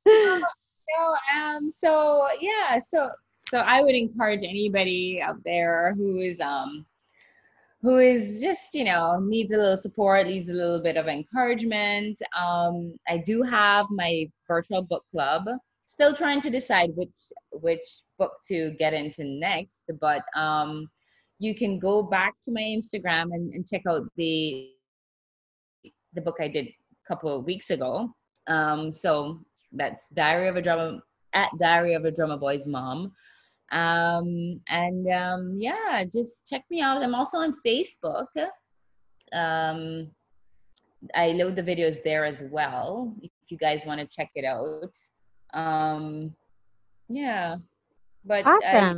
so 0.07 1.15
um 1.35 1.69
so 1.69 2.27
yeah 2.41 2.79
so 2.79 3.09
so 3.47 3.59
i 3.59 3.81
would 3.81 3.93
encourage 3.95 4.43
anybody 4.43 5.21
out 5.21 5.37
there 5.45 5.93
who 5.95 6.17
is 6.17 6.39
um 6.39 6.85
who 7.81 7.97
is 7.97 8.39
just 8.41 8.73
you 8.73 8.83
know 8.83 9.19
needs 9.19 9.53
a 9.53 9.57
little 9.57 9.77
support 9.77 10.27
needs 10.27 10.49
a 10.49 10.53
little 10.53 10.81
bit 10.81 10.97
of 10.97 11.07
encouragement. 11.07 12.21
Um 12.37 12.95
i 13.07 13.17
do 13.17 13.41
have 13.41 13.85
my 13.89 14.29
virtual 14.47 14.81
book 14.81 15.03
club. 15.11 15.45
Still 15.85 16.13
trying 16.13 16.41
to 16.41 16.49
decide 16.49 16.91
which 16.95 17.17
which 17.51 17.85
book 18.17 18.33
to 18.47 18.71
get 18.79 18.93
into 18.93 19.23
next 19.23 19.83
but 20.01 20.23
um 20.35 20.89
you 21.39 21.55
can 21.55 21.79
go 21.79 22.03
back 22.03 22.33
to 22.43 22.51
my 22.51 22.61
instagram 22.61 23.33
and, 23.33 23.53
and 23.53 23.67
check 23.67 23.83
out 23.87 24.03
the 24.17 24.71
the 26.13 26.21
book 26.21 26.35
i 26.41 26.47
did 26.47 26.67
a 26.67 27.07
couple 27.07 27.33
of 27.33 27.45
weeks 27.45 27.69
ago. 27.69 28.13
Um 28.47 28.91
so 28.91 29.39
that's 29.71 30.09
diary 30.09 30.47
of 30.49 30.55
a 30.57 30.61
drummer 30.61 30.99
at 31.33 31.49
diary 31.59 31.93
of 31.93 32.05
a 32.05 32.11
drummer 32.11 32.37
boy's 32.37 32.67
mom 32.67 33.13
um 33.71 34.59
and 34.67 35.07
um 35.11 35.55
yeah 35.59 36.03
just 36.11 36.47
check 36.47 36.63
me 36.71 36.81
out. 36.81 37.01
I'm 37.03 37.15
also 37.15 37.37
on 37.39 37.55
facebook. 37.65 38.27
Um 39.33 40.09
i 41.15 41.31
load 41.31 41.55
the 41.55 41.63
videos 41.63 42.03
there 42.03 42.25
as 42.25 42.43
well 42.51 43.13
if 43.21 43.31
you 43.49 43.57
guys 43.57 43.85
want 43.85 43.99
to 44.01 44.07
check 44.07 44.29
it 44.35 44.45
out. 44.45 44.91
Um 45.53 46.33
yeah 47.07 47.57
but 48.25 48.45
I- 48.45 48.95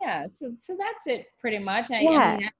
yeah 0.00 0.26
so 0.34 0.52
so 0.58 0.76
that's 0.78 1.06
it 1.06 1.26
pretty 1.40 1.58
much. 1.58 1.90
I, 1.90 1.96
I 1.96 2.00
Yeah. 2.02 2.36
mean, 2.36 2.50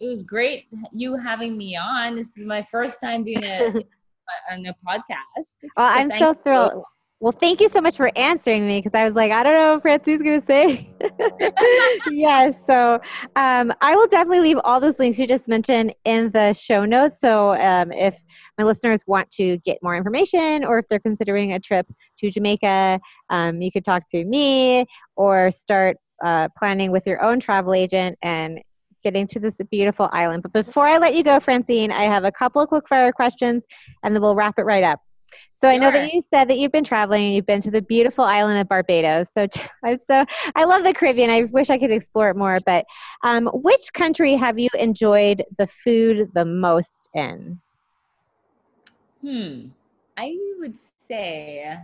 it 0.00 0.06
was 0.08 0.22
great 0.24 0.66
you 0.92 1.16
having 1.16 1.56
me 1.56 1.76
on. 1.76 2.16
This 2.16 2.30
is 2.36 2.44
my 2.44 2.66
first 2.70 3.00
time 3.00 3.24
doing 3.24 3.44
a 3.44 3.66
on 4.50 4.66
a 4.66 4.74
podcast. 4.86 5.56
Well, 5.76 5.90
So 5.92 5.98
I'm 5.98 6.10
so 6.10 6.34
you. 6.74 6.84
Well, 7.20 7.32
thank 7.32 7.60
you 7.60 7.68
so 7.68 7.80
much 7.80 7.96
for 7.96 8.10
answering 8.16 8.66
me 8.66 8.80
because 8.80 8.94
I 8.98 9.04
was 9.04 9.14
like, 9.14 9.32
I 9.32 9.42
don't 9.42 9.54
know 9.54 9.74
what 9.74 9.82
Francine's 9.82 10.20
going 10.20 10.40
to 10.40 10.46
say. 10.46 10.90
yes. 12.10 12.56
So 12.66 13.00
um, 13.36 13.72
I 13.80 13.94
will 13.94 14.08
definitely 14.08 14.40
leave 14.40 14.58
all 14.64 14.80
those 14.80 14.98
links 14.98 15.18
you 15.18 15.26
just 15.26 15.48
mentioned 15.48 15.94
in 16.04 16.30
the 16.32 16.52
show 16.52 16.84
notes. 16.84 17.20
So 17.20 17.54
um, 17.54 17.92
if 17.92 18.20
my 18.58 18.64
listeners 18.64 19.04
want 19.06 19.30
to 19.32 19.58
get 19.58 19.78
more 19.82 19.96
information 19.96 20.64
or 20.64 20.78
if 20.78 20.88
they're 20.88 20.98
considering 20.98 21.52
a 21.52 21.60
trip 21.60 21.86
to 22.18 22.30
Jamaica, 22.30 23.00
um, 23.30 23.62
you 23.62 23.72
could 23.72 23.84
talk 23.84 24.02
to 24.10 24.24
me 24.24 24.84
or 25.16 25.50
start 25.50 25.96
uh, 26.22 26.48
planning 26.58 26.90
with 26.90 27.06
your 27.06 27.22
own 27.22 27.40
travel 27.40 27.74
agent 27.74 28.18
and 28.22 28.60
getting 29.04 29.26
to 29.28 29.38
this 29.38 29.60
beautiful 29.70 30.08
island. 30.12 30.42
But 30.42 30.52
before 30.52 30.86
I 30.86 30.98
let 30.98 31.14
you 31.14 31.22
go, 31.22 31.38
Francine, 31.38 31.92
I 31.92 32.04
have 32.04 32.24
a 32.24 32.32
couple 32.32 32.60
of 32.60 32.68
quick 32.68 32.88
fire 32.88 33.12
questions 33.12 33.64
and 34.02 34.14
then 34.14 34.20
we'll 34.20 34.34
wrap 34.34 34.58
it 34.58 34.64
right 34.64 34.82
up. 34.82 35.00
So 35.52 35.68
I 35.68 35.76
know 35.76 35.90
that 35.90 36.12
you 36.12 36.22
said 36.32 36.48
that 36.48 36.58
you've 36.58 36.72
been 36.72 36.84
traveling 36.84 37.24
and 37.24 37.34
you've 37.34 37.46
been 37.46 37.62
to 37.62 37.70
the 37.70 37.82
beautiful 37.82 38.24
island 38.24 38.58
of 38.58 38.68
Barbados. 38.68 39.32
So 39.32 39.46
I'm 39.84 39.98
so 39.98 40.24
I 40.54 40.64
love 40.64 40.84
the 40.84 40.94
Caribbean. 40.94 41.30
I 41.30 41.44
wish 41.44 41.70
I 41.70 41.78
could 41.78 41.92
explore 41.92 42.30
it 42.30 42.36
more. 42.36 42.60
But 42.64 42.84
um, 43.22 43.50
which 43.52 43.92
country 43.92 44.34
have 44.34 44.58
you 44.58 44.68
enjoyed 44.78 45.44
the 45.58 45.66
food 45.66 46.28
the 46.34 46.44
most 46.44 47.08
in? 47.14 47.60
Hmm. 49.22 49.68
I 50.16 50.36
would 50.58 50.78
say 50.78 51.76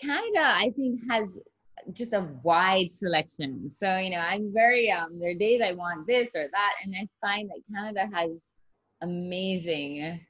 Canada, 0.00 0.40
I 0.40 0.72
think, 0.76 1.00
has 1.10 1.38
just 1.92 2.12
a 2.12 2.28
wide 2.42 2.90
selection. 2.92 3.70
So, 3.70 3.96
you 3.98 4.10
know, 4.10 4.18
I'm 4.18 4.52
very, 4.52 4.90
um, 4.90 5.18
there 5.18 5.30
are 5.30 5.34
days 5.34 5.62
I 5.62 5.72
want 5.72 6.06
this 6.06 6.34
or 6.34 6.46
that. 6.50 6.72
And 6.84 6.94
I 6.94 7.08
find 7.20 7.48
that 7.48 7.62
Canada 7.72 8.08
has 8.14 8.42
amazing, 9.00 10.20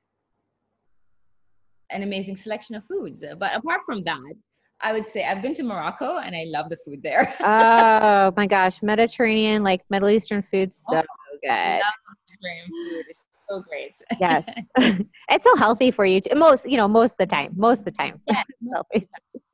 an 1.91 2.03
amazing 2.03 2.37
selection 2.37 2.75
of 2.75 2.85
foods. 2.85 3.25
But 3.39 3.55
apart 3.55 3.83
from 3.85 4.05
that, 4.05 4.35
I 4.81 4.93
would 4.93 5.07
say 5.07 5.25
I've 5.25 5.43
been 5.43 5.55
to 5.55 5.63
Morocco 5.63 6.19
and 6.19 6.37
I 6.37 6.45
love 6.47 6.69
the 6.71 6.79
food 6.85 7.03
there. 7.03 7.35
Oh 7.45 8.33
my 8.37 8.47
gosh, 8.47 8.83
Mediterranean, 8.83 9.63
like 9.63 9.83
Middle 9.91 10.09
Eastern 10.09 10.43
food, 10.43 10.73
so 10.75 10.97
oh, 10.97 11.03
good. 11.43 11.51
Mediterranean 11.51 12.71
food 12.71 13.05
is 13.09 13.19
so 13.49 13.63
great. 13.63 13.95
Yes. 14.21 14.47
it's 15.31 15.45
so 15.45 15.57
healthy 15.57 15.91
for 15.91 16.05
you. 16.05 16.21
To, 16.23 16.35
most, 16.35 16.69
you 16.69 16.77
know, 16.77 16.89
most 16.89 17.13
of 17.13 17.19
the 17.19 17.27
time. 17.27 17.53
Most 17.57 17.81
of 17.81 17.85
the 17.87 17.91
time. 17.93 18.21
Oh, 18.29 18.35
yeah, 18.35 18.43
healthy. 18.73 19.09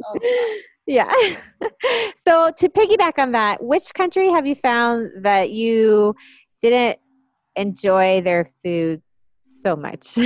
Oh, 0.05 0.61
Yeah. 0.87 1.11
so 2.17 2.51
to 2.57 2.69
piggyback 2.69 3.19
on 3.19 3.33
that, 3.33 3.63
which 3.63 3.95
country 3.95 4.29
have 4.31 4.47
you 4.47 4.55
found 4.55 5.25
that 5.25 5.51
you 5.51 6.15
didn't 6.61 6.99
enjoy 7.57 8.21
their 8.21 8.51
food 8.63 9.03
so 9.43 9.77
much? 9.77 10.19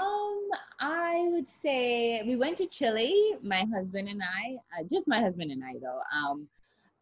Um, 0.00 0.48
I 0.80 1.28
would 1.30 1.48
say 1.48 2.22
we 2.26 2.36
went 2.36 2.56
to 2.58 2.66
Chile, 2.66 3.36
my 3.42 3.64
husband 3.74 4.08
and 4.08 4.22
I, 4.22 4.56
uh, 4.78 4.84
just 4.90 5.08
my 5.08 5.20
husband 5.20 5.50
and 5.50 5.62
I 5.64 5.74
though. 5.80 6.00
Um, 6.14 6.48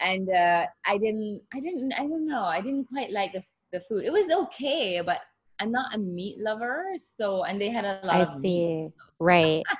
and 0.00 0.28
uh, 0.30 0.66
I 0.84 0.98
didn't, 0.98 1.42
I 1.54 1.60
didn't, 1.60 1.92
I 1.92 2.00
don't 2.00 2.26
know, 2.26 2.44
I 2.44 2.60
didn't 2.60 2.88
quite 2.88 3.12
like 3.12 3.32
the 3.32 3.42
the 3.72 3.80
food. 3.88 4.04
It 4.04 4.12
was 4.12 4.30
okay, 4.30 5.00
but 5.04 5.20
I'm 5.58 5.72
not 5.72 5.94
a 5.94 5.98
meat 5.98 6.38
lover, 6.38 6.86
so 7.16 7.44
and 7.44 7.60
they 7.60 7.70
had 7.70 7.84
a 7.84 8.00
lot 8.04 8.16
I 8.16 8.22
of 8.22 8.40
meat. 8.40 8.40
see. 8.40 8.88
Right. 9.18 9.62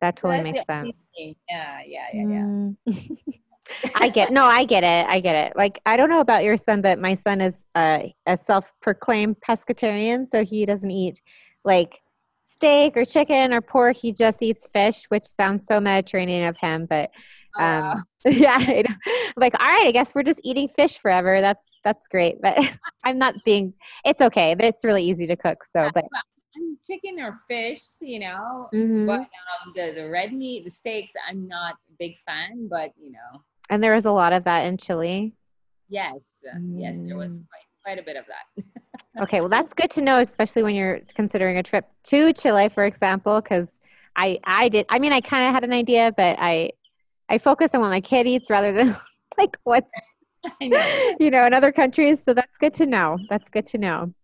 That 0.00 0.14
totally 0.14 0.52
makes 0.52 0.64
sense. 0.64 0.96
thing. 1.16 1.34
Yeah, 1.50 1.80
yeah, 1.84 2.06
yeah, 2.14 2.22
yeah. 2.22 2.42
Mm. 2.42 2.76
I 3.96 4.08
get 4.08 4.30
no, 4.30 4.44
I 4.44 4.62
get 4.62 4.84
it. 4.84 5.10
I 5.10 5.18
get 5.18 5.34
it. 5.48 5.56
Like 5.56 5.80
I 5.86 5.96
don't 5.96 6.08
know 6.08 6.20
about 6.20 6.44
your 6.44 6.56
son, 6.56 6.82
but 6.82 7.00
my 7.00 7.16
son 7.16 7.40
is 7.40 7.64
uh, 7.74 8.04
a 8.24 8.36
self-proclaimed 8.36 9.38
pescatarian, 9.40 10.28
so 10.28 10.44
he 10.44 10.64
doesn't 10.64 10.92
eat 10.92 11.20
like 11.64 12.00
steak 12.44 12.96
or 12.96 13.04
chicken 13.04 13.52
or 13.52 13.60
pork. 13.60 13.96
He 13.96 14.12
just 14.12 14.42
eats 14.42 14.66
fish, 14.72 15.04
which 15.08 15.26
sounds 15.26 15.66
so 15.66 15.80
Mediterranean 15.80 16.48
of 16.48 16.56
him. 16.56 16.86
But 16.86 17.10
Uh, 17.58 17.62
um, 17.62 18.04
yeah, 18.26 18.58
know. 18.58 18.94
I'm 19.06 19.32
like 19.36 19.58
all 19.60 19.66
right, 19.66 19.86
I 19.86 19.90
guess 19.92 20.14
we're 20.14 20.22
just 20.22 20.40
eating 20.44 20.68
fish 20.68 20.98
forever. 20.98 21.40
That's 21.40 21.76
that's 21.84 22.06
great. 22.08 22.40
But 22.42 22.58
I'm 23.04 23.18
not 23.18 23.34
being. 23.44 23.74
It's 24.04 24.20
okay. 24.20 24.54
It's 24.58 24.84
really 24.84 25.04
easy 25.04 25.26
to 25.26 25.36
cook. 25.36 25.64
So, 25.64 25.88
but 25.94 26.04
chicken 26.86 27.20
or 27.20 27.40
fish, 27.48 27.80
you 28.00 28.18
know. 28.20 28.68
Mhm. 28.74 29.06
But 29.06 29.20
um, 29.20 29.72
the 29.74 29.92
the 29.94 30.08
red 30.08 30.32
meat, 30.32 30.64
the 30.64 30.70
steaks, 30.70 31.12
I'm 31.28 31.46
not 31.46 31.74
a 31.74 31.92
big 31.98 32.16
fan. 32.26 32.68
But 32.68 32.92
you 33.00 33.12
know, 33.12 33.42
and 33.70 33.82
there 33.82 33.94
was 33.94 34.06
a 34.06 34.12
lot 34.12 34.32
of 34.32 34.44
that 34.44 34.66
in 34.66 34.76
Chile. 34.78 35.34
yes, 35.88 36.28
uh, 36.52 36.58
yes, 36.76 36.96
there 37.06 37.16
was 37.16 37.38
Mm. 37.38 37.46
quite 37.48 37.67
quite 37.82 37.98
a 37.98 38.02
bit 38.02 38.16
of 38.16 38.24
that. 38.26 38.64
Okay, 39.20 39.40
well 39.40 39.48
that's 39.48 39.74
good 39.74 39.90
to 39.92 40.02
know, 40.02 40.20
especially 40.20 40.62
when 40.62 40.76
you're 40.76 41.00
considering 41.14 41.58
a 41.58 41.62
trip 41.62 41.86
to 42.04 42.32
Chile, 42.32 42.68
for 42.68 42.84
example, 42.84 43.40
because 43.40 43.66
I 44.14 44.38
I 44.44 44.68
did. 44.68 44.86
I 44.88 45.00
mean, 45.00 45.12
I 45.12 45.20
kind 45.20 45.48
of 45.48 45.54
had 45.54 45.64
an 45.64 45.72
idea, 45.72 46.12
but 46.16 46.36
I 46.38 46.70
I 47.28 47.38
focus 47.38 47.74
on 47.74 47.80
what 47.80 47.88
my 47.90 48.00
kid 48.00 48.28
eats 48.28 48.48
rather 48.48 48.70
than 48.70 48.96
like 49.38 49.56
what's 49.64 49.90
know. 50.60 51.14
you 51.18 51.30
know 51.30 51.46
in 51.46 51.54
other 51.54 51.72
countries. 51.72 52.22
So 52.22 52.32
that's 52.32 52.58
good 52.58 52.74
to 52.74 52.86
know. 52.86 53.18
That's 53.28 53.48
good 53.48 53.66
to 53.66 53.78
know. 53.78 54.14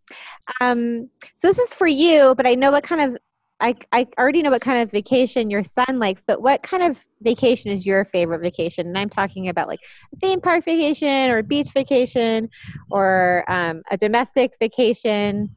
Um, 0.60 1.10
so 1.34 1.48
this 1.48 1.58
is 1.58 1.74
for 1.74 1.86
you, 1.86 2.34
but 2.36 2.46
I 2.46 2.54
know 2.54 2.70
what 2.70 2.84
kind 2.84 3.00
of 3.00 3.18
I 3.60 3.74
I 3.92 4.06
already 4.18 4.42
know 4.42 4.50
what 4.50 4.62
kind 4.62 4.82
of 4.82 4.90
vacation 4.90 5.50
your 5.50 5.62
son 5.62 5.98
likes. 5.98 6.24
But 6.26 6.42
what 6.42 6.62
kind 6.62 6.82
of 6.82 7.04
vacation 7.22 7.70
is 7.70 7.86
your 7.86 8.04
favorite 8.04 8.40
vacation? 8.40 8.86
And 8.86 8.98
I'm 8.98 9.08
talking 9.08 9.48
about 9.48 9.68
like 9.68 9.80
a 10.12 10.16
theme 10.18 10.40
park 10.40 10.64
vacation 10.64 11.30
or 11.30 11.38
a 11.38 11.42
beach 11.42 11.70
vacation 11.72 12.48
or 12.90 13.44
um, 13.48 13.82
a 13.90 13.96
domestic 13.96 14.52
vacation. 14.60 15.54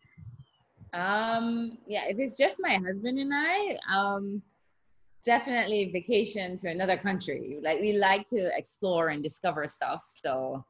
Um, 0.94 1.78
yeah, 1.86 2.06
if 2.08 2.18
it's 2.20 2.38
just 2.38 2.58
my 2.60 2.76
husband 2.76 3.20
and 3.20 3.32
I, 3.34 3.78
um, 3.92 4.42
definitely 5.26 5.92
vacation 5.92 6.58
to 6.60 6.70
another 6.70 6.98
country. 6.98 7.60
Like 7.62 7.82
we 7.82 7.94
like 7.94 8.28
to 8.28 8.50
explore 8.56 9.10
and 9.10 9.22
discover 9.22 9.68
stuff. 9.68 10.02
So, 10.10 10.64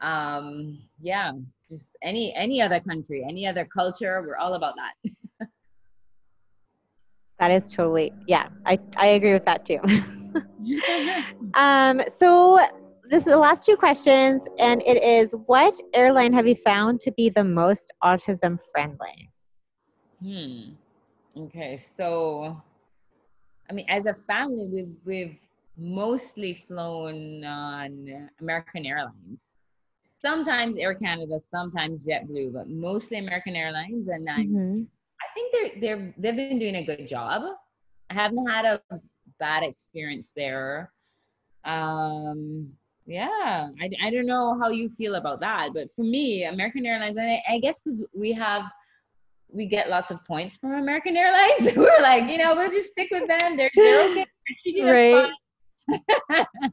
um, 0.00 0.78
yeah, 1.00 1.32
just 1.68 1.96
any 2.02 2.34
any 2.34 2.62
other 2.62 2.80
country, 2.80 3.24
any 3.28 3.46
other 3.46 3.66
culture, 3.66 4.22
we're 4.26 4.36
all 4.36 4.54
about 4.54 4.74
that. 4.76 5.48
That 7.40 7.50
is 7.50 7.72
totally 7.72 8.12
yeah. 8.26 8.48
I 8.66 8.78
I 8.98 9.06
agree 9.08 9.32
with 9.32 9.46
that 9.46 9.64
too. 9.64 9.78
um, 11.54 12.02
so 12.06 12.60
this 13.04 13.26
is 13.26 13.32
the 13.32 13.38
last 13.38 13.64
two 13.64 13.76
questions, 13.76 14.42
and 14.58 14.82
it 14.86 15.02
is: 15.02 15.34
What 15.46 15.74
airline 15.94 16.34
have 16.34 16.46
you 16.46 16.54
found 16.54 17.00
to 17.00 17.12
be 17.12 17.30
the 17.30 17.42
most 17.42 17.92
autism 18.04 18.58
friendly? 18.70 19.30
Hmm. 20.22 20.74
Okay, 21.44 21.78
so 21.78 22.60
I 23.70 23.72
mean, 23.72 23.86
as 23.88 24.04
a 24.04 24.12
family, 24.12 24.68
we've 24.70 24.96
we've 25.06 25.38
mostly 25.78 26.62
flown 26.68 27.42
on 27.42 28.28
American 28.40 28.84
Airlines. 28.84 29.46
Sometimes 30.20 30.76
Air 30.76 30.94
Canada, 30.94 31.40
sometimes 31.40 32.04
JetBlue, 32.04 32.52
but 32.52 32.68
mostly 32.68 33.16
American 33.16 33.56
Airlines. 33.56 34.08
And 34.08 34.28
I, 34.28 34.44
Mhm. 34.44 34.86
I 35.30 35.34
think 35.34 35.52
they're 35.52 35.80
they're 35.80 36.14
they've 36.18 36.36
been 36.36 36.58
doing 36.58 36.76
a 36.76 36.84
good 36.84 37.06
job. 37.06 37.42
I 38.10 38.14
haven't 38.14 38.46
had 38.48 38.64
a 38.64 38.80
bad 39.38 39.62
experience 39.62 40.32
there. 40.34 40.92
Um, 41.64 42.72
yeah, 43.06 43.68
I, 43.80 43.90
I 44.02 44.10
don't 44.10 44.26
know 44.26 44.58
how 44.58 44.70
you 44.70 44.90
feel 44.90 45.16
about 45.16 45.40
that, 45.40 45.70
but 45.74 45.88
for 45.94 46.02
me, 46.02 46.44
American 46.44 46.86
Airlines, 46.86 47.16
and 47.16 47.28
I, 47.28 47.42
I 47.48 47.58
guess 47.58 47.80
because 47.80 48.04
we 48.14 48.32
have 48.32 48.64
we 49.52 49.66
get 49.66 49.88
lots 49.88 50.10
of 50.10 50.24
points 50.24 50.56
from 50.56 50.72
American 50.72 51.16
Airlines. 51.16 51.68
We're 51.76 52.00
like, 52.00 52.28
you 52.28 52.38
know, 52.38 52.54
we'll 52.54 52.70
just 52.70 52.90
stick 52.90 53.08
with 53.10 53.28
them. 53.28 53.56
They're 53.56 53.70
they're 53.74 54.10
okay. 54.10 54.26
They're 54.74 54.92
Right. 54.92 55.30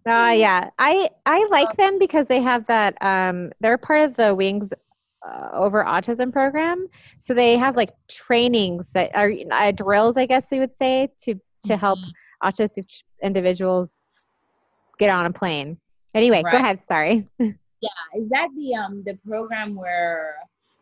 Uh, 0.06 0.34
yeah, 0.36 0.70
I 0.78 1.10
I 1.26 1.48
like 1.52 1.76
them 1.78 1.98
because 1.98 2.28
they 2.28 2.42
have 2.42 2.66
that. 2.68 2.98
Um, 3.02 3.52
they're 3.60 3.78
part 3.78 4.02
of 4.02 4.16
the 4.16 4.36
Wings 4.36 4.70
uh, 5.28 5.50
Over 5.54 5.84
Autism 5.84 6.32
program, 6.32 6.88
so 7.20 7.34
they 7.34 7.58
have 7.58 7.76
like 7.76 7.92
trainings 8.08 8.92
that 8.92 9.16
are 9.16 9.32
uh, 9.52 9.72
drills, 9.72 10.16
I 10.18 10.26
guess 10.26 10.48
you 10.52 10.60
would 10.62 10.78
say, 10.78 11.10
to 11.24 11.36
to 11.66 11.76
help 11.78 12.00
Mhm. 12.00 12.12
autistic 12.44 13.04
individuals 13.22 14.00
get 15.00 15.10
on 15.10 15.26
a 15.26 15.32
plane. 15.34 15.78
Anyway, 16.14 16.42
go 16.44 16.58
ahead. 16.58 16.84
Sorry. 16.86 17.28
Yeah, 17.80 17.90
is 18.20 18.28
that 18.30 18.48
the 18.56 18.74
um 18.74 19.04
the 19.06 19.14
program 19.28 19.76
where 19.76 20.38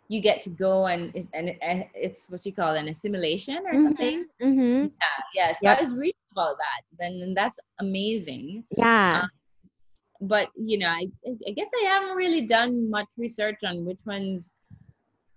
you 0.07 0.21
get 0.21 0.41
to 0.43 0.49
go 0.49 0.87
and 0.87 1.13
is 1.13 1.27
and 1.33 1.53
it's 1.93 2.29
what 2.29 2.45
you 2.45 2.53
call 2.53 2.73
an 2.75 2.87
assimilation 2.87 3.57
or 3.69 3.75
something? 3.75 4.25
Mm-hmm. 4.41 4.87
Yeah, 5.33 5.51
so 5.51 5.57
Yep. 5.63 5.77
I 5.77 5.81
was 5.81 5.93
reading 5.93 6.13
about 6.31 6.55
that. 6.55 6.81
Then 6.97 7.33
that's 7.35 7.59
amazing. 7.81 8.63
Yeah. 8.77 9.23
Um, 9.23 9.29
but 10.28 10.49
you 10.55 10.78
know, 10.78 10.88
I 10.88 11.07
I 11.47 11.51
guess 11.51 11.69
I 11.82 11.86
haven't 11.86 12.15
really 12.15 12.45
done 12.45 12.89
much 12.89 13.07
research 13.17 13.59
on 13.63 13.86
which 13.86 14.01
ones 14.05 14.51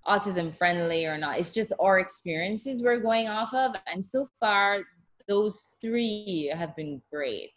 autism 0.07 0.57
friendly 0.57 1.07
or 1.07 1.19
not. 1.19 1.39
It's 1.39 1.51
just 1.51 1.73
our 1.79 1.99
experiences 1.99 2.83
we're 2.83 3.01
going 3.01 3.29
off 3.29 3.53
of, 3.55 3.73
and 3.93 4.05
so 4.05 4.29
far 4.41 4.85
those 5.29 5.77
three 5.81 6.53
have 6.55 6.75
been 6.75 7.03
great. 7.13 7.53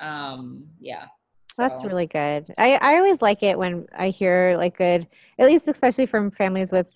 Um, 0.00 0.64
yeah. 0.80 1.06
That's 1.56 1.84
really 1.84 2.06
good. 2.06 2.54
I, 2.58 2.78
I 2.80 2.96
always 2.96 3.20
like 3.20 3.42
it 3.42 3.58
when 3.58 3.86
I 3.96 4.08
hear 4.08 4.54
like 4.56 4.78
good, 4.78 5.06
at 5.38 5.46
least 5.46 5.68
especially 5.68 6.06
from 6.06 6.30
families 6.30 6.70
with 6.70 6.86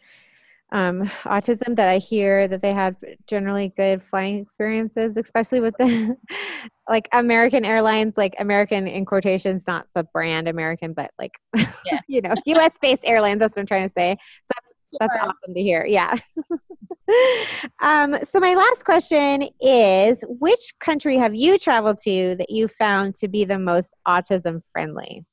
um, 0.72 1.04
autism, 1.24 1.76
that 1.76 1.88
I 1.88 1.98
hear 1.98 2.48
that 2.48 2.62
they 2.62 2.72
had 2.72 2.96
generally 3.26 3.72
good 3.76 4.02
flying 4.02 4.38
experiences, 4.38 5.16
especially 5.16 5.60
with 5.60 5.76
the 5.78 6.16
like 6.88 7.08
American 7.12 7.64
Airlines, 7.64 8.16
like 8.16 8.34
American 8.38 8.86
in 8.86 9.04
quotations, 9.04 9.66
not 9.66 9.86
the 9.94 10.04
brand 10.04 10.48
American, 10.48 10.92
but 10.92 11.10
like 11.18 11.38
Yeah. 11.84 12.00
you 12.08 12.20
know, 12.20 12.34
U.S. 12.46 12.76
based 12.80 13.02
airlines. 13.04 13.40
That's 13.40 13.56
what 13.56 13.60
I'm 13.60 13.66
trying 13.66 13.88
to 13.88 13.92
say. 13.92 14.16
So 14.44 14.52
that's 14.54 14.74
that's 15.00 15.14
Sure. 15.14 15.22
awesome 15.22 15.54
to 15.54 15.62
hear. 15.62 15.84
Yeah. 15.86 16.14
um, 17.82 18.16
so 18.24 18.40
my 18.40 18.54
last 18.54 18.84
question 18.84 19.48
is 19.60 20.24
which 20.28 20.72
country 20.80 21.16
have 21.16 21.34
you 21.34 21.58
traveled 21.58 21.98
to 22.04 22.36
that 22.36 22.50
you 22.50 22.68
found 22.68 23.14
to 23.16 23.28
be 23.28 23.44
the 23.44 23.58
most 23.58 23.94
autism 24.06 24.60
friendly? 24.72 25.24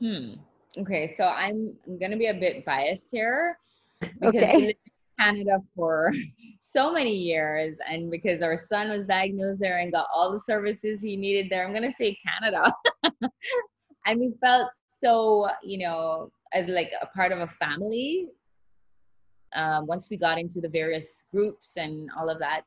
Hmm. 0.00 0.34
Okay, 0.76 1.06
so 1.06 1.24
I'm, 1.24 1.72
I'm 1.86 1.98
gonna 1.98 2.16
be 2.16 2.26
a 2.26 2.34
bit 2.34 2.64
biased 2.64 3.08
here 3.10 3.58
because 4.00 4.34
Okay. 4.34 4.56
we 4.56 4.66
lived 4.66 4.78
in 4.86 5.24
Canada 5.24 5.58
for 5.76 6.12
so 6.60 6.92
many 6.92 7.14
years, 7.14 7.76
and 7.88 8.10
because 8.10 8.42
our 8.42 8.56
son 8.56 8.90
was 8.90 9.04
diagnosed 9.04 9.60
there 9.60 9.78
and 9.78 9.92
got 9.92 10.08
all 10.12 10.32
the 10.32 10.38
services 10.38 11.02
he 11.02 11.16
needed 11.16 11.48
there, 11.48 11.64
I'm 11.64 11.72
gonna 11.72 11.90
say 11.90 12.18
Canada. 12.26 12.72
and 14.06 14.20
we 14.20 14.32
felt 14.40 14.68
so, 14.88 15.48
you 15.62 15.78
know, 15.86 16.30
as 16.52 16.68
like 16.68 16.90
a 17.00 17.06
part 17.06 17.32
of 17.32 17.38
a 17.38 17.46
family. 17.46 18.28
Um, 19.54 19.86
once 19.86 20.10
we 20.10 20.16
got 20.16 20.38
into 20.38 20.60
the 20.60 20.68
various 20.68 21.24
groups 21.30 21.76
and 21.76 22.10
all 22.18 22.28
of 22.28 22.40
that, 22.40 22.62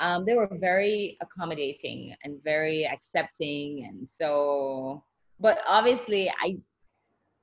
um, 0.00 0.24
they 0.24 0.34
were 0.34 0.48
very 0.50 1.16
accommodating 1.20 2.16
and 2.24 2.42
very 2.42 2.84
accepting, 2.84 3.86
and 3.88 4.08
so. 4.08 5.04
But 5.38 5.60
obviously, 5.68 6.28
I 6.42 6.56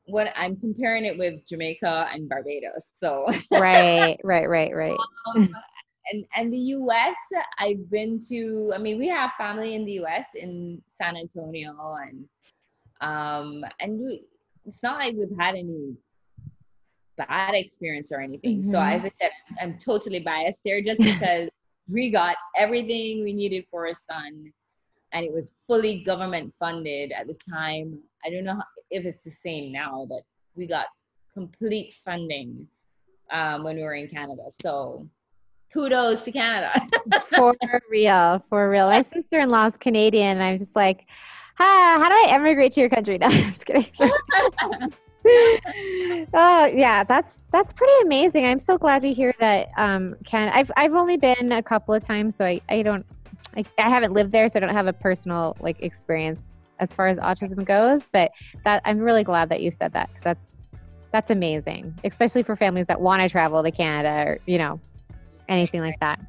what 0.05 0.27
I'm 0.35 0.57
comparing 0.57 1.05
it 1.05 1.17
with 1.17 1.45
Jamaica 1.47 2.09
and 2.13 2.27
Barbados. 2.27 2.91
So 2.93 3.27
right, 3.51 4.19
right, 4.23 4.47
right, 4.49 4.75
right. 4.75 4.97
um, 5.35 5.55
and 6.11 6.25
and 6.35 6.51
the 6.53 6.57
US, 6.57 7.15
I've 7.59 7.89
been 7.89 8.19
to. 8.29 8.71
I 8.75 8.77
mean, 8.77 8.97
we 8.97 9.07
have 9.07 9.31
family 9.37 9.75
in 9.75 9.85
the 9.85 9.93
US 10.03 10.29
in 10.35 10.81
San 10.87 11.15
Antonio, 11.15 11.75
and 12.01 12.27
um, 13.01 13.63
and 13.79 13.99
we, 13.99 14.23
it's 14.65 14.83
not 14.83 14.97
like 14.97 15.15
we've 15.15 15.37
had 15.39 15.55
any 15.55 15.95
bad 17.17 17.53
experience 17.53 18.11
or 18.11 18.19
anything. 18.19 18.61
So 18.63 18.79
Mhm. 18.79 18.91
as 18.93 19.05
I 19.05 19.09
said, 19.09 19.31
I'm 19.61 19.77
totally 19.77 20.19
biased 20.19 20.61
there 20.65 20.81
just 20.81 21.01
because 21.01 21.49
we 21.87 22.09
got 22.09 22.37
everything 22.57 23.23
we 23.23 23.33
needed 23.33 23.65
for 23.69 23.85
our 23.87 23.93
son 23.93 24.51
and 25.11 25.25
it 25.25 25.31
was 25.31 25.53
fully 25.67 26.03
government 26.03 26.53
funded 26.59 27.11
at 27.11 27.27
the 27.27 27.35
time. 27.35 28.01
I 28.25 28.29
don't 28.29 28.45
know 28.45 28.61
if 28.89 29.05
it's 29.05 29.23
the 29.23 29.29
same 29.29 29.71
now, 29.71 30.05
but 30.09 30.21
we 30.55 30.67
got 30.67 30.87
complete 31.33 31.95
funding 32.05 32.67
um, 33.31 33.63
when 33.63 33.75
we 33.75 33.83
were 33.83 33.95
in 33.95 34.07
Canada. 34.07 34.43
So 34.61 35.07
kudos 35.73 36.21
to 36.23 36.31
Canada. 36.31 36.71
for 37.35 37.55
real, 37.89 38.43
for 38.49 38.69
real. 38.69 38.89
My 38.89 39.03
sister 39.03 39.39
in 39.39 39.49
law 39.49 39.67
is 39.67 39.77
Canadian, 39.77 40.37
and 40.37 40.43
I'm 40.43 40.59
just 40.59 40.75
like, 40.75 41.07
ah, 41.59 41.97
how 42.01 42.07
do 42.07 42.13
I 42.13 42.27
emigrate 42.29 42.73
to 42.73 42.81
your 42.81 42.89
country? 42.89 43.17
No, 43.21 43.29
just 43.29 43.65
kidding. 43.65 43.85
oh 46.33 46.65
yeah, 46.75 47.03
that's 47.03 47.41
that's 47.51 47.73
pretty 47.73 47.93
amazing. 48.03 48.45
I'm 48.45 48.59
so 48.59 48.77
glad 48.77 49.01
to 49.01 49.13
hear 49.13 49.33
that. 49.39 49.69
Um, 49.77 50.15
Can 50.25 50.51
I've 50.53 50.71
I've 50.77 50.93
only 50.93 51.17
been 51.17 51.53
a 51.53 51.63
couple 51.63 51.93
of 51.93 52.01
times, 52.01 52.35
so 52.35 52.45
I 52.45 52.61
I 52.69 52.81
don't 52.81 53.05
I, 53.55 53.63
I 53.77 53.89
haven't 53.89 54.13
lived 54.13 54.31
there, 54.31 54.49
so 54.49 54.57
I 54.57 54.59
don't 54.59 54.73
have 54.73 54.87
a 54.87 54.93
personal 54.93 55.55
like 55.59 55.81
experience 55.81 56.52
as 56.83 56.93
far 56.93 57.07
as 57.07 57.17
autism 57.17 57.65
goes. 57.65 58.09
But 58.11 58.31
that 58.63 58.81
I'm 58.85 58.99
really 58.99 59.23
glad 59.23 59.49
that 59.49 59.61
you 59.61 59.71
said 59.71 59.93
that 59.93 60.09
'cause 60.13 60.23
that's 60.23 60.57
that's 61.11 61.31
amazing, 61.31 61.95
especially 62.03 62.43
for 62.43 62.55
families 62.55 62.87
that 62.87 62.99
want 62.99 63.21
to 63.21 63.29
travel 63.29 63.61
to 63.63 63.71
Canada 63.71 64.31
or 64.31 64.39
you 64.45 64.57
know 64.57 64.79
anything 65.49 65.81
like 65.81 65.99
that. 65.99 66.19